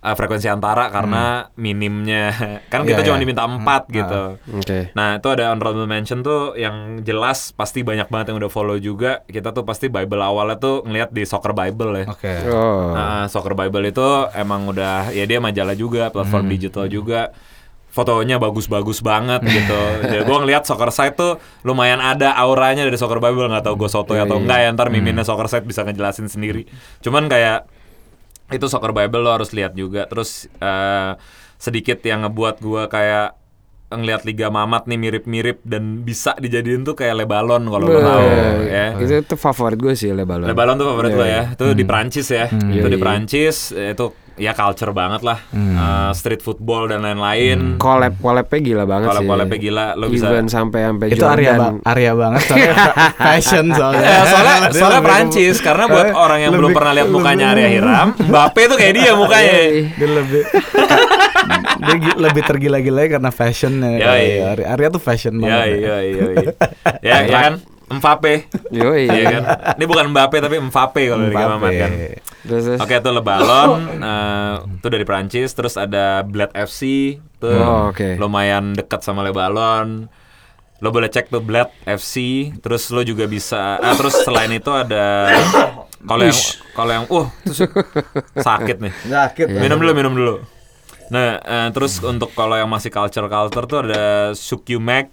eh, 0.00 0.14
frekuensi 0.16 0.48
antara 0.48 0.88
karena 0.88 1.52
minimnya 1.54 2.32
kan 2.72 2.82
kita 2.82 3.04
Iya, 3.04 3.06
cuma 3.12 3.16
iya. 3.16 3.22
diminta 3.22 3.44
empat 3.44 3.82
gitu. 3.92 4.22
Oke. 4.56 4.90
Nah 4.96 5.20
itu 5.20 5.28
ada 5.28 5.52
honorable 5.52 5.84
mention 5.84 6.24
tuh 6.24 6.56
yang 6.56 7.04
jelas 7.04 7.52
pasti 7.52 7.84
banyak 7.84 8.08
banget 8.08 8.32
yang 8.32 8.40
udah 8.40 8.52
follow 8.52 8.80
juga. 8.80 9.22
Kita 9.28 9.52
tuh 9.52 9.62
pasti 9.62 9.92
Bible 9.92 10.18
awalnya 10.18 10.56
tuh 10.56 10.82
ngeliat 10.82 11.12
di 11.12 11.22
Soccer 11.22 11.52
Bible 11.52 11.92
ya. 11.94 12.04
Oke. 12.10 12.32
Oh. 12.48 12.90
Nah, 12.96 13.28
Soccer 13.28 13.52
Bible 13.52 13.86
itu 13.86 14.08
emang 14.34 14.66
udah 14.66 15.12
ya 15.12 15.24
dia 15.28 15.38
majalah 15.38 15.76
juga, 15.76 16.08
platform 16.10 16.48
digital 16.48 16.88
juga. 16.88 17.30
Fotonya 17.90 18.38
bagus-bagus 18.38 19.02
banget 19.02 19.42
gitu. 19.42 19.80
Ya, 20.14 20.22
gue 20.22 20.36
ngeliat 20.38 20.62
Soccer 20.62 20.90
Site 20.90 21.14
tuh 21.14 21.32
lumayan 21.62 21.98
ada 21.98 22.32
auranya 22.34 22.86
dari 22.86 22.94
Soccer 22.94 23.18
Bible 23.18 23.46
nggak 23.46 23.66
tahu 23.66 23.74
gue 23.76 23.90
sotoy 23.90 24.16
Iya, 24.16 24.26
atau 24.26 24.38
iya. 24.38 24.42
enggak 24.42 24.58
ya 24.62 24.68
ntar 24.74 24.88
miminnya 24.88 25.26
Soccer 25.26 25.50
Site 25.50 25.66
bisa 25.66 25.82
ngejelasin 25.82 26.26
sendiri. 26.26 26.70
Cuman 27.00 27.26
kayak 27.26 27.66
itu 28.50 28.66
Soccer 28.66 28.90
Bible 28.90 29.20
lo 29.20 29.30
harus 29.30 29.50
lihat 29.50 29.74
juga. 29.74 30.06
Terus 30.06 30.46
eh, 30.56 31.12
sedikit 31.58 31.98
yang 32.00 32.24
ngebuat 32.24 32.58
gue 32.58 32.82
kayak 32.86 33.36
ngeliat 33.90 34.22
Liga 34.22 34.46
Mamat 34.48 34.86
nih 34.86 34.94
mirip-mirip 34.94 35.66
dan 35.66 36.06
bisa 36.06 36.38
dijadiin 36.38 36.86
tuh 36.86 36.94
kayak 36.94 37.26
Lebalon 37.26 37.66
kalau 37.66 37.90
lo 37.90 37.98
tahu 37.98 38.26
ya. 38.70 38.94
Itu 38.94 39.26
tuh 39.26 39.34
favorit 39.34 39.82
gue 39.82 39.98
sih 39.98 40.14
Lebalon. 40.14 40.46
Lebalon 40.46 40.78
tuh 40.78 40.86
favorit 40.86 41.10
Iya, 41.10 41.18
lo 41.18 41.26
iya. 41.26 41.34
ya. 41.34 41.54
Itu 41.58 41.66
di 41.74 41.82
Prancis 41.82 42.26
ya. 42.30 42.46
Itu 42.46 42.70
Iya, 42.70 42.86
di 42.86 42.94
iya. 42.94 43.02
Prancis 43.02 43.56
itu 43.74 44.06
ya 44.40 44.52
culture 44.52 44.90
banget 44.90 45.20
lah. 45.20 45.38
Eh, 45.52 46.10
street 46.12 46.40
football 46.40 46.88
dan 46.88 47.00
lain-lain. 47.00 47.76
Collab 47.76 48.16
collabnya 48.16 48.58
gila 48.58 48.84
banget 48.84 49.06
sih. 49.06 49.10
Collab-collabnya 49.12 49.58
gila, 49.58 49.84
lo 49.94 50.08
bisa- 50.08 50.26
Even 50.26 50.46
sampai 50.46 50.80
sampai 50.82 51.06
Itu 51.10 51.24
area 51.24 51.52
ba- 51.54 51.76
area 51.84 52.12
banget 52.12 52.40
soalnya 52.42 52.74
fashion 53.26 53.66
soalnya. 53.70 54.02
Ya, 54.02 54.20
soalnya 54.24 54.56
soalnya 54.72 55.00
Prancis 55.00 55.56
karena 55.58 55.84
buat 55.86 56.06
Eh, 56.06 56.14
orang 56.16 56.38
yang 56.40 56.50
belum 56.50 56.62
lebih- 56.66 56.76
pernah 56.76 56.92
lihat 56.92 57.08
mukanya 57.08 57.46
lebih- 57.46 57.60
Arya 57.60 57.68
Hiram, 57.70 58.08
Mbappe 58.18 58.62
tuh 58.66 58.76
kayak 58.76 58.92
dia 58.96 59.12
mukanya. 59.14 59.52
Iya, 59.52 59.68
dia 59.92 60.08
lebih 60.10 60.40
dia 61.80 61.96
lebih 62.14 62.42
tergila-gila 62.42 63.02
karena 63.10 63.30
fashionnya. 63.30 63.90
Ya, 63.94 64.12
iya. 64.16 64.42
Area, 64.50 64.66
area 64.70 64.88
tuh 64.88 65.00
fashion 65.00 65.34
Iya 65.34 65.42
banget. 65.42 65.66
iya 65.70 65.96
iya 66.00 66.24
iya. 66.34 66.50
Ya 67.00 67.16
ya 67.22 67.38
kan 67.40 67.52
Mbappe. 67.90 68.34
Yoi. 68.70 69.04
Iya 69.04 69.24
kan. 69.28 69.42
Ini 69.74 69.84
bukan 69.84 70.06
Mbappe 70.14 70.36
tapi 70.38 70.56
Mbappe 70.62 71.02
kalau 71.10 71.26
di. 71.26 71.34
Mamat 71.34 71.72
kan. 71.74 71.90
Terus, 72.40 72.62
terus. 72.64 72.78
Oke 72.78 72.94
itu 72.96 73.10
Lebalon 73.10 73.70
eh, 73.98 74.54
itu 74.78 74.86
dari 74.88 75.04
Prancis 75.04 75.50
terus 75.52 75.74
ada 75.74 76.22
Bled 76.22 76.54
FC 76.54 76.80
tuh 77.36 77.52
Oh, 77.52 77.90
oke. 77.90 78.16
lumayan 78.16 78.72
dekat 78.72 79.02
sama 79.02 79.20
Lebalon 79.20 80.08
lo 80.80 80.88
boleh 80.88 81.12
cek 81.12 81.28
tuh 81.28 81.44
Bled 81.44 81.68
FC 81.84 82.48
terus 82.56 82.88
lo 82.88 83.04
juga 83.04 83.28
bisa 83.28 83.76
ah, 83.76 83.92
terus 83.92 84.16
selain 84.24 84.48
itu 84.48 84.72
ada 84.72 85.28
kalau 86.00 86.24
yang 86.24 86.38
kalau 86.72 86.92
yang 86.94 87.04
uh 87.12 87.26
sakit 88.34 88.76
nih 88.80 88.92
Sakit. 89.04 89.46
minum 89.52 89.76
dulu 89.76 89.92
minum 89.92 90.12
dulu 90.16 90.34
nah 91.10 91.36
eh, 91.36 91.68
terus 91.74 92.00
untuk 92.00 92.32
kalau 92.32 92.56
yang 92.56 92.72
masih 92.72 92.88
culture 92.88 93.28
culture 93.28 93.66
tuh 93.66 93.78
ada 93.84 94.04
Sukyumek 94.32 95.12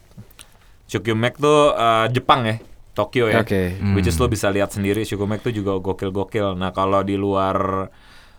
Sukyumek 0.88 1.36
tuh 1.36 1.72
eh, 1.72 2.08
Jepang 2.10 2.42
ya 2.44 2.56
Tokyo 2.92 3.28
ya 3.28 3.40
Oke. 3.40 3.76
which 3.94 4.06
is 4.06 4.16
lo 4.16 4.26
bisa 4.26 4.48
lihat 4.48 4.70
sendiri 4.70 5.04
Sukyumek 5.04 5.40
tuh 5.40 5.52
juga 5.52 5.78
gokil-gokil 5.78 6.56
nah 6.56 6.72
kalau 6.72 7.00
di 7.02 7.14
luar 7.14 7.88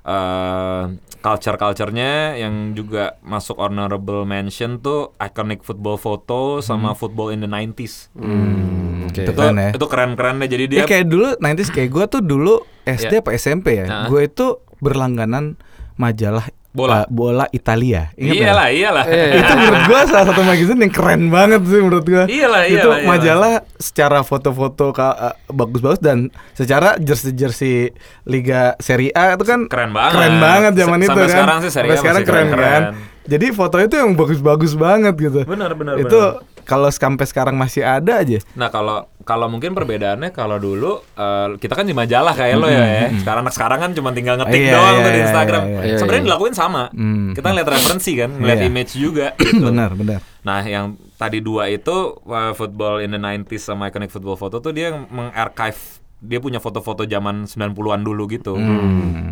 eh 0.02 0.82
culture 1.18 1.54
culturenya 1.54 2.12
yang 2.34 2.72
juga 2.72 3.18
masuk 3.20 3.58
honorable 3.58 4.22
mention 4.24 4.78
tuh 4.78 5.12
iconic 5.18 5.60
football 5.60 5.94
photo 5.96 6.58
sama 6.60 6.94
football 6.94 7.28
in 7.28 7.38
the 7.38 7.46
90s 7.46 8.08
Hmm, 8.14 9.04
oke. 9.04 9.18
Itu 9.18 9.32
keren 9.32 9.56
ya. 9.56 9.70
itu 9.74 9.86
keren-keren 9.86 10.34
deh 10.38 10.48
jadi 10.48 10.64
Ya 10.64 10.70
dia 10.70 10.84
kayak 10.86 11.06
dulu 11.06 11.28
90s 11.36 11.68
kayak 11.68 11.90
gue 11.90 12.04
tuh 12.08 12.22
dulu 12.22 12.54
SD 12.82 13.12
Ya. 13.12 13.20
apa 13.20 13.30
SMP 13.34 13.66
ya. 13.74 13.84
Nah. 13.84 14.06
Gue 14.06 14.26
itu 14.26 14.46
berlangganan 14.78 15.58
majalah 15.96 16.46
Bola. 16.78 17.02
uh, 17.02 17.04
bola 17.10 17.44
Italia. 17.50 18.14
Ingat 18.14 18.34
iyalah 18.38 18.66
iyalah 18.70 19.04
itu 19.34 19.52
menurut 19.52 19.82
gua 19.84 20.00
salah 20.06 20.26
satu 20.26 20.42
magazine 20.42 20.78
yang 20.78 20.92
keren 20.94 21.22
banget 21.26 21.60
sih 21.66 21.80
menurut 21.82 22.04
gua. 22.04 22.24
Iyalah, 22.24 22.62
Itu 22.64 22.78
iyalah, 22.78 22.96
iyalah. 22.96 23.08
majalah 23.10 23.52
secara 23.76 24.18
foto-foto 24.22 24.94
uh, 24.94 25.34
bagus-bagus 25.48 25.98
dan 25.98 26.18
secara 26.54 26.94
jersey-jersey 26.96 27.90
Liga 28.24 28.78
Serie 28.78 29.10
A 29.10 29.34
itu 29.34 29.42
kan 29.42 29.66
Keren 29.66 29.90
banget. 29.90 30.14
Keren 30.14 30.34
banget 30.38 30.72
zaman 30.76 30.98
S- 30.98 31.02
itu 31.02 31.08
sampai 31.10 31.24
kan. 31.24 31.34
sekarang 31.34 31.58
sih 31.58 31.70
Serie 31.70 31.90
A 31.90 31.96
sekarang 31.96 32.22
keren, 32.22 32.46
keren-keren. 32.48 32.82
kan. 32.86 32.94
Jadi 33.28 33.46
fotonya 33.52 33.86
itu 33.92 33.96
yang 34.00 34.12
bagus-bagus 34.16 34.72
banget 34.72 35.14
gitu. 35.20 35.40
Benar, 35.44 35.76
benar, 35.76 36.00
Itu 36.00 36.40
kalau 36.64 36.88
sampai 36.88 37.24
sekarang 37.24 37.56
masih 37.56 37.84
ada 37.84 38.24
aja. 38.24 38.40
Nah 38.56 38.68
kalau 38.68 39.04
kalau 39.24 39.48
mungkin 39.48 39.76
perbedaannya 39.76 40.32
kalau 40.32 40.56
dulu 40.56 41.00
eh, 41.12 41.60
kita 41.60 41.76
kan 41.76 41.84
di 41.84 41.92
majalah 41.92 42.32
kayak 42.32 42.56
lo 42.56 42.68
ya, 42.68 42.84
ya. 42.84 43.04
Sekarang 43.20 43.44
anak 43.44 43.54
sekarang 43.56 43.78
kan 43.84 43.90
cuma 43.92 44.12
tinggal 44.16 44.40
ngetik 44.40 44.60
Iya, 44.64 44.72
doang 44.76 44.94
iya, 44.96 45.04
tuh 45.04 45.10
di 45.12 45.16
iya, 45.20 45.26
Instagram. 45.28 45.62
iya, 45.64 45.80
iya. 45.84 45.96
Sebenarnya 46.00 46.22
Iya, 46.24 46.28
dilakuin 46.32 46.54
sama. 46.56 46.82
Hmm. 46.92 47.32
Kita 47.36 47.46
ngeliat 47.52 47.68
referensi 47.68 48.12
kan, 48.16 48.30
ngeliat 48.36 48.60
Iya. 48.60 48.68
image 48.68 48.92
juga. 48.96 49.26
gitu. 49.40 49.64
benar, 49.64 49.90
benar. 49.92 50.20
Nah 50.44 50.60
yang 50.64 50.84
tadi 51.16 51.44
dua 51.44 51.68
itu 51.68 51.96
uh, 52.24 52.52
football 52.56 53.04
in 53.04 53.12
the 53.12 53.20
90s 53.20 53.68
sama 53.68 53.88
iconic 53.88 54.08
football 54.08 54.36
photo 54.36 54.60
tuh 54.60 54.72
dia 54.72 54.92
mengarchive 54.92 56.00
dia 56.18 56.42
punya 56.42 56.58
foto-foto 56.58 57.06
zaman 57.06 57.46
90-an 57.46 58.02
dulu 58.02 58.26
gitu. 58.26 58.58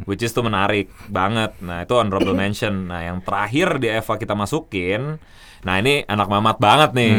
Which 0.06 0.22
is 0.22 0.30
tuh 0.30 0.46
menarik 0.46 0.90
banget. 1.10 1.58
Nah, 1.62 1.82
itu 1.82 1.94
honorable 1.98 2.34
mention. 2.42 2.86
Nah, 2.90 3.02
yang 3.02 3.18
terakhir 3.22 3.82
di 3.82 3.90
Eva 3.90 4.14
kita 4.14 4.38
masukin, 4.38 5.18
nah 5.66 5.82
ini 5.82 6.06
anak 6.06 6.30
mamat 6.30 6.56
banget 6.62 6.90
nih. 6.94 7.14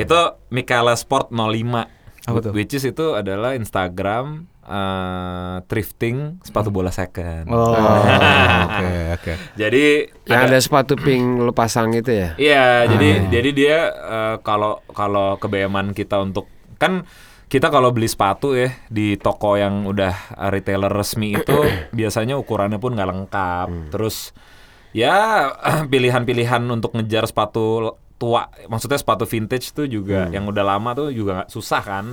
Itu 0.00 0.40
Michaela 0.48 0.96
Sport 0.96 1.28
05. 1.28 2.26
Apa 2.26 2.38
tuh? 2.42 2.52
Which 2.56 2.74
is 2.74 2.82
itu 2.82 3.14
adalah 3.14 3.54
Instagram 3.54 4.50
uh, 4.66 5.62
thrifting 5.70 6.42
sepatu 6.42 6.74
bola 6.74 6.90
second. 6.90 7.46
Oh, 7.46 7.76
oke, 8.66 8.90
oke. 9.20 9.32
Jadi 9.54 10.10
Yang 10.26 10.42
ada 10.50 10.58
sepatu 10.58 10.94
pink 10.98 11.38
lu 11.38 11.54
pasang 11.54 11.94
itu 11.94 12.10
ya? 12.10 12.34
Iya, 12.34 12.90
jadi 12.90 13.08
jadi 13.30 13.50
dia 13.54 13.78
eh, 13.94 14.36
kalau 14.42 14.82
kalau 14.90 15.38
kebeyaman 15.38 15.94
kita 15.94 16.18
untuk 16.18 16.50
kan 16.82 17.06
kita 17.46 17.70
kalau 17.70 17.94
beli 17.94 18.10
sepatu 18.10 18.58
ya 18.58 18.74
di 18.90 19.14
toko 19.14 19.54
yang 19.54 19.86
udah 19.86 20.34
retailer 20.50 20.90
resmi 20.90 21.38
itu 21.38 21.54
biasanya 21.98 22.34
ukurannya 22.34 22.82
pun 22.82 22.98
nggak 22.98 23.10
lengkap. 23.10 23.68
Terus 23.94 24.34
ya 24.90 25.46
pilihan-pilihan 25.92 26.62
untuk 26.66 26.98
ngejar 26.98 27.30
sepatu 27.30 27.94
tua, 28.18 28.50
maksudnya 28.66 28.98
sepatu 28.98 29.28
vintage 29.28 29.70
tuh 29.76 29.86
juga 29.86 30.26
yang 30.32 30.48
udah 30.48 30.64
lama 30.66 30.90
tuh 30.96 31.14
juga 31.14 31.42
nggak 31.42 31.50
susah 31.52 31.82
kan. 31.86 32.06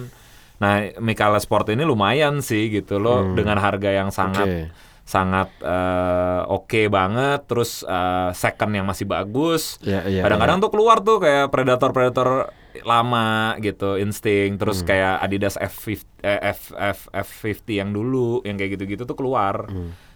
Nah, 0.61 0.95
Mikala 1.01 1.41
Sport 1.41 1.73
ini 1.73 1.83
lumayan 1.83 2.39
sih 2.39 2.69
gitu 2.69 3.01
loh 3.01 3.33
dengan 3.33 3.57
harga 3.57 3.89
yang 3.89 4.13
sangat 4.13 4.47
Oke. 4.47 4.63
sangat 5.03 5.51
eh, 5.59 6.41
oke 6.47 6.87
banget 6.87 7.43
terus 7.51 7.83
eh, 7.83 8.31
second 8.31 8.71
yang 8.71 8.87
masih 8.87 9.03
bagus 9.03 9.75
Iya, 9.83 10.07
iya, 10.07 10.21
kadang-kadang 10.23 10.63
tuh 10.63 10.71
keluar 10.71 11.03
tuh 11.03 11.19
kayak 11.19 11.51
predator-predator 11.51 12.55
lama 12.81 13.29
gitu 13.59 13.95
insting 13.95 14.57
terus 14.57 14.81
kayak 14.81 15.21
Adidas 15.21 15.53
F50 15.55 16.01
eh, 16.21 16.41
F, 16.49 16.73
F, 16.73 16.99
F50 17.07 17.67
yang 17.69 17.89
dulu 17.89 18.41
yang 18.41 18.57
kayak 18.57 18.73
gitu-gitu 18.73 19.03
tuh 19.03 19.13
keluar 19.13 19.69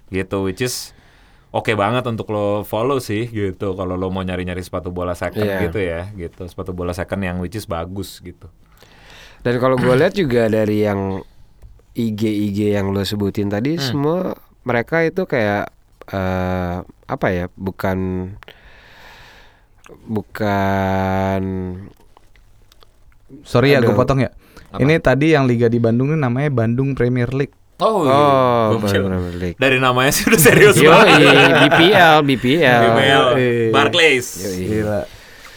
gitu 0.08 0.41
which 0.41 0.60
is 0.60 0.98
oke 1.50 1.70
banget 1.72 2.02
untuk 2.04 2.28
lo 2.28 2.63
follow 2.63 2.98
sih 2.98 3.26
gitu 3.26 3.72
kalau 3.72 3.93
lo 3.93 4.10
mau 4.10 4.20
nyari-nyari 4.20 4.60
sepatu 4.60 4.89
bola 4.89 5.13
second 5.13 5.46
Iya. 5.46 5.60
gitu 5.63 5.80
ya 5.80 6.02
gitu 6.12 6.41
sepatu 6.43 6.74
bola 6.74 6.91
second 6.91 7.22
yang 7.22 7.38
which 7.38 7.54
is 7.54 7.65
bagus 7.65 8.17
gitu 8.20 8.50
Dan 9.38 9.62
kalau 9.62 9.78
gue 9.78 9.93
lihat 9.93 10.12
juga 10.12 10.49
dari 10.49 10.82
yang 10.82 11.22
IG-IG 11.93 12.74
yang 12.74 12.89
lo 12.89 13.01
sebutin 13.01 13.47
tadi 13.47 13.78
semua 13.78 14.34
mereka 14.62 15.01
itu 15.01 15.24
kayak 15.24 15.70
eh, 16.10 16.78
apa 17.05 17.28
ya? 17.30 17.45
Bukan 17.53 17.97
bukan 20.08 21.41
Sorry 23.43 23.71
ya, 23.71 23.80
gue 23.80 23.91
potong 23.91 24.19
ya. 24.19 24.32
Ini 24.73 24.97
tadi 24.97 25.32
yang 25.32 25.43
liga 25.43 25.65
di 25.65 25.78
Bandung 25.78 26.11
ini 26.11 26.19
namanya 26.19 26.47
Bandung 26.49 26.91
Premier 26.91 27.30
League. 27.30 27.55
oh, 27.78 28.01
Oh, 28.01 28.75
Gokil. 28.75 29.05
Premier 29.05 29.36
League. 29.36 29.57
dari 29.57 29.78
namanya 29.78 30.09
sih 30.09 30.25
udah 30.25 30.41
serius 30.41 30.75
Yoi, 30.75 30.89
banget 30.89 31.19
BPL, 31.61 32.15
BPL. 32.21 32.82
BPL, 32.84 33.23
Yoi. 33.32 33.49
Barclays 33.69 34.28
Gila. 34.57 35.05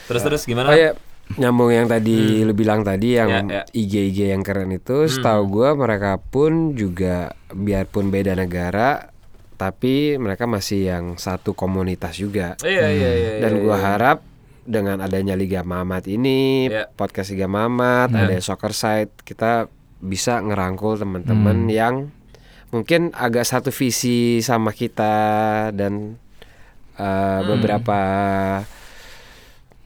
terus 0.05 0.23
terus 0.23 0.43
gimana 0.45 0.69
Oh 0.69 0.77
ya, 0.77 0.93
nyambung 1.33 1.71
yang 1.71 1.87
tadi 1.87 2.43
lu 2.43 2.53
bilang 2.53 2.83
tadi 2.83 3.15
yang 3.15 3.31
Ya, 3.31 3.41
ya. 3.41 3.63
IG-IG 3.73 4.19
yang 4.29 4.43
keren 4.43 4.69
itu, 4.69 5.07
setahu 5.07 5.49
gua 5.49 5.73
mereka 5.73 6.19
pun 6.19 6.75
juga 6.75 7.31
biarpun 7.49 8.11
beda 8.11 8.35
negara, 8.35 9.09
tapi 9.55 10.15
mereka 10.17 10.45
masih 10.45 10.89
yang 10.89 11.05
satu 11.17 11.53
komunitas 11.53 12.15
juga. 12.15 12.59
Iya 12.61 12.87
iya 12.91 13.11
iya. 13.13 13.31
Dan 13.41 13.53
iya, 13.55 13.63
gua 13.63 13.77
iya. 13.77 13.85
harap 13.87 14.19
dengan 14.65 15.01
adanya 15.01 15.35
Liga 15.35 15.61
Mamat 15.63 16.07
ini, 16.07 16.69
Iya. 16.69 16.89
podcast 16.93 17.33
Liga 17.33 17.47
Mamat, 17.47 18.13
ada 18.13 18.37
Soccer 18.41 18.73
Site, 18.73 19.25
kita 19.25 19.67
bisa 20.01 20.41
ngerangkul 20.41 20.97
teman-teman 20.97 21.69
yang 21.69 21.95
mungkin 22.71 23.11
agak 23.13 23.45
satu 23.45 23.69
visi 23.69 24.41
sama 24.41 24.71
kita 24.73 25.13
dan 25.75 26.17
uh, 26.97 27.41
beberapa 27.45 28.01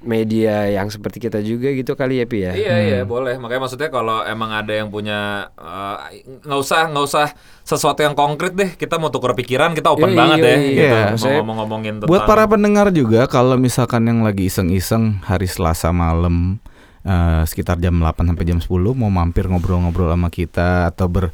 media 0.04 0.68
yang 0.68 0.86
seperti 0.86 1.18
kita 1.18 1.40
juga 1.40 1.68
gitu 1.68 1.92
kali 1.92 2.20
ya 2.20 2.24
Pi 2.24 2.38
ya. 2.40 2.52
Iya 2.52 2.76
iya 2.78 3.00
boleh. 3.02 3.34
Makanya 3.34 3.60
maksudnya 3.62 3.88
kalau 3.88 4.20
emang 4.20 4.50
ada 4.50 4.70
yang 4.70 4.88
punya 4.88 5.48
eh, 5.54 5.96
nggak 6.40 6.60
usah 6.60 6.86
nggak 6.86 7.04
usah 7.04 7.26
sesuatu 7.60 7.98
yang 7.98 8.12
konkret 8.12 8.52
deh. 8.52 8.72
Kita 8.72 8.96
mau 8.96 9.08
tukar 9.08 9.32
pikiran 9.32 9.72
kita 9.72 9.88
open 9.88 10.10
Yoi, 10.10 10.16
banget 10.16 10.36
yoi. 10.38 10.46
ya. 10.46 10.56
Gitu. 10.56 10.80
Iya. 10.80 11.00
Mau 11.06 11.18
Saya- 11.18 11.36
ngomong-ngomongin 11.38 11.92
tentang. 11.98 12.08
Buat 12.08 12.22
para 12.24 12.44
pendengar 12.44 12.88
juga 12.88 13.24
kalau 13.26 13.56
misalkan 13.56 14.04
yang 14.04 14.20
lagi 14.20 14.46
iseng-iseng 14.46 15.20
hari 15.22 15.44
Selasa 15.44 15.88
malam 15.90 16.60
eh, 17.02 17.42
sekitar 17.44 17.76
jam 17.78 17.96
8 17.96 18.24
sampai 18.26 18.44
jam 18.44 18.58
10 18.58 18.68
mau 18.92 19.08
mampir 19.08 19.44
ngobrol-ngobrol 19.44 20.08
sama 20.08 20.28
kita 20.28 20.88
atau 20.88 21.08
ber 21.08 21.32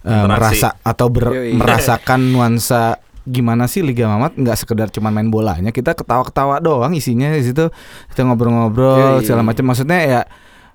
eh, 0.00 0.10
Interaksi. 0.10 0.26
merasa 0.26 0.68
atau 0.80 1.06
ber- 1.06 1.30
Yoi. 1.32 1.54
merasakan 1.54 2.20
nuansa 2.30 2.98
gimana 3.28 3.70
sih 3.70 3.80
Liga 3.80 4.10
Mamat? 4.10 4.34
Nggak 4.34 4.56
sekedar 4.58 4.88
cuma 4.90 5.14
main 5.14 5.30
bolanya 5.30 5.70
kita 5.70 5.94
ketawa-ketawa 5.94 6.58
doang 6.58 6.92
isinya 6.94 7.30
di 7.30 7.44
situ. 7.46 7.70
Kita 8.10 8.26
ngobrol-ngobrol 8.26 9.20
Yoi. 9.20 9.24
segala 9.26 9.42
macam. 9.46 9.70
Maksudnya 9.70 10.00
ya 10.02 10.20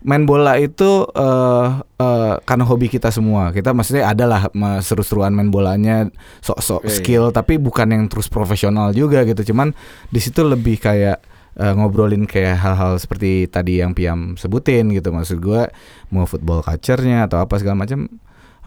main 0.05 0.29
bola 0.29 0.55
itu 0.61 1.03
eh 1.11 1.67
eh, 1.99 2.33
karena 2.43 2.63
hobi 2.63 2.87
kita 2.87 3.11
semua. 3.11 3.51
Kita 3.51 3.75
maksudnya 3.75 4.13
adalah 4.13 4.47
seru-seruan 4.79 5.35
main 5.35 5.51
bolanya 5.51 6.07
sok-sok 6.45 6.87
Yoi. 6.87 6.93
skill 6.93 7.23
tapi 7.35 7.59
bukan 7.59 7.91
yang 7.91 8.03
terus 8.07 8.31
profesional 8.31 8.95
juga 8.95 9.27
gitu. 9.27 9.51
Cuman 9.53 9.75
di 10.07 10.19
situ 10.23 10.45
lebih 10.45 10.79
kayak 10.79 11.19
eh, 11.59 11.73
ngobrolin 11.75 12.23
kayak 12.23 12.55
hal-hal 12.63 12.95
seperti 12.95 13.49
tadi 13.51 13.83
yang 13.83 13.91
Piam 13.91 14.39
sebutin 14.39 14.93
gitu. 14.95 15.11
Maksud 15.11 15.43
gua 15.43 15.67
mau 16.13 16.23
football 16.23 16.63
culture-nya 16.63 17.27
atau 17.27 17.43
apa 17.43 17.59
segala 17.59 17.83
macam 17.83 18.07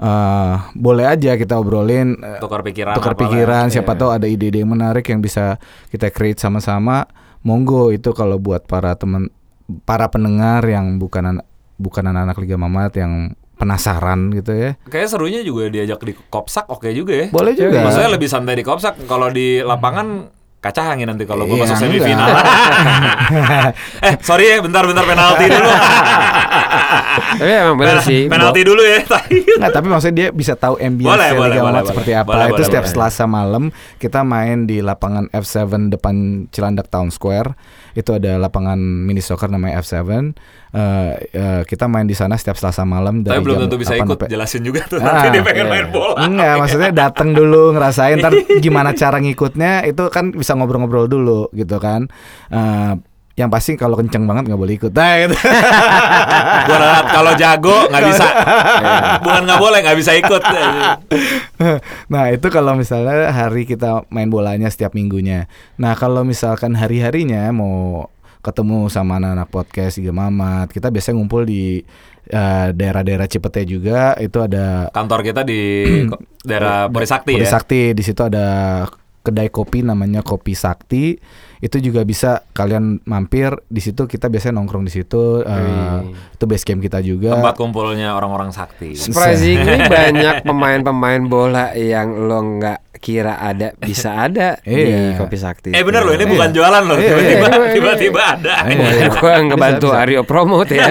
eh 0.00 0.54
boleh 0.74 1.04
aja 1.06 1.36
kita 1.36 1.54
obrolin 1.54 2.16
eh, 2.16 2.40
tukar 2.40 2.60
pikiran. 2.60 2.96
tukar 2.96 3.12
apalah. 3.12 3.20
pikiran 3.28 3.64
siapa 3.68 3.92
Iya. 3.92 3.98
tahu 3.98 4.10
ada 4.10 4.26
ide-ide 4.26 4.58
yang 4.58 4.70
menarik 4.70 5.04
yang 5.04 5.20
bisa 5.20 5.60
kita 5.88 6.08
create 6.08 6.38
sama-sama 6.38 7.04
monggo 7.40 7.88
itu 7.88 8.10
kalau 8.10 8.36
buat 8.36 8.64
para 8.64 8.92
teman 8.94 9.28
para 9.82 10.08
pendengar 10.08 10.64
yang 10.64 10.96
bukan 10.96 11.30
anak 11.30 11.46
bukan 11.76 12.04
anak-anak 12.06 12.36
Liga 12.38 12.56
Mamat 12.56 12.92
yang 12.94 13.12
penasaran 13.54 14.32
gitu 14.32 14.50
ya 14.50 14.80
Kayaknya 14.82 15.08
serunya 15.10 15.40
juga 15.42 15.68
diajak 15.68 16.00
di 16.00 16.16
kopsak 16.26 16.64
oke 16.66 16.88
juga 16.90 17.12
ya. 17.14 17.26
boleh 17.28 17.52
Iya, 17.52 17.60
juga 17.62 17.78
Maksudnya 17.84 18.10
lebih 18.10 18.26
santai 18.26 18.54
di 18.54 18.64
kopsak. 18.64 19.04
Kalau 19.04 19.28
di 19.28 19.60
lapangan 19.60 20.32
kacangin 20.60 21.08
nanti 21.08 21.24
kalau 21.24 21.44
gue 21.44 21.56
Iya, 21.56 21.64
masuk 21.64 21.76
semifinal. 21.78 22.28
eh 24.06 24.14
sorry 24.20 24.44
ya 24.46 24.60
bentar-bentar 24.60 25.04
penalti 25.04 25.44
dulu. 25.48 25.70
Tapi 27.32 27.50
emang 27.50 27.76
benar 27.76 27.98
sih. 28.02 28.28
penalti 28.28 28.60
dulu 28.62 28.82
ya. 28.82 29.00
Nggak, 29.56 29.70
tapi 29.70 29.86
maksudnya 29.88 30.16
dia 30.16 30.28
bisa 30.30 30.52
tahu 30.54 30.76
ambience 30.76 31.08
Boleh, 31.10 31.30
boleh, 31.32 31.48
Liga 31.50 31.62
boleh, 31.62 31.72
boleh. 31.74 31.88
seperti 31.88 32.12
apa. 32.12 32.28
Boleh, 32.28 32.46
itu 32.46 32.52
boleh, 32.54 32.66
setiap 32.66 32.84
boleh. 32.84 32.94
Selasa 32.94 33.24
malam 33.24 33.64
kita 33.96 34.20
main 34.20 34.58
di 34.62 34.78
lapangan 34.80 35.24
F7 35.30 35.58
depan 35.88 36.14
Cilandak 36.50 36.86
Town 36.88 37.08
Square. 37.08 37.56
Itu 37.90 38.14
ada 38.14 38.38
lapangan 38.38 38.78
mini 38.78 39.18
soccer 39.18 39.48
namanya 39.48 39.80
F7. 39.80 39.96
Eh, 40.70 40.78
eh, 41.34 41.62
kita 41.66 41.90
main 41.90 42.06
di 42.06 42.14
sana 42.14 42.38
setiap 42.38 42.54
Selasa 42.54 42.86
malam 42.86 43.26
Tapi 43.26 43.26
dari 43.26 43.42
belum 43.42 43.56
jam 43.56 43.62
tentu 43.66 43.76
bisa 43.76 43.92
8 43.92 43.98
ikut. 43.98 44.14
sampai- 44.14 44.30
Jelasin 44.30 44.62
juga 44.62 44.80
tuh. 44.86 44.98
Ah, 45.00 45.10
nanti 45.16 45.28
dia 45.32 45.42
pengen 45.42 45.66
iya. 45.66 45.72
main 45.72 45.86
bola. 45.90 46.14
Enggak, 46.20 46.54
maksudnya 46.58 46.90
datang 46.92 47.28
dulu 47.32 47.74
ngerasain 47.74 48.20
ntar 48.20 48.32
gimana 48.64 48.94
cara 48.94 49.18
ngikutnya 49.18 49.82
itu 49.84 50.06
kan 50.08 50.30
bisa 50.30 50.49
ngobrol-ngobrol 50.56 51.06
dulu 51.06 51.50
gitu 51.54 51.76
kan. 51.82 52.06
Eh, 52.50 52.94
yang 53.40 53.48
pasti 53.48 53.78
kalau 53.80 53.96
kenceng 53.96 54.28
banget 54.28 54.52
nggak 54.52 54.60
boleh 54.60 54.74
ikut. 54.76 54.92
Nah, 54.92 55.14
gitu. 55.24 55.36
Gua 56.68 56.76
ralat 56.76 57.06
kalau 57.08 57.32
jago 57.40 57.76
nggak 57.88 58.04
bisa. 58.04 58.26
Bukan 59.24 59.42
nggak 59.48 59.60
boleh 59.60 59.78
nggak 59.80 59.98
bisa 59.98 60.12
ikut. 60.20 60.42
nah 62.12 62.28
itu 62.28 62.46
kalau 62.52 62.76
misalnya 62.76 63.32
hari 63.32 63.64
kita 63.64 64.04
main 64.12 64.28
bolanya 64.28 64.68
setiap 64.68 64.92
minggunya. 64.92 65.48
Nah 65.80 65.96
kalau 65.96 66.20
misalkan 66.20 66.76
hari 66.76 67.00
harinya 67.00 67.48
mau 67.48 68.12
ketemu 68.40 68.88
sama 68.88 69.20
anak-anak 69.20 69.48
podcast 69.52 70.00
Liga 70.00 70.12
Mamat, 70.16 70.72
kita 70.72 70.88
biasanya 70.88 71.20
ngumpul 71.20 71.44
di 71.44 71.80
eh, 72.28 72.68
daerah-daerah 72.76 73.24
Cipete 73.24 73.64
juga. 73.64 74.16
Itu 74.20 74.44
ada 74.44 74.92
Kantor 74.92 75.20
kita 75.24 75.40
di 75.48 75.60
daerah 76.48 76.92
Porisakti 76.92 77.36
Puri 77.36 77.48
ya. 77.48 77.96
Di 77.96 78.02
situ 78.04 78.20
ada 78.20 78.46
kedai 79.20 79.52
kopi 79.52 79.84
namanya 79.84 80.24
Kopi 80.24 80.56
Sakti. 80.56 81.16
Itu 81.60 81.76
juga 81.76 82.08
bisa 82.08 82.40
kalian 82.56 83.04
mampir 83.04 83.52
di 83.68 83.84
situ. 83.84 84.08
Kita 84.08 84.32
biasanya 84.32 84.58
nongkrong 84.58 84.88
di 84.88 84.92
situ. 84.92 85.44
Wih. 85.44 86.16
itu 86.34 86.44
base 86.48 86.64
camp 86.64 86.80
kita 86.80 87.04
juga. 87.04 87.36
Tempat 87.36 87.56
kumpulnya 87.60 88.16
orang-orang 88.16 88.48
sakti. 88.48 88.96
Surprisingly 88.96 89.84
banyak 89.92 90.40
pemain-pemain 90.48 91.20
bola 91.28 91.76
yang 91.76 92.16
lo 92.16 92.40
nggak 92.40 92.89
kira 93.00 93.34
ada 93.34 93.72
bisa 93.74 94.12
ada 94.28 94.60
di 94.60 94.76
Iya. 94.76 95.16
Kopi 95.16 95.34
Sakti. 95.34 95.70
Eh 95.70 95.80
bener 95.80 96.04
loh 96.04 96.12
ini 96.12 96.22
Iya. 96.22 96.30
bukan 96.30 96.48
jualan 96.52 96.82
loh. 96.84 96.94
Iya, 96.94 97.08
Tiba-tiba 97.10 97.46
iya. 97.48 97.72
tiba-tiba 97.72 98.20
ada. 98.30 98.54
Iya. 98.66 98.88
Ya, 98.94 99.06
gue 99.10 99.34
ngebantu. 99.42 99.88
Aryo 99.90 100.20
promote 100.22 100.72
ya. 100.72 100.84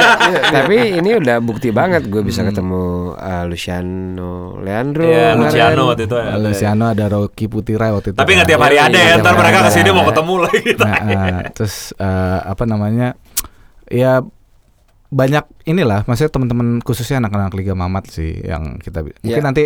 Tapi 0.52 0.98
ini 0.98 1.16
udah 1.16 1.38
bukti 1.38 1.70
banget 1.70 2.06
gue 2.06 2.20
bisa 2.20 2.42
ketemu 2.42 2.82
uh, 3.14 3.44
Luciano 3.46 4.34
Leandro. 4.58 5.06
Iya. 5.06 5.34
Luciano 5.36 5.82
waktu 5.88 6.04
itu. 6.04 6.16
ada. 6.16 6.34
Luciano 6.36 6.86
ada 6.88 7.06
Rocky 7.08 7.46
Putira 7.46 7.90
waktu 7.90 8.12
itu. 8.12 8.18
Tapi 8.18 8.32
nggak 8.32 8.44
kan. 8.44 8.52
tiap 8.52 8.62
hari 8.64 8.76
Iya, 8.76 8.84
ada 8.84 8.98
ya. 8.98 9.06
iya, 9.06 9.14
Ntar 9.16 9.34
mereka 9.36 9.60
ke 9.62 9.72
sini 9.72 9.90
mau 9.90 10.04
ketemu 10.04 10.34
lagi. 10.42 10.72
Nah, 10.76 10.94
eh, 11.06 11.42
terus 11.54 11.76
eh, 11.94 12.08
apa 12.44 12.64
namanya? 12.66 13.14
Ya 13.86 14.26
banyak 15.10 15.42
inilah, 15.66 16.06
maksudnya 16.06 16.30
teman-teman 16.30 16.68
khususnya 16.80 17.18
anak-anak 17.18 17.54
Liga 17.54 17.74
Mamat 17.74 18.06
sih 18.08 18.38
yang 18.40 18.78
kita 18.78 19.02
mungkin 19.02 19.26
Iya. 19.26 19.42
nanti 19.42 19.66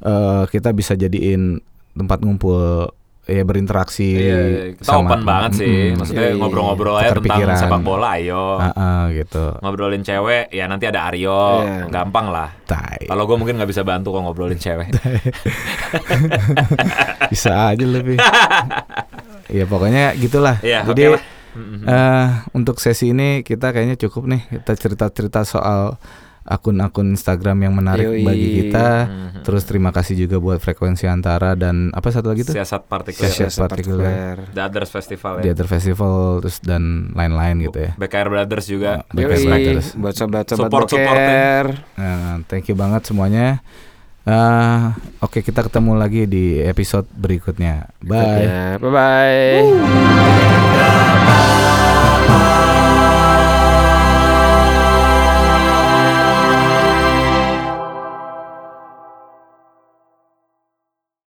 eh, 0.00 0.42
kita 0.46 0.72
bisa 0.72 0.92
jadiin 0.94 1.60
tempat 1.98 2.22
ngumpul 2.22 2.94
ya 3.28 3.44
berinteraksi 3.44 4.08
Iya, 4.08 4.38
iya. 4.40 4.62
kita 4.72 4.88
open 4.96 5.20
banget 5.20 5.60
sih. 5.60 5.92
Maksudnya 5.92 6.24
Iya, 6.24 6.32
iya. 6.32 6.40
ngobrol-ngobrol 6.40 6.96
aja 6.96 7.12
tentang 7.12 7.28
pikiran. 7.28 7.60
sepak 7.60 7.80
bola. 7.84 8.16
Ayo. 8.16 8.56
Ah, 8.56 8.72
ah, 8.72 9.02
gitu. 9.12 9.52
Ngobrolin 9.60 10.00
cewek 10.00 10.48
ya 10.48 10.64
nanti 10.64 10.88
ada 10.88 11.12
Aryo. 11.12 11.60
Iya. 11.60 11.92
Gampang 11.92 12.32
lah. 12.32 12.56
Kalau 13.04 13.28
gue 13.28 13.36
mungkin 13.36 13.60
nggak 13.60 13.68
bisa 13.68 13.84
bantu 13.84 14.16
kok 14.16 14.24
ngobrolin 14.24 14.56
cewek. 14.56 14.88
bisa 17.32 17.72
aja 17.74 17.84
lebih. 17.84 18.16
ya 19.60 19.64
pokoknya 19.68 20.16
gitulah. 20.16 20.56
Iya, 20.64 20.84
Jadi 20.88 21.02
oke 21.08 21.14
lah. 21.20 21.24
Eh 21.88 22.26
untuk 22.54 22.78
sesi 22.78 23.10
ini 23.10 23.42
kita 23.42 23.74
kayaknya 23.74 23.98
cukup 23.98 24.30
nih 24.30 24.46
kita 24.46 24.72
cerita-cerita 24.72 25.42
soal 25.42 25.98
akun-akun 26.48 27.12
Instagram 27.12 27.62
yang 27.62 27.72
menarik 27.76 28.08
Yoi. 28.08 28.24
bagi 28.24 28.48
kita. 28.58 28.88
Mhm. 29.04 29.26
Terus 29.44 29.62
terima 29.64 29.92
kasih 29.92 30.16
juga 30.18 30.36
buat 30.36 30.58
frekuensi 30.58 31.04
antara 31.04 31.52
dan 31.52 31.92
apa 31.92 32.08
satu 32.08 32.28
lagi 32.28 32.42
tuh? 32.42 32.52
Siasat 32.52 32.84
partikuler. 32.84 33.28
Siasat 33.28 33.52
Siasat 33.52 33.60
partikuler. 33.68 34.34
The 34.50 34.60
Others 34.64 34.90
Festival 34.90 35.32
ya. 35.40 35.52
Other 35.52 35.68
Festival 35.68 36.12
terus 36.40 36.56
dan 36.60 37.12
lain-lain 37.12 37.56
gitu 37.62 37.78
ya. 37.78 37.90
BKR 37.94 38.28
Brothers 38.28 38.66
juga. 38.66 38.90
Baik, 39.08 39.24
Yoi, 39.28 39.44
baik, 39.46 39.66
terus. 39.70 39.86
buat 39.94 40.12
sobat-sobat 40.12 40.68
Support-support 40.68 41.16
ya. 41.16 41.28
boker. 41.28 41.64
Nah, 41.96 42.32
thank 42.48 42.64
you 42.66 42.74
banget 42.74 43.04
semuanya. 43.04 43.60
Eh, 44.24 44.80
Oke 45.20 45.40
kita 45.40 45.64
ketemu 45.64 45.92
lagi 45.96 46.24
di 46.24 46.60
episode 46.60 47.08
berikutnya. 47.10 47.88
Bye. 48.04 48.76
Bye 48.76 48.92
bye. 48.92 49.64